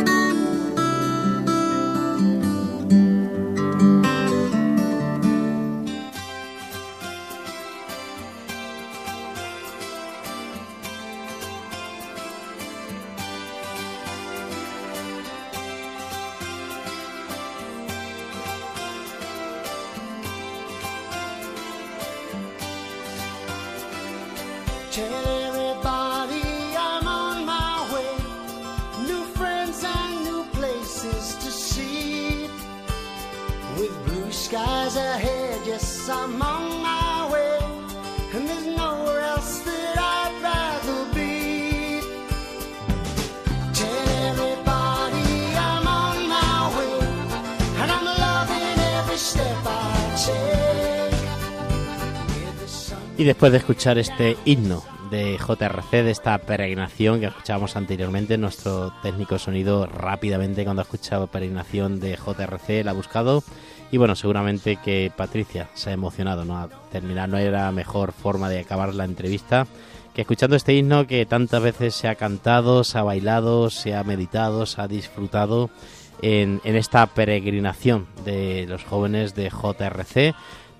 Después 53.44 53.52
de 53.52 53.74
escuchar 53.74 53.98
este 53.98 54.38
himno 54.46 54.82
de 55.12 55.38
JRC, 55.38 55.92
de 55.92 56.12
esta 56.12 56.38
peregrinación 56.38 57.20
que 57.20 57.26
escuchábamos 57.26 57.76
anteriormente, 57.76 58.38
nuestro 58.38 58.94
técnico 59.04 59.38
sonido 59.38 59.86
rápidamente 59.86 60.64
cuando 60.64 60.82
ha 60.82 60.84
escuchado 60.84 61.28
peregrinación 61.28 62.00
de 62.00 62.16
JRC 62.16 62.86
la 62.86 62.92
ha 62.92 62.94
buscado. 62.94 63.44
Y 63.92 63.98
bueno, 63.98 64.16
seguramente 64.16 64.78
que 64.78 65.12
Patricia 65.14 65.70
se 65.74 65.90
ha 65.90 65.94
emocionado, 65.94 66.46
¿no? 66.46 66.58
A 66.58 66.70
terminar 66.90 67.28
no 67.28 67.38
era 67.38 67.70
mejor 67.74 68.14
forma 68.14 68.48
de 68.48 68.60
acabar 68.60 68.96
la 68.96 69.04
entrevista 69.04 69.68
que 70.14 70.22
escuchando 70.22 70.56
este 70.56 70.76
himno 70.76 71.06
que 71.06 71.26
tantas 71.26 71.62
veces 71.62 71.96
se 71.96 72.08
ha 72.08 72.16
cantado, 72.16 72.86
se 72.86 72.98
ha 72.98 73.04
bailado, 73.04 73.70
se 73.70 73.94
ha 73.94 74.06
meditado, 74.06 74.66
se 74.66 74.80
ha 74.80 74.88
disfrutado 74.88 75.70
en, 76.22 76.62
en 76.64 76.78
esta 76.78 77.06
peregrinación 77.08 78.08
de 78.24 78.68
los 78.70 78.86
jóvenes 78.86 79.36
de 79.36 79.50
JRC 79.50 80.34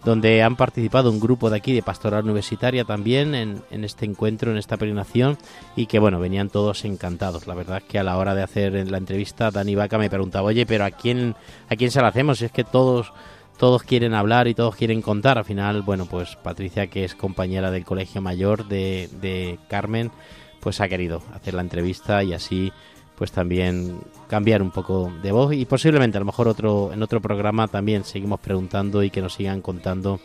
donde 0.04 0.44
han 0.44 0.56
participado 0.56 1.10
un 1.10 1.20
grupo 1.20 1.50
de 1.50 1.58
aquí 1.58 1.74
de 1.74 1.82
pastoral 1.82 2.24
universitaria 2.24 2.84
también 2.84 3.36
en, 3.36 3.62
en 3.72 3.84
este 3.84 4.06
encuentro, 4.06 4.52
en 4.52 4.58
esta 4.58 4.78
peregrinación, 4.78 5.38
y 5.76 5.86
que 5.86 6.00
bueno, 6.00 6.20
venían 6.20 6.50
todos 6.50 6.86
encantados. 6.86 7.48
La 7.48 7.56
verdad 7.56 7.78
es 7.78 7.84
que 7.84 8.00
a 8.00 8.04
la 8.04 8.18
hora 8.18 8.36
de 8.36 8.44
hacer 8.44 8.74
la 8.90 8.98
entrevista, 8.98 9.52
Dani 9.52 9.76
Vaca 9.76 9.98
me 9.98 10.10
preguntaba, 10.10 10.48
oye, 10.48 10.66
pero 10.66 10.86
¿a 10.86 10.92
quién, 10.92 11.36
a 11.70 11.76
quién 11.76 11.92
se 11.92 12.02
la 12.02 12.10
hacemos? 12.10 12.40
Si 12.40 12.46
es 12.46 12.52
que 12.52 12.64
todos, 12.64 13.14
todos 13.58 13.84
quieren 13.84 14.14
hablar 14.14 14.48
y 14.48 14.54
todos 14.54 14.76
quieren 14.76 15.02
contar. 15.02 15.38
Al 15.38 15.46
final, 15.46 15.82
bueno, 15.82 16.06
pues 16.06 16.36
Patricia, 16.36 16.88
que 16.88 17.06
es 17.06 17.16
compañera 17.16 17.72
del 17.72 17.86
colegio 17.86 18.22
mayor 18.22 18.68
de, 18.68 19.10
de 19.22 19.60
Carmen, 19.70 20.12
pues 20.60 20.82
ha 20.82 20.88
querido 20.88 21.22
hacer 21.34 21.54
la 21.54 21.62
entrevista 21.62 22.24
y 22.24 22.34
así 22.34 22.72
pues 23.18 23.32
también 23.32 24.00
cambiar 24.28 24.62
un 24.62 24.72
poco 24.72 25.12
de 25.22 25.32
voz 25.32 25.54
y 25.54 25.66
posiblemente 25.66 26.18
a 26.18 26.20
lo 26.20 26.26
mejor 26.26 26.48
otro 26.48 26.92
en 26.94 27.04
otro 27.04 27.22
programa 27.22 27.68
también 27.68 28.04
seguimos 28.04 28.40
preguntando 28.40 29.04
y 29.04 29.10
que 29.10 29.22
nos 29.22 29.34
sigan 29.34 29.62
contando 29.62 30.20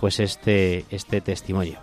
pues 0.00 0.20
este 0.20 0.84
este 0.90 1.20
testimonio. 1.20 1.78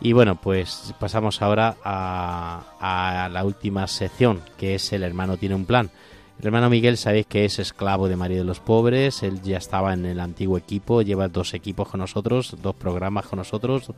Y 0.00 0.12
bueno 0.12 0.40
pues 0.40 0.94
pasamos 0.98 1.40
ahora 1.42 1.76
a, 1.84 2.62
a 2.80 3.28
la 3.28 3.44
última 3.44 3.86
sección 3.86 4.40
que 4.58 4.74
es 4.74 4.92
el 4.92 5.02
hermano 5.02 5.36
tiene 5.36 5.54
un 5.54 5.64
plan. 5.64 5.90
El 6.38 6.46
hermano 6.46 6.70
Miguel 6.70 6.96
sabéis 6.96 7.26
que 7.26 7.44
es 7.44 7.60
esclavo 7.60 8.08
de 8.08 8.16
María 8.16 8.38
de 8.38 8.44
los 8.44 8.58
Pobres, 8.58 9.22
él 9.22 9.40
ya 9.42 9.58
estaba 9.58 9.92
en 9.92 10.04
el 10.04 10.18
antiguo 10.18 10.58
equipo, 10.58 11.02
lleva 11.02 11.28
dos 11.28 11.54
equipos 11.54 11.88
con 11.88 12.00
nosotros, 12.00 12.56
dos 12.60 12.74
programas 12.74 13.26
con 13.26 13.38
nosotros, 13.38 13.92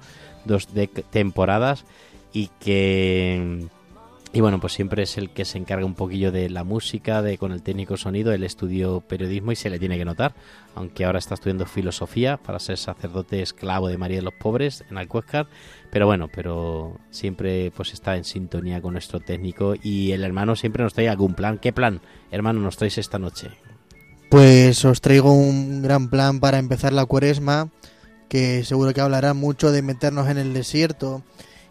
dos 0.44 0.68
temporadas 1.10 1.86
y 2.34 2.50
que 2.60 3.66
y 4.34 4.40
bueno, 4.40 4.58
pues 4.58 4.72
siempre 4.72 5.04
es 5.04 5.16
el 5.16 5.30
que 5.30 5.44
se 5.44 5.58
encarga 5.58 5.86
un 5.86 5.94
poquillo 5.94 6.32
de 6.32 6.50
la 6.50 6.64
música, 6.64 7.22
de 7.22 7.38
con 7.38 7.52
el 7.52 7.62
técnico 7.62 7.96
sonido, 7.96 8.32
él 8.32 8.42
estudió 8.42 9.00
periodismo 9.00 9.52
y 9.52 9.56
se 9.56 9.70
le 9.70 9.78
tiene 9.78 9.96
que 9.96 10.04
notar, 10.04 10.34
aunque 10.74 11.04
ahora 11.04 11.20
está 11.20 11.34
estudiando 11.34 11.66
filosofía 11.66 12.36
para 12.36 12.58
ser 12.58 12.76
sacerdote 12.76 13.42
esclavo 13.42 13.86
de 13.86 13.96
María 13.96 14.16
de 14.16 14.24
los 14.24 14.34
Pobres 14.34 14.82
en 14.90 14.98
Alcuéscar, 14.98 15.46
pero 15.92 16.06
bueno, 16.06 16.28
pero 16.34 16.98
siempre 17.10 17.70
pues 17.76 17.92
está 17.92 18.16
en 18.16 18.24
sintonía 18.24 18.82
con 18.82 18.94
nuestro 18.94 19.20
técnico 19.20 19.76
y 19.80 20.10
el 20.10 20.24
hermano 20.24 20.56
siempre 20.56 20.82
nos 20.82 20.94
trae 20.94 21.08
algún 21.08 21.34
plan. 21.34 21.58
¿Qué 21.58 21.72
plan, 21.72 22.00
hermano, 22.32 22.58
nos 22.58 22.76
traes 22.76 22.98
esta 22.98 23.20
noche? 23.20 23.50
Pues 24.30 24.84
os 24.84 25.00
traigo 25.00 25.32
un 25.32 25.80
gran 25.80 26.10
plan 26.10 26.40
para 26.40 26.58
empezar 26.58 26.92
la 26.92 27.06
cuaresma, 27.06 27.68
que 28.28 28.64
seguro 28.64 28.92
que 28.94 29.00
hablará 29.00 29.32
mucho 29.32 29.70
de 29.70 29.82
meternos 29.82 30.28
en 30.28 30.38
el 30.38 30.54
desierto 30.54 31.22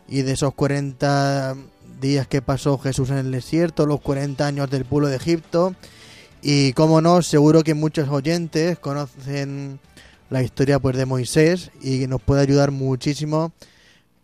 y 0.07 0.21
de 0.21 0.31
esos 0.31 0.53
40 0.53 1.57
días 2.03 2.27
que 2.27 2.41
pasó 2.41 2.77
Jesús 2.77 3.09
en 3.09 3.17
el 3.17 3.31
desierto, 3.31 3.87
los 3.87 4.01
40 4.01 4.45
años 4.45 4.69
del 4.69 4.85
pueblo 4.85 5.07
de 5.07 5.15
Egipto. 5.15 5.73
Y 6.41 6.73
como 6.73 7.01
no, 7.01 7.21
seguro 7.21 7.63
que 7.63 7.73
muchos 7.73 8.09
oyentes 8.09 8.77
conocen 8.77 9.79
la 10.29 10.43
historia 10.43 10.79
pues 10.79 10.97
de 10.97 11.05
Moisés 11.05 11.71
y 11.81 12.05
nos 12.07 12.21
puede 12.21 12.41
ayudar 12.41 12.71
muchísimo 12.71 13.53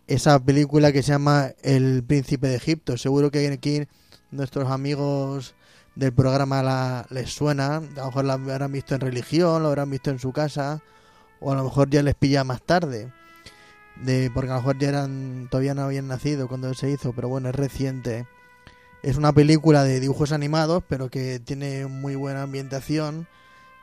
esa 0.08 0.38
película 0.40 0.92
que 0.92 1.02
se 1.02 1.14
llama 1.14 1.52
El 1.64 2.04
príncipe 2.04 2.48
de 2.48 2.56
Egipto. 2.56 2.98
Seguro 2.98 3.32
que 3.32 3.48
aquí 3.48 3.88
nuestros 4.32 4.70
amigos 4.70 5.56
del 5.96 6.14
programa 6.14 6.62
la, 6.62 7.08
les 7.10 7.32
suena, 7.32 7.78
a 7.78 7.80
lo 7.80 8.06
mejor 8.08 8.26
la 8.26 8.34
habrán 8.34 8.72
visto 8.72 8.96
en 8.96 9.02
religión, 9.02 9.64
lo 9.64 9.70
habrán 9.70 9.90
visto 9.90 10.12
en 10.12 10.20
su 10.20 10.34
casa, 10.34 10.82
o 11.40 11.52
a 11.52 11.56
lo 11.56 11.64
mejor 11.64 11.90
ya 11.90 12.04
les 12.04 12.16
pilla 12.16 12.44
más 12.44 12.62
tarde 12.62 13.12
de 14.04 14.32
porque 14.34 14.50
a 14.50 14.56
lo 14.56 14.60
mejor 14.62 14.78
ya 14.78 14.90
eran 14.90 15.48
todavía 15.50 15.74
no 15.74 15.84
habían 15.84 16.08
nacido 16.08 16.48
cuando 16.48 16.74
se 16.74 16.90
hizo, 16.90 17.14
pero 17.14 17.30
bueno, 17.30 17.50
es 17.50 17.56
reciente. 17.56 18.28
Es 19.02 19.16
una 19.16 19.32
película 19.32 19.84
de 19.84 20.00
dibujos 20.00 20.32
animados, 20.32 20.84
pero 20.88 21.10
que 21.10 21.40
tiene 21.40 21.86
muy 21.88 22.16
buena 22.16 22.44
ambientación. 22.44 23.28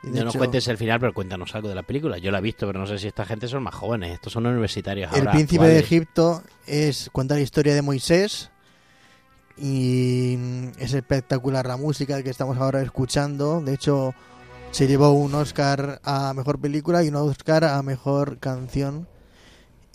Y 0.03 0.09
de 0.09 0.19
no 0.19 0.25
nos 0.25 0.35
hecho, 0.35 0.39
cuentes 0.39 0.67
el 0.67 0.77
final, 0.77 0.99
pero 0.99 1.13
cuéntanos 1.13 1.55
algo 1.55 1.69
de 1.69 1.75
la 1.75 1.81
película. 1.83 2.19
Yo 2.19 2.29
la 2.29 2.37
he 2.37 2.41
visto, 2.41 2.67
pero 2.67 2.79
no 2.79 2.85
sé 2.85 2.99
si 2.99 3.07
esta 3.07 3.25
gente 3.25 3.47
son 3.47 3.63
más 3.63 3.73
jóvenes. 3.73 4.13
Estos 4.13 4.33
son 4.33 4.45
universitarios 4.45 5.11
El 5.13 5.19
ahora. 5.21 5.31
príncipe 5.31 5.65
de. 5.65 5.79
Egipto 5.79 6.43
es 6.67 7.09
cuenta 7.11 7.33
la 7.33 7.41
historia 7.41 7.73
de 7.73 7.81
Moisés 7.81 8.51
y 9.57 10.35
mm, 10.37 10.67
es 10.79 10.93
espectacular 10.93 11.65
la 11.65 11.77
música 11.77 12.21
que 12.21 12.29
estamos 12.29 12.57
ahora 12.57 12.81
escuchando. 12.81 13.59
De 13.61 13.73
hecho, 13.73 14.13
se 14.71 14.87
llevó 14.87 15.11
un 15.11 15.33
Oscar 15.33 15.99
a 16.03 16.33
mejor 16.35 16.59
película 16.59 17.03
y 17.03 17.07
un 17.07 17.15
Oscar 17.15 17.63
a 17.63 17.81
mejor 17.81 18.37
canción. 18.37 19.07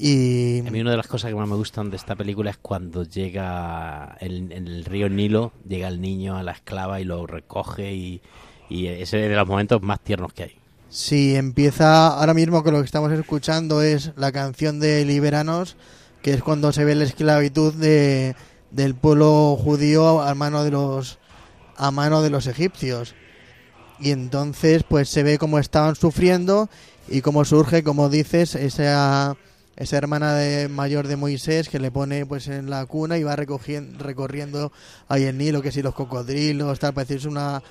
Y 0.04 0.66
A 0.66 0.70
mí 0.72 0.80
una 0.80 0.90
de 0.90 0.96
las 0.96 1.06
cosas 1.06 1.30
que 1.30 1.36
más 1.36 1.48
me 1.48 1.54
gustan 1.54 1.88
de 1.88 1.96
esta 1.96 2.16
película 2.16 2.50
es 2.50 2.56
cuando 2.56 3.04
llega 3.04 4.16
el- 4.18 4.50
en 4.50 4.66
el 4.66 4.84
río 4.84 5.08
Nilo, 5.08 5.52
llega 5.68 5.86
el 5.86 6.00
niño 6.00 6.36
a 6.36 6.42
la 6.42 6.50
esclava 6.50 7.00
y 7.00 7.04
lo 7.04 7.24
recoge 7.24 7.92
y, 7.94 8.20
y 8.68 8.88
ese 8.88 9.22
es 9.22 9.30
de 9.30 9.36
los 9.36 9.46
momentos 9.46 9.80
más 9.80 10.00
tiernos 10.00 10.32
que 10.32 10.42
hay. 10.42 10.56
Sí, 10.90 11.36
empieza 11.36 12.08
ahora 12.08 12.34
mismo 12.34 12.64
que 12.64 12.72
lo 12.72 12.80
que 12.80 12.84
estamos 12.84 13.12
escuchando 13.12 13.80
es 13.80 14.10
la 14.16 14.32
canción 14.32 14.80
de 14.80 15.04
Liberanos, 15.04 15.76
que 16.20 16.34
es 16.34 16.42
cuando 16.42 16.72
se 16.72 16.84
ve 16.84 16.96
la 16.96 17.04
esclavitud 17.04 17.72
de, 17.72 18.34
del 18.72 18.96
pueblo 18.96 19.56
judío 19.56 20.20
a 20.20 20.34
mano 20.34 20.64
de 20.64 20.72
los 20.72 21.20
a 21.76 21.92
mano 21.92 22.22
de 22.22 22.30
los 22.30 22.48
egipcios. 22.48 23.14
Y 24.00 24.10
entonces 24.10 24.82
pues 24.82 25.08
se 25.08 25.22
ve 25.22 25.38
cómo 25.38 25.60
estaban 25.60 25.94
sufriendo 25.94 26.68
y 27.08 27.20
cómo 27.20 27.44
surge, 27.44 27.84
como 27.84 28.08
dices, 28.08 28.56
esa 28.56 29.36
esa 29.76 29.96
hermana 29.96 30.34
de 30.34 30.68
mayor 30.68 31.08
de 31.08 31.16
Moisés 31.16 31.68
que 31.68 31.78
le 31.78 31.90
pone 31.90 32.26
pues 32.26 32.48
en 32.48 32.70
la 32.70 32.84
cuna 32.86 33.18
y 33.18 33.22
va 33.22 33.36
recogiendo, 33.36 34.02
recorriendo 34.02 34.72
ahí 35.08 35.24
el 35.24 35.38
Nilo, 35.38 35.62
que 35.62 35.72
si 35.72 35.82
los 35.82 35.94
cocodrilos, 35.94 36.78
tal, 36.78 36.94
parece 36.94 37.14
es 37.14 37.24
una 37.24 37.62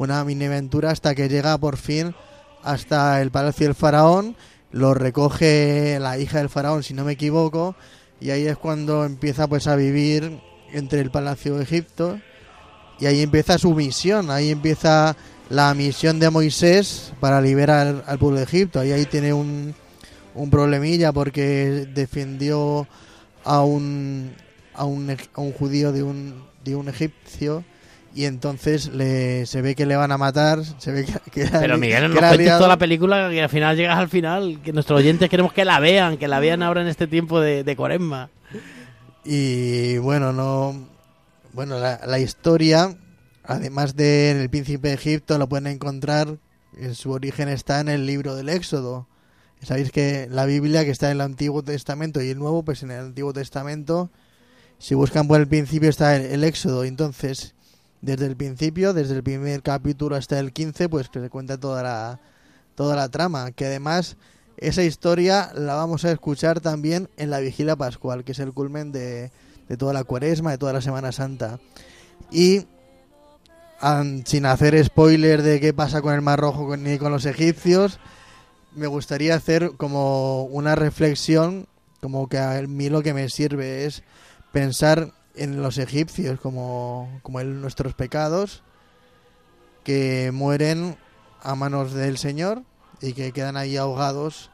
una 0.00 0.24
mini 0.24 0.46
aventura 0.46 0.90
hasta 0.90 1.14
que 1.14 1.28
llega 1.28 1.58
por 1.58 1.76
fin 1.76 2.14
hasta 2.62 3.20
el 3.20 3.30
palacio 3.30 3.66
del 3.66 3.74
faraón, 3.74 4.34
lo 4.72 4.94
recoge 4.94 5.98
la 6.00 6.18
hija 6.18 6.38
del 6.38 6.48
faraón, 6.48 6.82
si 6.82 6.94
no 6.94 7.04
me 7.04 7.12
equivoco, 7.12 7.74
y 8.18 8.30
ahí 8.30 8.46
es 8.46 8.56
cuando 8.56 9.04
empieza 9.04 9.46
pues 9.46 9.66
a 9.66 9.76
vivir 9.76 10.40
entre 10.72 11.00
el 11.00 11.10
palacio 11.10 11.56
de 11.56 11.64
Egipto 11.64 12.18
y 12.98 13.06
ahí 13.06 13.20
empieza 13.20 13.58
su 13.58 13.74
misión, 13.74 14.30
ahí 14.30 14.50
empieza 14.50 15.16
la 15.50 15.74
misión 15.74 16.18
de 16.18 16.30
Moisés 16.30 17.12
para 17.20 17.40
liberar 17.42 18.04
al 18.06 18.18
pueblo 18.18 18.38
de 18.38 18.44
Egipto, 18.44 18.80
ahí 18.80 18.92
ahí 18.92 19.04
tiene 19.04 19.34
un, 19.34 19.74
un 20.34 20.50
problemilla 20.50 21.12
porque 21.12 21.86
defendió 21.92 22.86
a 23.44 23.62
un 23.62 24.32
a 24.74 24.84
un, 24.84 25.16
a 25.34 25.40
un 25.40 25.52
judío 25.52 25.92
de 25.92 26.02
un 26.02 26.42
de 26.64 26.76
un 26.76 26.88
egipcio 26.88 27.64
y 28.14 28.24
entonces 28.24 28.92
le, 28.92 29.46
se 29.46 29.62
ve 29.62 29.74
que 29.74 29.86
le 29.86 29.94
van 29.96 30.10
a 30.10 30.18
matar, 30.18 30.64
se 30.78 30.90
ve 30.90 31.04
que, 31.04 31.30
que 31.30 31.44
la 31.50 31.60
Pero 31.60 31.78
Miguel, 31.78 32.02
no 32.02 32.08
que 32.08 32.14
nos 32.14 32.20
la 32.20 32.26
ha 32.26 32.30
cuentes 32.30 32.46
liado. 32.46 32.58
toda 32.58 32.68
la 32.68 32.76
película 32.78 33.30
que 33.30 33.42
al 33.42 33.48
final 33.48 33.76
llegas 33.76 33.98
al 33.98 34.08
final, 34.08 34.60
que 34.64 34.72
nuestros 34.72 34.98
oyentes 34.98 35.30
queremos 35.30 35.52
que 35.52 35.64
la 35.64 35.78
vean, 35.78 36.16
que 36.16 36.26
la 36.26 36.40
vean 36.40 36.62
ahora 36.62 36.82
en 36.82 36.88
este 36.88 37.06
tiempo 37.06 37.40
de, 37.40 37.62
de 37.62 37.76
cuaresma. 37.76 38.28
Y 39.24 39.98
bueno, 39.98 40.32
no 40.32 40.88
bueno, 41.52 41.78
la, 41.78 42.00
la 42.06 42.18
historia, 42.18 42.96
además 43.44 43.96
de 43.96 44.30
en 44.30 44.38
el 44.38 44.50
príncipe 44.50 44.88
de 44.88 44.94
Egipto, 44.94 45.38
lo 45.38 45.48
pueden 45.48 45.66
encontrar, 45.66 46.38
en 46.76 46.94
su 46.94 47.10
origen 47.10 47.48
está 47.48 47.80
en 47.80 47.88
el 47.88 48.06
libro 48.06 48.34
del 48.34 48.48
Éxodo. 48.48 49.06
Sabéis 49.62 49.92
que 49.92 50.28
la 50.30 50.46
Biblia, 50.46 50.84
que 50.84 50.90
está 50.90 51.06
en 51.06 51.16
el 51.16 51.20
Antiguo 51.20 51.62
Testamento 51.62 52.22
y 52.22 52.30
el 52.30 52.38
Nuevo, 52.38 52.62
pues 52.62 52.82
en 52.82 52.90
el 52.90 53.00
Antiguo 53.00 53.32
Testamento, 53.32 54.10
si 54.78 54.94
buscan 54.94 55.28
por 55.28 55.38
el 55.38 55.46
principio 55.46 55.90
está 55.90 56.16
el, 56.16 56.42
Éxodo. 56.44 56.84
Entonces, 56.84 57.54
desde 58.00 58.26
el 58.26 58.36
principio, 58.36 58.94
desde 58.94 59.14
el 59.14 59.22
primer 59.22 59.62
capítulo 59.62 60.16
hasta 60.16 60.38
el 60.38 60.52
15, 60.52 60.88
pues 60.88 61.08
que 61.10 61.20
se 61.20 61.28
cuenta 61.28 61.58
toda 61.58 61.82
la, 61.82 62.20
toda 62.74 62.96
la 62.96 63.10
trama. 63.10 63.52
Que 63.52 63.66
además, 63.66 64.16
esa 64.56 64.82
historia 64.82 65.52
la 65.54 65.74
vamos 65.74 66.06
a 66.06 66.12
escuchar 66.12 66.60
también 66.60 67.10
en 67.18 67.28
la 67.28 67.40
Vigilia 67.40 67.76
Pascual, 67.76 68.24
que 68.24 68.32
es 68.32 68.38
el 68.38 68.54
culmen 68.54 68.92
de, 68.92 69.30
de 69.68 69.76
toda 69.76 69.92
la 69.92 70.04
cuaresma, 70.04 70.52
de 70.52 70.58
toda 70.58 70.72
la 70.72 70.80
Semana 70.80 71.12
Santa. 71.12 71.60
Y 72.30 72.66
sin 74.24 74.46
hacer 74.46 74.82
spoiler 74.84 75.42
de 75.42 75.60
qué 75.60 75.72
pasa 75.72 76.02
con 76.02 76.14
el 76.14 76.20
Mar 76.20 76.40
Rojo 76.40 76.76
ni 76.76 76.98
con 76.98 77.12
los 77.12 77.24
egipcios, 77.24 77.98
me 78.74 78.86
gustaría 78.86 79.34
hacer 79.34 79.72
como 79.76 80.44
una 80.44 80.74
reflexión, 80.74 81.66
como 82.00 82.28
que 82.28 82.38
a 82.38 82.60
mí 82.62 82.88
lo 82.88 83.02
que 83.02 83.14
me 83.14 83.28
sirve 83.28 83.84
es 83.84 84.02
pensar 84.52 85.12
en 85.34 85.62
los 85.62 85.78
egipcios 85.78 86.40
como, 86.40 87.20
como 87.22 87.40
el- 87.40 87.60
nuestros 87.60 87.94
pecados, 87.94 88.62
que 89.84 90.30
mueren 90.32 90.96
a 91.42 91.54
manos 91.54 91.92
del 91.92 92.18
Señor 92.18 92.62
y 93.00 93.12
que 93.14 93.32
quedan 93.32 93.56
ahí 93.56 93.76
ahogados 93.76 94.50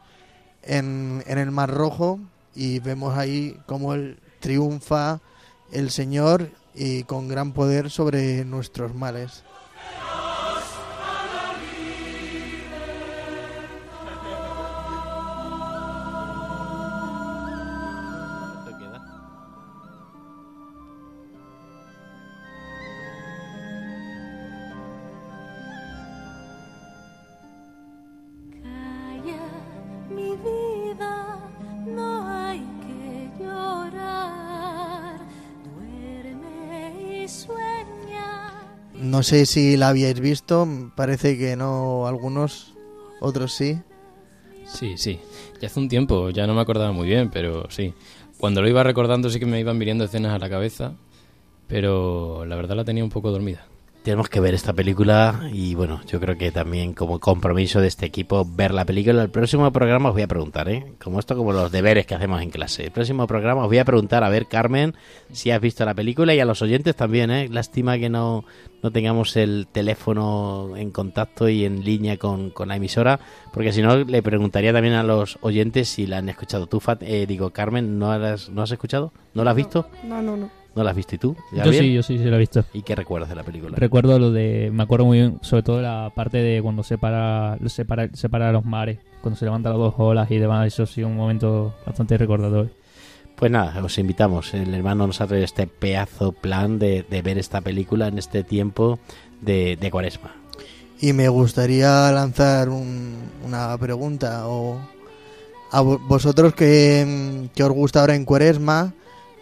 en, 0.62 1.23
en 1.27 1.39
el 1.39 1.51
Mar 1.51 1.71
Rojo 1.71 2.21
y 2.55 2.79
vemos 2.79 3.17
ahí 3.19 3.59
cómo 3.67 3.95
él 3.95 4.21
triunfa 4.41 5.21
el 5.73 5.91
Señor 5.91 6.51
y 6.75 7.03
con 7.05 7.27
gran 7.29 7.53
poder 7.53 7.91
sobre 7.91 8.45
nuestros 8.45 8.95
males. 8.95 9.43
Sé 39.27 39.45
si 39.45 39.77
la 39.77 39.89
habíais 39.89 40.20
visto, 40.20 40.68
parece 40.95 41.37
que 41.37 41.57
no 41.57 42.07
algunos, 42.07 42.74
otros 43.20 43.53
sí. 43.53 43.81
Sí, 44.64 44.97
sí. 44.97 45.18
Ya 45.61 45.66
hace 45.66 45.81
un 45.81 45.89
tiempo, 45.89 46.31
ya 46.31 46.47
no 46.47 46.55
me 46.55 46.61
acordaba 46.61 46.93
muy 46.93 47.09
bien, 47.09 47.29
pero 47.33 47.68
sí. 47.68 47.93
Cuando 48.39 48.62
lo 48.62 48.68
iba 48.68 48.85
recordando 48.85 49.29
sí 49.29 49.41
que 49.41 49.47
me 49.47 49.59
iban 49.59 49.81
viniendo 49.81 50.05
escenas 50.05 50.33
a 50.33 50.39
la 50.39 50.49
cabeza, 50.49 50.93
pero 51.66 52.45
la 52.45 52.55
verdad 52.55 52.77
la 52.77 52.85
tenía 52.85 53.03
un 53.03 53.11
poco 53.11 53.33
dormida. 53.33 53.66
Tenemos 54.07 54.29
que 54.29 54.39
ver 54.39 54.55
esta 54.55 54.73
película 54.73 55.51
y 55.53 55.75
bueno, 55.75 56.01
yo 56.07 56.21
creo 56.21 56.39
que 56.39 56.53
también 56.53 56.93
como 56.93 57.19
compromiso 57.19 57.81
de 57.81 57.89
este 57.89 58.07
equipo 58.07 58.47
ver 58.49 58.73
la 58.73 58.85
película. 58.85 59.21
El 59.21 59.31
próximo 59.31 59.73
programa 59.73 60.11
os 60.11 60.15
voy 60.15 60.23
a 60.23 60.29
preguntar, 60.29 60.69
¿eh? 60.69 60.93
Como 61.03 61.19
esto, 61.19 61.37
como 61.37 61.53
los 61.53 61.73
deberes 61.73 62.07
que 62.07 62.15
hacemos 62.15 62.41
en 62.41 62.51
clase. 62.51 62.85
El 62.85 62.93
próximo 62.93 63.27
programa 63.27 63.63
os 63.63 63.67
voy 63.67 63.79
a 63.79 63.85
preguntar, 63.85 64.23
a 64.23 64.29
ver, 64.29 64.47
Carmen, 64.47 64.95
si 65.33 65.51
has 65.51 65.61
visto 65.61 65.85
la 65.85 65.93
película 65.93 66.33
y 66.37 66.39
a 66.39 66.45
los 66.45 66.63
oyentes 66.63 66.95
también, 66.95 67.33
¿eh? 67.33 67.49
Lástima 67.49 67.99
que 67.99 68.09
no, 68.09 68.45
no 68.81 68.93
tengamos 68.93 69.35
el 69.37 69.67
teléfono 69.73 70.77
en 70.77 70.93
contacto 70.93 71.49
y 71.49 71.65
en 71.65 71.83
línea 71.83 72.17
con, 72.17 72.51
con 72.51 72.69
la 72.69 72.77
emisora, 72.77 73.19
porque 73.53 73.73
si 73.73 73.83
no 73.83 73.97
le 73.97 74.23
preguntaría 74.23 74.73
también 74.73 74.95
a 74.95 75.03
los 75.03 75.37
oyentes 75.41 75.89
si 75.89 76.07
la 76.07 76.19
han 76.19 76.29
escuchado. 76.29 76.69
Tú, 76.69 76.79
Fat, 76.79 77.03
eh, 77.03 77.27
digo, 77.27 77.51
Carmen, 77.51 77.99
¿no, 77.99 78.13
has- 78.13 78.51
¿no 78.51 78.63
has 78.63 78.71
escuchado? 78.71 79.13
¿No 79.35 79.43
la 79.43 79.51
has 79.51 79.57
visto? 79.57 79.89
No, 80.05 80.23
no, 80.23 80.37
no. 80.37 80.47
¿No 80.47 80.66
la 80.85 80.91
has 80.91 80.97
visto 80.97 81.14
y 81.14 81.18
tú? 81.18 81.37
Yo 81.53 81.72
sí, 81.72 81.93
yo 81.95 82.03
sí, 82.03 82.18
sí 82.18 82.24
la 82.24 82.37
he 82.37 82.39
visto. 82.39 82.64
¿Y 82.72 82.83
qué 82.83 82.95
recuerdas 82.95 83.29
de 83.29 83.35
la 83.37 83.43
película? 83.43 83.77
Recuerdo 83.77 84.18
lo 84.18 84.31
de. 84.31 84.70
Me 84.72 84.83
acuerdo 84.83 85.05
muy 85.07 85.18
bien, 85.18 85.39
sobre 85.43 85.62
todo 85.62 85.81
la 85.83 86.12
parte 86.14 86.39
de 86.39 86.61
cuando 86.62 86.83
separa, 86.83 87.59
separa, 87.66 88.09
separa 88.12 88.53
los 88.53 88.64
mares, 88.64 88.99
cuando 89.22 89.39
se 89.39 89.45
levantan 89.45 89.72
las 89.72 89.79
dos 89.81 89.95
olas 89.99 90.31
y 90.31 90.39
demás. 90.39 90.66
Eso 90.66 90.87
sí, 90.87 91.03
un 91.03 91.16
momento 91.16 91.74
bastante 91.87 92.16
recordador. 92.18 92.68
Pues 93.37 93.51
nada, 93.51 93.85
os 93.85 93.99
invitamos. 93.99 94.55
El 94.55 94.72
hermano 94.74 95.07
nos 95.07 95.20
ha 95.20 95.27
traído 95.27 95.45
este 95.45 95.66
pedazo 95.66 96.33
plan 96.33 96.79
de, 96.79 97.05
de 97.09 97.20
ver 97.22 97.37
esta 97.39 97.61
película 97.61 98.09
en 98.09 98.18
este 98.18 98.43
tiempo 98.43 98.99
de, 99.43 99.77
de 99.77 99.91
cuaresma. 99.91 100.33
Y 101.01 101.12
me 101.12 101.29
gustaría 101.29 102.11
lanzar 102.12 102.70
un- 102.70 103.16
una 103.45 103.77
pregunta 103.77 104.49
o 104.49 104.79
a 105.70 105.83
vo- 105.83 106.01
vosotros 106.09 106.55
que, 106.55 107.49
que 107.55 107.62
os 107.62 107.70
gusta 107.72 108.01
ahora 108.01 108.14
en 108.14 108.24
Cuaresma, 108.24 108.95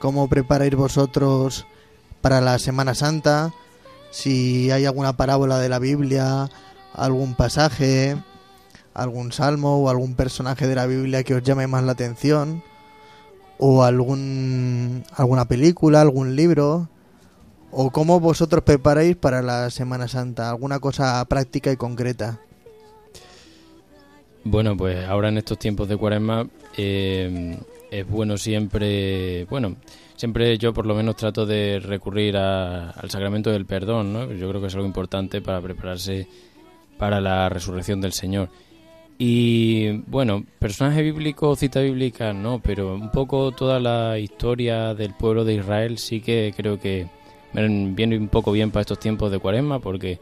cómo 0.05 0.29
preparáis 0.29 0.75
vosotros 0.75 1.65
para 2.21 2.43
la 2.43 2.59
Semana 2.59 2.95
Santa, 2.95 3.55
si 4.11 4.71
hay 4.71 4.85
alguna 4.85 5.17
parábola 5.17 5.59
de 5.59 5.71
la 5.71 5.79
Biblia, 5.79 6.51
algún 6.93 7.35
pasaje, 7.35 8.15
algún 8.93 9.33
salmo 9.33 9.79
o 9.79 9.89
algún 9.89 10.15
personaje 10.15 10.67
de 10.67 10.75
la 10.75 10.85
Biblia 10.85 11.23
que 11.23 11.35
os 11.35 11.43
llame 11.43 11.69
más 11.69 11.85
la 11.85 11.93
atención, 11.93 12.63
o 13.57 13.83
algún 13.83 15.05
alguna 15.17 15.47
película, 15.47 16.03
algún 16.03 16.37
libro, 16.37 16.91
o 17.71 17.91
cómo 17.91 18.21
vosotros 18.21 18.63
preparáis 18.63 19.17
para 19.17 19.41
la 19.41 19.71
Semana 19.71 20.07
Santa, 20.07 20.51
alguna 20.51 20.81
cosa 20.81 21.25
práctica 21.25 21.73
y 21.73 21.79
concreta. 21.79 22.41
Bueno, 24.45 24.77
pues 24.77 25.03
ahora 25.07 25.31
en 25.31 25.39
estos 25.39 25.59
tiempos 25.59 25.89
de 25.89 25.97
cuaresma 25.97 26.47
eh, 26.77 27.59
es 27.99 28.09
bueno 28.09 28.37
siempre, 28.37 29.45
bueno, 29.47 29.77
siempre 30.17 30.57
yo 30.59 30.73
por 30.73 30.87
lo 30.87 30.95
menos 30.95 31.17
trato 31.17 31.47
de 31.47 31.81
recurrir 31.81 32.37
a- 32.37 32.91
al 32.91 33.11
sacramento 33.11 33.51
del 33.51 33.67
perdón, 33.67 34.13
¿no? 34.13 34.33
Yo 34.33 34.49
creo 34.49 34.61
que 34.61 34.67
es 34.69 34.75
algo 34.75 34.87
importante 34.87 35.41
para 35.41 35.61
prepararse 35.61 36.27
para 36.99 37.21
la 37.21 37.49
resurrección 37.49 38.01
del 38.01 38.13
Señor. 38.13 38.49
Y 39.19 39.91
bueno, 40.09 40.45
personaje 40.59 41.03
bíblico, 41.03 41.55
cita 41.55 41.81
bíblica, 41.81 42.33
no, 42.33 42.61
pero 42.63 42.95
un 42.95 43.11
poco 43.13 43.53
toda 43.53 43.79
la 43.79 44.19
historia 44.19 44.93
del 44.95 45.15
pueblo 45.15 45.45
de 45.45 45.55
Israel 45.55 45.99
sí 45.99 46.21
que 46.21 46.53
creo 46.57 46.81
que 46.81 47.07
viene 47.53 48.19
un 48.19 48.29
poco 48.29 48.51
bien 48.51 48.73
para 48.73 48.81
estos 48.81 48.99
tiempos 48.99 49.31
de 49.31 49.39
cuaresma 49.39 49.79
porque 49.79 50.19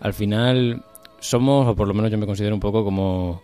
al 0.00 0.12
final 0.14 0.82
somos, 1.20 1.68
o 1.68 1.76
por 1.76 1.86
lo 1.86 1.94
menos 1.94 2.10
yo 2.10 2.18
me 2.18 2.26
considero 2.26 2.54
un 2.54 2.60
poco 2.60 2.84
como 2.84 3.40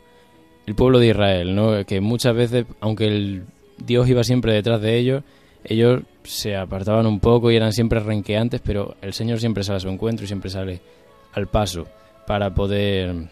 el 0.67 0.75
pueblo 0.75 0.99
de 0.99 1.09
Israel, 1.09 1.55
¿no? 1.55 1.85
Que 1.87 2.01
muchas 2.01 2.35
veces, 2.35 2.67
aunque 2.81 3.07
el 3.07 3.45
Dios 3.85 4.09
iba 4.09 4.25
siempre 4.25 4.53
detrás 4.53 4.81
de 4.81 4.97
ellos, 4.97 5.23
ellos 5.65 6.03
se 6.25 6.57
apartaban 6.57 7.07
un 7.07 7.21
poco 7.21 7.51
y 7.51 7.57
eran 7.57 7.73
siempre 7.73 8.01
renqueantes, 8.01 8.61
pero 8.65 8.97
el 9.03 9.13
Señor 9.13 9.41
siempre 9.41 9.65
sale 9.65 9.79
a 9.79 9.81
su 9.81 9.89
encuentro 9.89 10.25
y 10.25 10.29
siempre 10.29 10.51
sale 10.51 10.81
al 11.33 11.49
paso 11.49 11.87
para 12.27 12.55
poder 12.55 13.29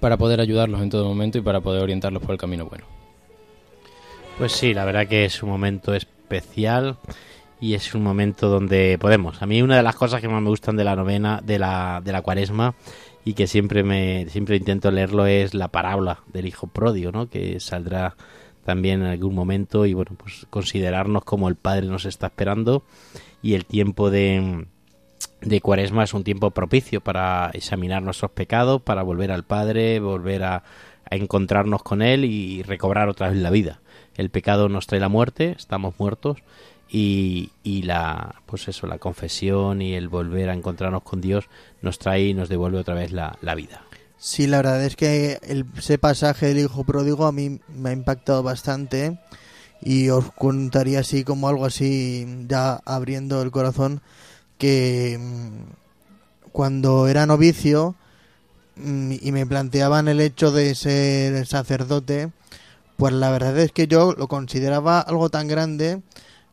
para 0.00 0.16
poder 0.16 0.40
ayudarlos 0.40 0.80
en 0.80 0.90
todo 0.90 1.06
momento 1.06 1.38
y 1.38 1.42
para 1.42 1.60
poder 1.60 1.82
orientarlos 1.82 2.22
por 2.22 2.32
el 2.32 2.38
camino 2.38 2.66
bueno. 2.66 2.86
Pues 4.38 4.52
sí, 4.52 4.74
la 4.74 4.84
verdad 4.84 5.06
que 5.06 5.24
es 5.24 5.42
un 5.42 5.50
momento 5.50 5.94
especial 5.94 6.96
y 7.60 7.74
es 7.74 7.94
un 7.94 8.02
momento 8.02 8.48
donde 8.48 8.98
podemos. 8.98 9.40
A 9.40 9.46
mí 9.46 9.62
una 9.62 9.76
de 9.76 9.82
las 9.82 9.94
cosas 9.94 10.20
que 10.20 10.28
más 10.28 10.42
me 10.42 10.48
gustan 10.48 10.76
de 10.76 10.84
la 10.84 10.96
novena, 10.96 11.40
de 11.44 11.58
la, 11.58 12.02
de 12.04 12.12
la 12.12 12.22
cuaresma 12.22 12.74
y 13.24 13.34
que 13.34 13.46
siempre 13.46 13.84
me 13.84 14.26
siempre 14.28 14.56
intento 14.56 14.90
leerlo 14.90 15.26
es 15.26 15.54
la 15.54 15.68
parábola 15.68 16.18
del 16.32 16.46
hijo 16.46 16.66
pródigo, 16.66 17.12
¿no? 17.12 17.28
Que 17.28 17.60
saldrá 17.60 18.16
también 18.64 19.02
en 19.02 19.08
algún 19.08 19.34
momento 19.34 19.86
y 19.86 19.94
bueno, 19.94 20.12
pues 20.16 20.46
considerarnos 20.50 21.24
como 21.24 21.48
el 21.48 21.56
Padre 21.56 21.86
nos 21.86 22.04
está 22.04 22.28
esperando 22.28 22.84
y 23.42 23.54
el 23.54 23.66
tiempo 23.66 24.10
de 24.10 24.66
de 25.44 25.60
cuaresma 25.60 26.04
es 26.04 26.14
un 26.14 26.24
tiempo 26.24 26.50
propicio 26.50 27.00
para 27.00 27.50
examinar 27.52 28.02
nuestros 28.02 28.30
pecados, 28.30 28.82
para 28.82 29.02
volver 29.02 29.30
al 29.30 29.44
Padre, 29.44 30.00
volver 30.00 30.42
a, 30.42 30.64
encontrarnos 31.10 31.82
con 31.82 32.00
Él 32.00 32.24
y 32.24 32.62
recobrar 32.62 33.08
otra 33.10 33.28
vez 33.28 33.36
la 33.36 33.50
vida. 33.50 33.80
El 34.16 34.30
pecado 34.30 34.70
nos 34.70 34.86
trae 34.86 35.00
la 35.00 35.10
muerte, 35.10 35.54
estamos 35.56 35.94
muertos 35.98 36.38
y, 36.88 37.50
y 37.62 37.82
la 37.82 38.36
pues 38.46 38.68
eso, 38.68 38.86
la 38.86 38.98
confesión 38.98 39.82
y 39.82 39.94
el 39.94 40.08
volver 40.08 40.48
a 40.48 40.54
encontrarnos 40.54 41.02
con 41.02 41.20
Dios 41.20 41.48
nos 41.82 41.98
trae 41.98 42.28
y 42.28 42.34
nos 42.34 42.48
devuelve 42.48 42.78
otra 42.78 42.94
vez 42.94 43.12
la, 43.12 43.36
la 43.42 43.54
vida. 43.54 43.83
Sí, 44.26 44.46
la 44.46 44.56
verdad 44.58 44.82
es 44.82 44.96
que 44.96 45.38
el- 45.42 45.66
ese 45.76 45.98
pasaje 45.98 46.46
del 46.46 46.58
hijo 46.60 46.82
pródigo 46.84 47.26
a 47.26 47.32
mí 47.32 47.60
me 47.76 47.90
ha 47.90 47.92
impactado 47.92 48.42
bastante 48.42 49.18
y 49.82 50.08
os 50.08 50.32
contaría 50.32 51.00
así 51.00 51.24
como 51.24 51.46
algo 51.48 51.66
así 51.66 52.26
ya 52.48 52.80
abriendo 52.86 53.42
el 53.42 53.50
corazón 53.50 54.00
que 54.58 55.18
mm, 55.20 56.48
cuando 56.52 57.08
era 57.08 57.26
novicio 57.26 57.96
mm, 58.76 59.12
y 59.20 59.32
me 59.32 59.46
planteaban 59.46 60.08
el 60.08 60.20
hecho 60.22 60.52
de 60.52 60.74
ser 60.74 61.46
sacerdote, 61.46 62.30
pues 62.96 63.12
la 63.14 63.30
verdad 63.30 63.58
es 63.58 63.72
que 63.72 63.88
yo 63.88 64.14
lo 64.16 64.28
consideraba 64.28 65.00
algo 65.00 65.30
tan 65.30 65.48
grande 65.48 66.02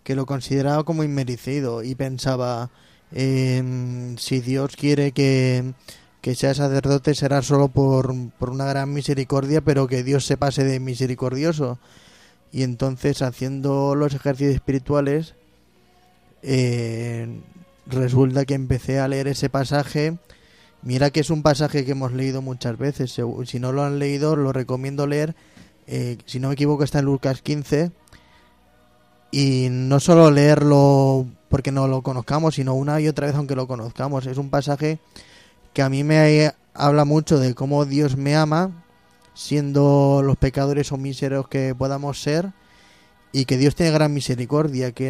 que 0.03 0.15
lo 0.15 0.25
consideraba 0.25 0.83
como 0.83 1.03
inmerecido 1.03 1.83
y 1.83 1.95
pensaba, 1.95 2.69
em, 3.13 4.17
si 4.17 4.41
Dios 4.41 4.75
quiere 4.75 5.11
que, 5.13 5.73
que 6.21 6.35
sea 6.35 6.53
sacerdote 6.53 7.15
será 7.15 7.41
solo 7.41 7.67
por, 7.67 8.13
por 8.37 8.51
una 8.51 8.65
gran 8.65 8.93
misericordia, 8.93 9.61
pero 9.61 9.87
que 9.87 10.03
Dios 10.03 10.25
se 10.25 10.37
pase 10.37 10.63
de 10.63 10.79
misericordioso. 10.79 11.79
Y 12.51 12.63
entonces 12.63 13.21
haciendo 13.21 13.95
los 13.95 14.13
ejercicios 14.13 14.53
espirituales, 14.53 15.35
eh, 16.43 17.41
resulta 17.87 18.45
que 18.45 18.53
empecé 18.53 18.99
a 18.99 19.07
leer 19.07 19.27
ese 19.27 19.49
pasaje. 19.49 20.17
Mira 20.83 21.09
que 21.09 21.21
es 21.21 21.29
un 21.29 21.43
pasaje 21.43 21.85
que 21.85 21.91
hemos 21.91 22.11
leído 22.11 22.41
muchas 22.41 22.77
veces. 22.77 23.19
Si 23.45 23.59
no 23.59 23.71
lo 23.71 23.83
han 23.83 23.99
leído, 23.99 24.35
lo 24.35 24.51
recomiendo 24.51 25.07
leer. 25.07 25.35
Eh, 25.87 26.17
si 26.25 26.39
no 26.39 26.49
me 26.49 26.53
equivoco, 26.53 26.83
está 26.83 26.99
en 26.99 27.05
Lucas 27.05 27.41
15. 27.41 27.91
Y 29.31 29.67
no 29.71 29.99
solo 29.99 30.29
leerlo 30.29 31.25
porque 31.49 31.71
no 31.71 31.87
lo 31.87 32.01
conozcamos, 32.01 32.55
sino 32.55 32.75
una 32.75 32.99
y 32.99 33.07
otra 33.07 33.27
vez 33.27 33.35
aunque 33.35 33.55
lo 33.55 33.67
conozcamos. 33.67 34.25
Es 34.25 34.37
un 34.37 34.49
pasaje 34.49 34.99
que 35.73 35.81
a 35.81 35.89
mí 35.89 36.03
me 36.03 36.53
habla 36.73 37.05
mucho 37.05 37.39
de 37.39 37.53
cómo 37.55 37.85
Dios 37.85 38.17
me 38.17 38.35
ama, 38.35 38.71
siendo 39.33 40.21
los 40.23 40.37
pecadores 40.37 40.91
o 40.91 40.97
míseros 40.97 41.47
que 41.47 41.75
podamos 41.75 42.21
ser, 42.21 42.51
y 43.31 43.45
que 43.45 43.57
Dios 43.57 43.75
tiene 43.75 43.91
gran 43.91 44.13
misericordia, 44.13 44.91
que 44.91 45.07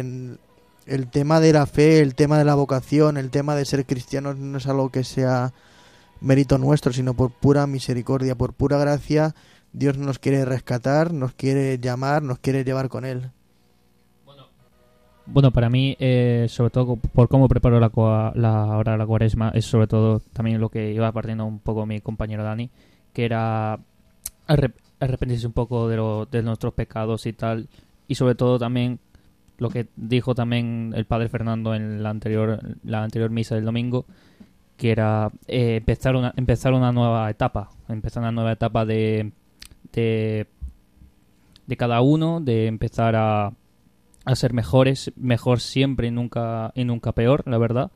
el 0.86 1.10
tema 1.10 1.40
de 1.40 1.52
la 1.52 1.66
fe, 1.66 2.00
el 2.00 2.14
tema 2.14 2.38
de 2.38 2.44
la 2.44 2.54
vocación, 2.54 3.16
el 3.16 3.30
tema 3.30 3.54
de 3.56 3.64
ser 3.64 3.84
cristianos 3.84 4.38
no 4.38 4.58
es 4.58 4.66
algo 4.66 4.90
que 4.90 5.04
sea 5.04 5.52
mérito 6.20 6.58
nuestro, 6.58 6.92
sino 6.92 7.14
por 7.14 7.32
pura 7.32 7.66
misericordia, 7.66 8.36
por 8.36 8.52
pura 8.54 8.78
gracia, 8.78 9.34
Dios 9.72 9.98
nos 9.98 10.18
quiere 10.18 10.44
rescatar, 10.44 11.12
nos 11.12 11.32
quiere 11.32 11.78
llamar, 11.78 12.22
nos 12.22 12.38
quiere 12.38 12.62
llevar 12.62 12.88
con 12.88 13.04
Él. 13.04 13.32
Bueno, 15.26 15.52
para 15.52 15.70
mí, 15.70 15.96
eh, 16.00 16.46
sobre 16.48 16.70
todo 16.70 16.96
por 16.96 17.28
cómo 17.28 17.48
preparo 17.48 17.78
la, 17.78 17.90
la 18.34 18.76
hora 18.76 18.96
la 18.96 19.06
cuaresma, 19.06 19.50
es 19.54 19.64
sobre 19.64 19.86
todo 19.86 20.20
también 20.32 20.60
lo 20.60 20.68
que 20.68 20.92
iba 20.92 21.12
partiendo 21.12 21.44
un 21.44 21.60
poco 21.60 21.86
mi 21.86 22.00
compañero 22.00 22.42
Dani, 22.42 22.70
que 23.12 23.24
era 23.24 23.78
arrepentirse 24.46 25.46
un 25.46 25.52
poco 25.52 25.88
de, 25.88 26.26
de 26.30 26.42
nuestros 26.42 26.74
pecados 26.74 27.26
y 27.26 27.32
tal, 27.32 27.68
y 28.08 28.16
sobre 28.16 28.34
todo 28.34 28.58
también 28.58 28.98
lo 29.58 29.70
que 29.70 29.86
dijo 29.96 30.34
también 30.34 30.92
el 30.96 31.04
padre 31.04 31.28
Fernando 31.28 31.74
en 31.74 32.02
la 32.02 32.10
anterior, 32.10 32.58
la 32.82 33.04
anterior 33.04 33.30
misa 33.30 33.54
del 33.54 33.64
domingo, 33.64 34.06
que 34.76 34.90
era 34.90 35.30
eh, 35.46 35.76
empezar, 35.76 36.16
una, 36.16 36.34
empezar 36.36 36.72
una 36.72 36.90
nueva 36.90 37.30
etapa, 37.30 37.70
empezar 37.88 38.22
una 38.22 38.32
nueva 38.32 38.52
etapa 38.52 38.84
de, 38.84 39.30
de, 39.92 40.48
de 41.66 41.76
cada 41.76 42.00
uno, 42.00 42.40
de 42.40 42.66
empezar 42.66 43.14
a, 43.14 43.52
a 44.24 44.34
ser 44.36 44.52
mejores, 44.52 45.12
mejor 45.16 45.60
siempre 45.60 46.08
y 46.08 46.10
nunca, 46.10 46.72
y 46.74 46.84
nunca 46.84 47.12
peor, 47.12 47.42
la 47.46 47.58
verdad. 47.58 47.90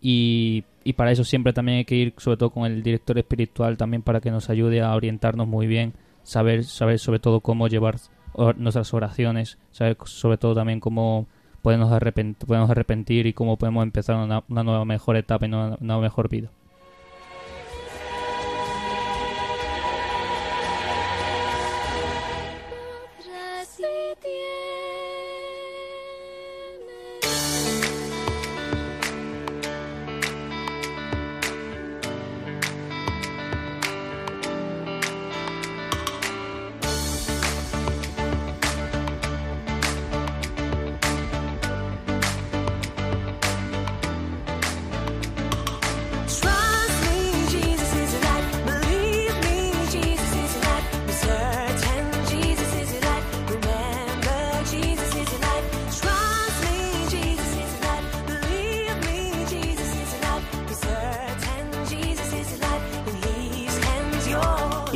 Y, 0.00 0.64
y 0.84 0.92
para 0.94 1.12
eso 1.12 1.24
siempre 1.24 1.52
también 1.52 1.78
hay 1.78 1.84
que 1.84 1.96
ir, 1.96 2.14
sobre 2.18 2.36
todo 2.36 2.50
con 2.50 2.64
el 2.66 2.82
director 2.82 3.18
espiritual, 3.18 3.76
también 3.76 4.02
para 4.02 4.20
que 4.20 4.30
nos 4.30 4.50
ayude 4.50 4.82
a 4.82 4.94
orientarnos 4.94 5.48
muy 5.48 5.66
bien, 5.66 5.94
saber, 6.22 6.64
saber 6.64 6.98
sobre 6.98 7.18
todo 7.18 7.40
cómo 7.40 7.68
llevar 7.68 7.96
nuestras 8.56 8.92
oraciones, 8.92 9.58
saber 9.70 9.96
sobre 10.04 10.38
todo 10.38 10.54
también 10.54 10.80
cómo 10.80 11.26
podemos, 11.62 11.90
arrepentir, 11.90 13.26
y 13.26 13.32
cómo 13.32 13.56
podemos 13.56 13.82
empezar 13.82 14.16
una, 14.16 14.42
nueva 14.48 14.84
mejor 14.84 15.16
etapa 15.16 15.46
y 15.46 15.50
una 15.50 15.98
mejor 15.98 16.28
vida. 16.28 16.50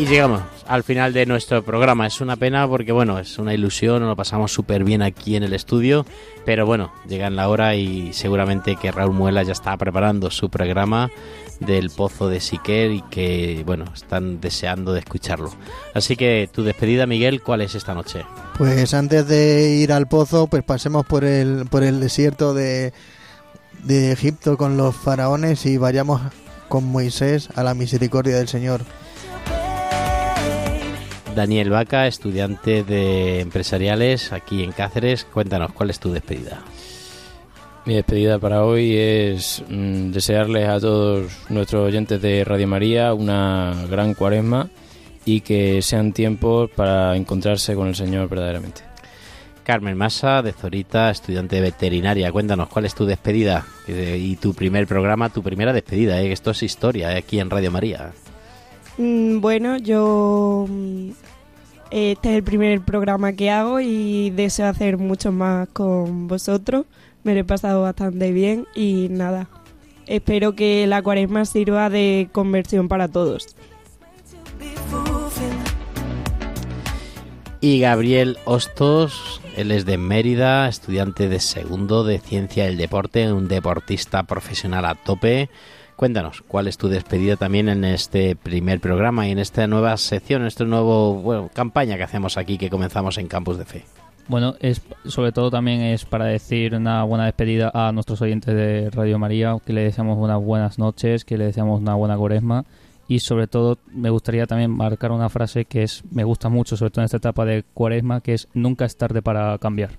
Llegamos 0.09 0.43
al 0.67 0.85
final 0.85 1.13
de 1.13 1.27
nuestro 1.27 1.63
programa. 1.63 2.07
Es 2.07 2.21
una 2.21 2.37
pena 2.37 2.67
porque, 2.67 2.93
bueno, 2.93 3.19
es 3.19 3.39
una 3.39 3.53
ilusión, 3.53 4.07
lo 4.07 4.17
pasamos 4.17 4.53
súper 4.53 4.83
bien 4.83 5.03
aquí 5.03 5.37
en 5.37 5.43
el 5.43 5.53
estudio, 5.53 6.07
pero 6.47 6.65
bueno, 6.65 6.93
llega 7.07 7.29
la 7.29 7.49
hora 7.49 7.75
y 7.75 8.13
seguramente 8.15 8.77
que 8.77 8.91
Raúl 8.91 9.13
Muela 9.13 9.43
ya 9.43 9.53
está 9.53 9.77
preparando 9.77 10.31
su 10.31 10.49
programa 10.49 11.11
del 11.61 11.91
Pozo 11.91 12.29
de 12.29 12.41
Siquer 12.41 12.93
y 12.93 13.03
que, 13.03 13.63
bueno, 13.67 13.85
están 13.95 14.41
deseando 14.41 14.95
de 14.95 15.01
escucharlo. 15.01 15.51
Así 15.95 16.17
que 16.17 16.49
tu 16.51 16.63
despedida, 16.63 17.07
Miguel, 17.07 17.43
¿cuál 17.43 17.61
es 17.61 17.75
esta 17.75 17.93
noche? 17.93 18.25
Pues 18.57 18.95
antes 18.95 19.27
de 19.29 19.77
ir 19.77 19.93
al 19.93 20.09
Pozo, 20.09 20.47
pues 20.47 20.63
pasemos 20.63 21.05
por 21.07 21.25
el, 21.25 21.67
por 21.67 21.83
el 21.83 22.01
desierto 22.01 22.55
de, 22.55 22.95
de 23.85 24.13
Egipto 24.13 24.57
con 24.57 24.79
los 24.79 24.97
faraones 24.97 25.67
y 25.67 25.77
vayamos 25.77 26.23
con 26.69 26.85
Moisés 26.85 27.51
a 27.57 27.63
la 27.63 27.75
misericordia 27.75 28.37
del 28.37 28.49
Señor. 28.49 28.83
Daniel 31.39 31.71
Vaca, 31.71 32.09
estudiante 32.09 32.83
de 32.83 33.39
empresariales 33.39 34.33
aquí 34.33 34.65
en 34.65 34.73
Cáceres. 34.73 35.25
Cuéntanos, 35.25 35.71
¿cuál 35.71 35.91
es 35.91 36.01
tu 36.01 36.11
despedida? 36.11 36.63
Mi 37.87 37.95
despedida 37.95 38.41
para 38.41 38.65
hoy 38.65 38.97
es 38.97 39.63
mm, 39.69 40.11
desearles 40.11 40.69
a 40.69 40.81
todos 40.81 41.31
nuestros 41.49 41.87
oyentes 41.87 42.21
de 42.21 42.43
Radio 42.43 42.67
María 42.67 43.15
una 43.15 43.73
gran 43.89 44.15
cuaresma 44.15 44.69
y 45.25 45.43
que 45.43 45.81
sean 45.81 46.13
tiempos 46.13 46.71
para 46.71 47.15
encontrarse 47.15 47.77
con 47.77 47.87
el 47.87 47.95
Señor 47.95 48.29
verdaderamente. 48.29 48.81
Carmen 49.63 49.97
Massa, 49.97 50.43
de 50.43 50.53
Zorita, 50.53 51.09
estudiante 51.09 51.55
de 51.55 51.63
veterinaria. 51.63 52.33
Cuéntanos, 52.33 52.69
¿cuál 52.69 52.85
es 52.85 52.97
tu 52.97 53.07
despedida? 53.07 53.65
Y 53.87 54.35
tu 54.37 54.55
primer 54.55 54.89
programa, 54.89 55.29
tu 55.29 55.41
primera 55.45 55.73
despedida. 55.73 56.21
¿eh? 56.21 56.33
Esto 56.33 56.51
es 56.51 56.65
historia 56.65 57.13
¿eh? 57.13 57.19
aquí 57.19 57.39
en 57.39 57.49
Radio 57.49 57.71
María. 57.71 58.13
Mm, 58.99 59.41
bueno, 59.41 59.79
yo 59.79 60.67
mm, 60.69 61.11
este 61.93 62.31
es 62.31 62.37
el 62.37 62.43
primer 62.43 62.81
programa 62.83 63.33
que 63.33 63.49
hago 63.49 63.81
y 63.81 64.31
deseo 64.31 64.67
hacer 64.67 64.99
mucho 64.99 65.31
más 65.33 65.69
con 65.69 66.27
vosotros. 66.27 66.85
Me 67.23 67.35
lo 67.35 67.41
he 67.41 67.45
pasado 67.45 67.83
bastante 67.83 68.33
bien 68.33 68.67
y 68.75 69.07
nada. 69.11 69.49
Espero 70.07 70.55
que 70.55 70.87
la 70.87 71.03
cuaresma 71.03 71.45
sirva 71.45 71.91
de 71.91 72.29
conversión 72.33 72.89
para 72.89 73.09
todos. 73.09 73.55
Y 77.61 77.81
Gabriel 77.81 78.39
Hostos, 78.45 79.41
él 79.57 79.71
es 79.71 79.85
de 79.85 79.99
Mérida, 79.99 80.69
estudiante 80.69 81.29
de 81.29 81.41
segundo 81.41 82.05
de 82.05 82.19
Ciencia 82.19 82.65
del 82.65 82.77
Deporte, 82.77 83.33
un 83.33 83.49
deportista 83.49 84.23
profesional 84.23 84.85
a 84.85 84.95
tope. 84.95 85.51
Cuéntanos, 85.99 86.45
¿cuál 86.47 86.69
es 86.69 86.79
tu 86.79 86.87
despedida 86.87 87.35
también 87.35 87.69
en 87.69 87.85
este 87.85 88.37
primer 88.37 88.79
programa 88.79 89.27
y 89.27 89.33
en 89.33 89.41
esta 89.41 89.67
nueva 89.67 89.97
sección, 89.97 90.43
en 90.43 90.47
esta 90.47 90.65
nueva 90.65 91.49
campaña 91.53 91.97
que 91.97 92.05
hacemos 92.05 92.37
aquí, 92.37 92.57
que 92.57 92.71
comenzamos 92.71 93.19
en 93.19 93.27
Campus 93.27 93.59
de 93.59 93.65
Fe? 93.65 93.85
Bueno, 94.29 94.55
es 94.61 94.81
sobre 95.07 95.33
todo 95.33 95.51
también 95.51 95.81
es 95.81 96.05
para 96.05 96.27
decir 96.27 96.77
una 96.77 97.03
buena 97.03 97.25
despedida 97.25 97.73
a 97.75 97.91
nuestros 97.91 98.23
oyentes 98.23 98.55
de 98.55 98.91
Radio 98.91 99.19
María, 99.19 99.57
que 99.67 99.73
le 99.73 99.83
deseamos 99.83 100.19
unas 100.19 100.41
buenas 100.41 100.79
noches, 100.79 101.25
que 101.25 101.37
le 101.37 101.47
deseamos 101.47 101.81
una 101.81 101.97
buena 101.97 102.17
cuaresma 102.17 102.65
y 103.09 103.19
sobre 103.19 103.49
todo 103.49 103.79
me 103.93 104.11
gustaría 104.11 104.47
también 104.47 104.71
marcar 104.71 105.11
una 105.11 105.29
frase 105.29 105.65
que 105.65 105.83
es 105.83 106.05
me 106.13 106.23
gusta 106.23 106.49
mucho, 106.49 106.77
sobre 106.77 106.93
todo 106.93 107.03
en 107.03 107.07
esta 107.07 107.17
etapa 107.17 107.45
de 107.45 107.65
cuaresma, 107.75 108.21
que 108.21 108.35
es 108.35 108.47
nunca 108.55 108.85
es 108.85 108.97
tarde 108.97 109.21
para 109.21 109.59
cambiar. 109.59 109.99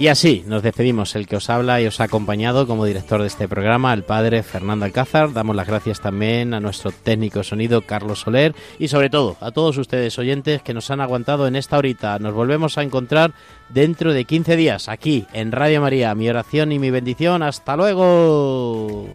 Y 0.00 0.08
así 0.08 0.42
nos 0.46 0.62
despedimos. 0.62 1.14
El 1.14 1.26
que 1.26 1.36
os 1.36 1.50
habla 1.50 1.78
y 1.82 1.86
os 1.86 2.00
ha 2.00 2.04
acompañado 2.04 2.66
como 2.66 2.86
director 2.86 3.20
de 3.20 3.26
este 3.26 3.48
programa, 3.48 3.92
el 3.92 4.02
padre 4.02 4.42
Fernando 4.42 4.86
Alcázar. 4.86 5.34
Damos 5.34 5.54
las 5.54 5.66
gracias 5.66 6.00
también 6.00 6.54
a 6.54 6.60
nuestro 6.60 6.90
técnico 6.90 7.42
sonido, 7.42 7.82
Carlos 7.82 8.20
Soler, 8.20 8.54
y 8.78 8.88
sobre 8.88 9.10
todo 9.10 9.36
a 9.42 9.50
todos 9.50 9.76
ustedes 9.76 10.18
oyentes 10.18 10.62
que 10.62 10.72
nos 10.72 10.90
han 10.90 11.02
aguantado 11.02 11.46
en 11.46 11.54
esta 11.54 11.76
horita. 11.76 12.18
Nos 12.18 12.32
volvemos 12.32 12.78
a 12.78 12.82
encontrar 12.82 13.34
dentro 13.68 14.14
de 14.14 14.24
15 14.24 14.56
días 14.56 14.88
aquí 14.88 15.26
en 15.34 15.52
Radio 15.52 15.82
María. 15.82 16.14
Mi 16.14 16.30
oración 16.30 16.72
y 16.72 16.78
mi 16.78 16.90
bendición. 16.90 17.42
Hasta 17.42 17.76
luego. 17.76 19.06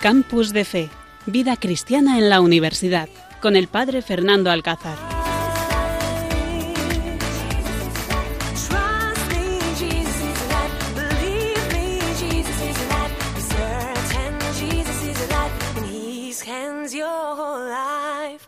Campus 0.00 0.54
de 0.54 0.64
Fe 0.64 1.01
Vida 1.26 1.56
Cristiana 1.56 2.18
en 2.18 2.28
la 2.28 2.40
Universidad, 2.40 3.08
con 3.40 3.54
el 3.54 3.68
Padre 3.68 4.02
Fernando 4.02 4.50
Alcázar. 4.50 5.12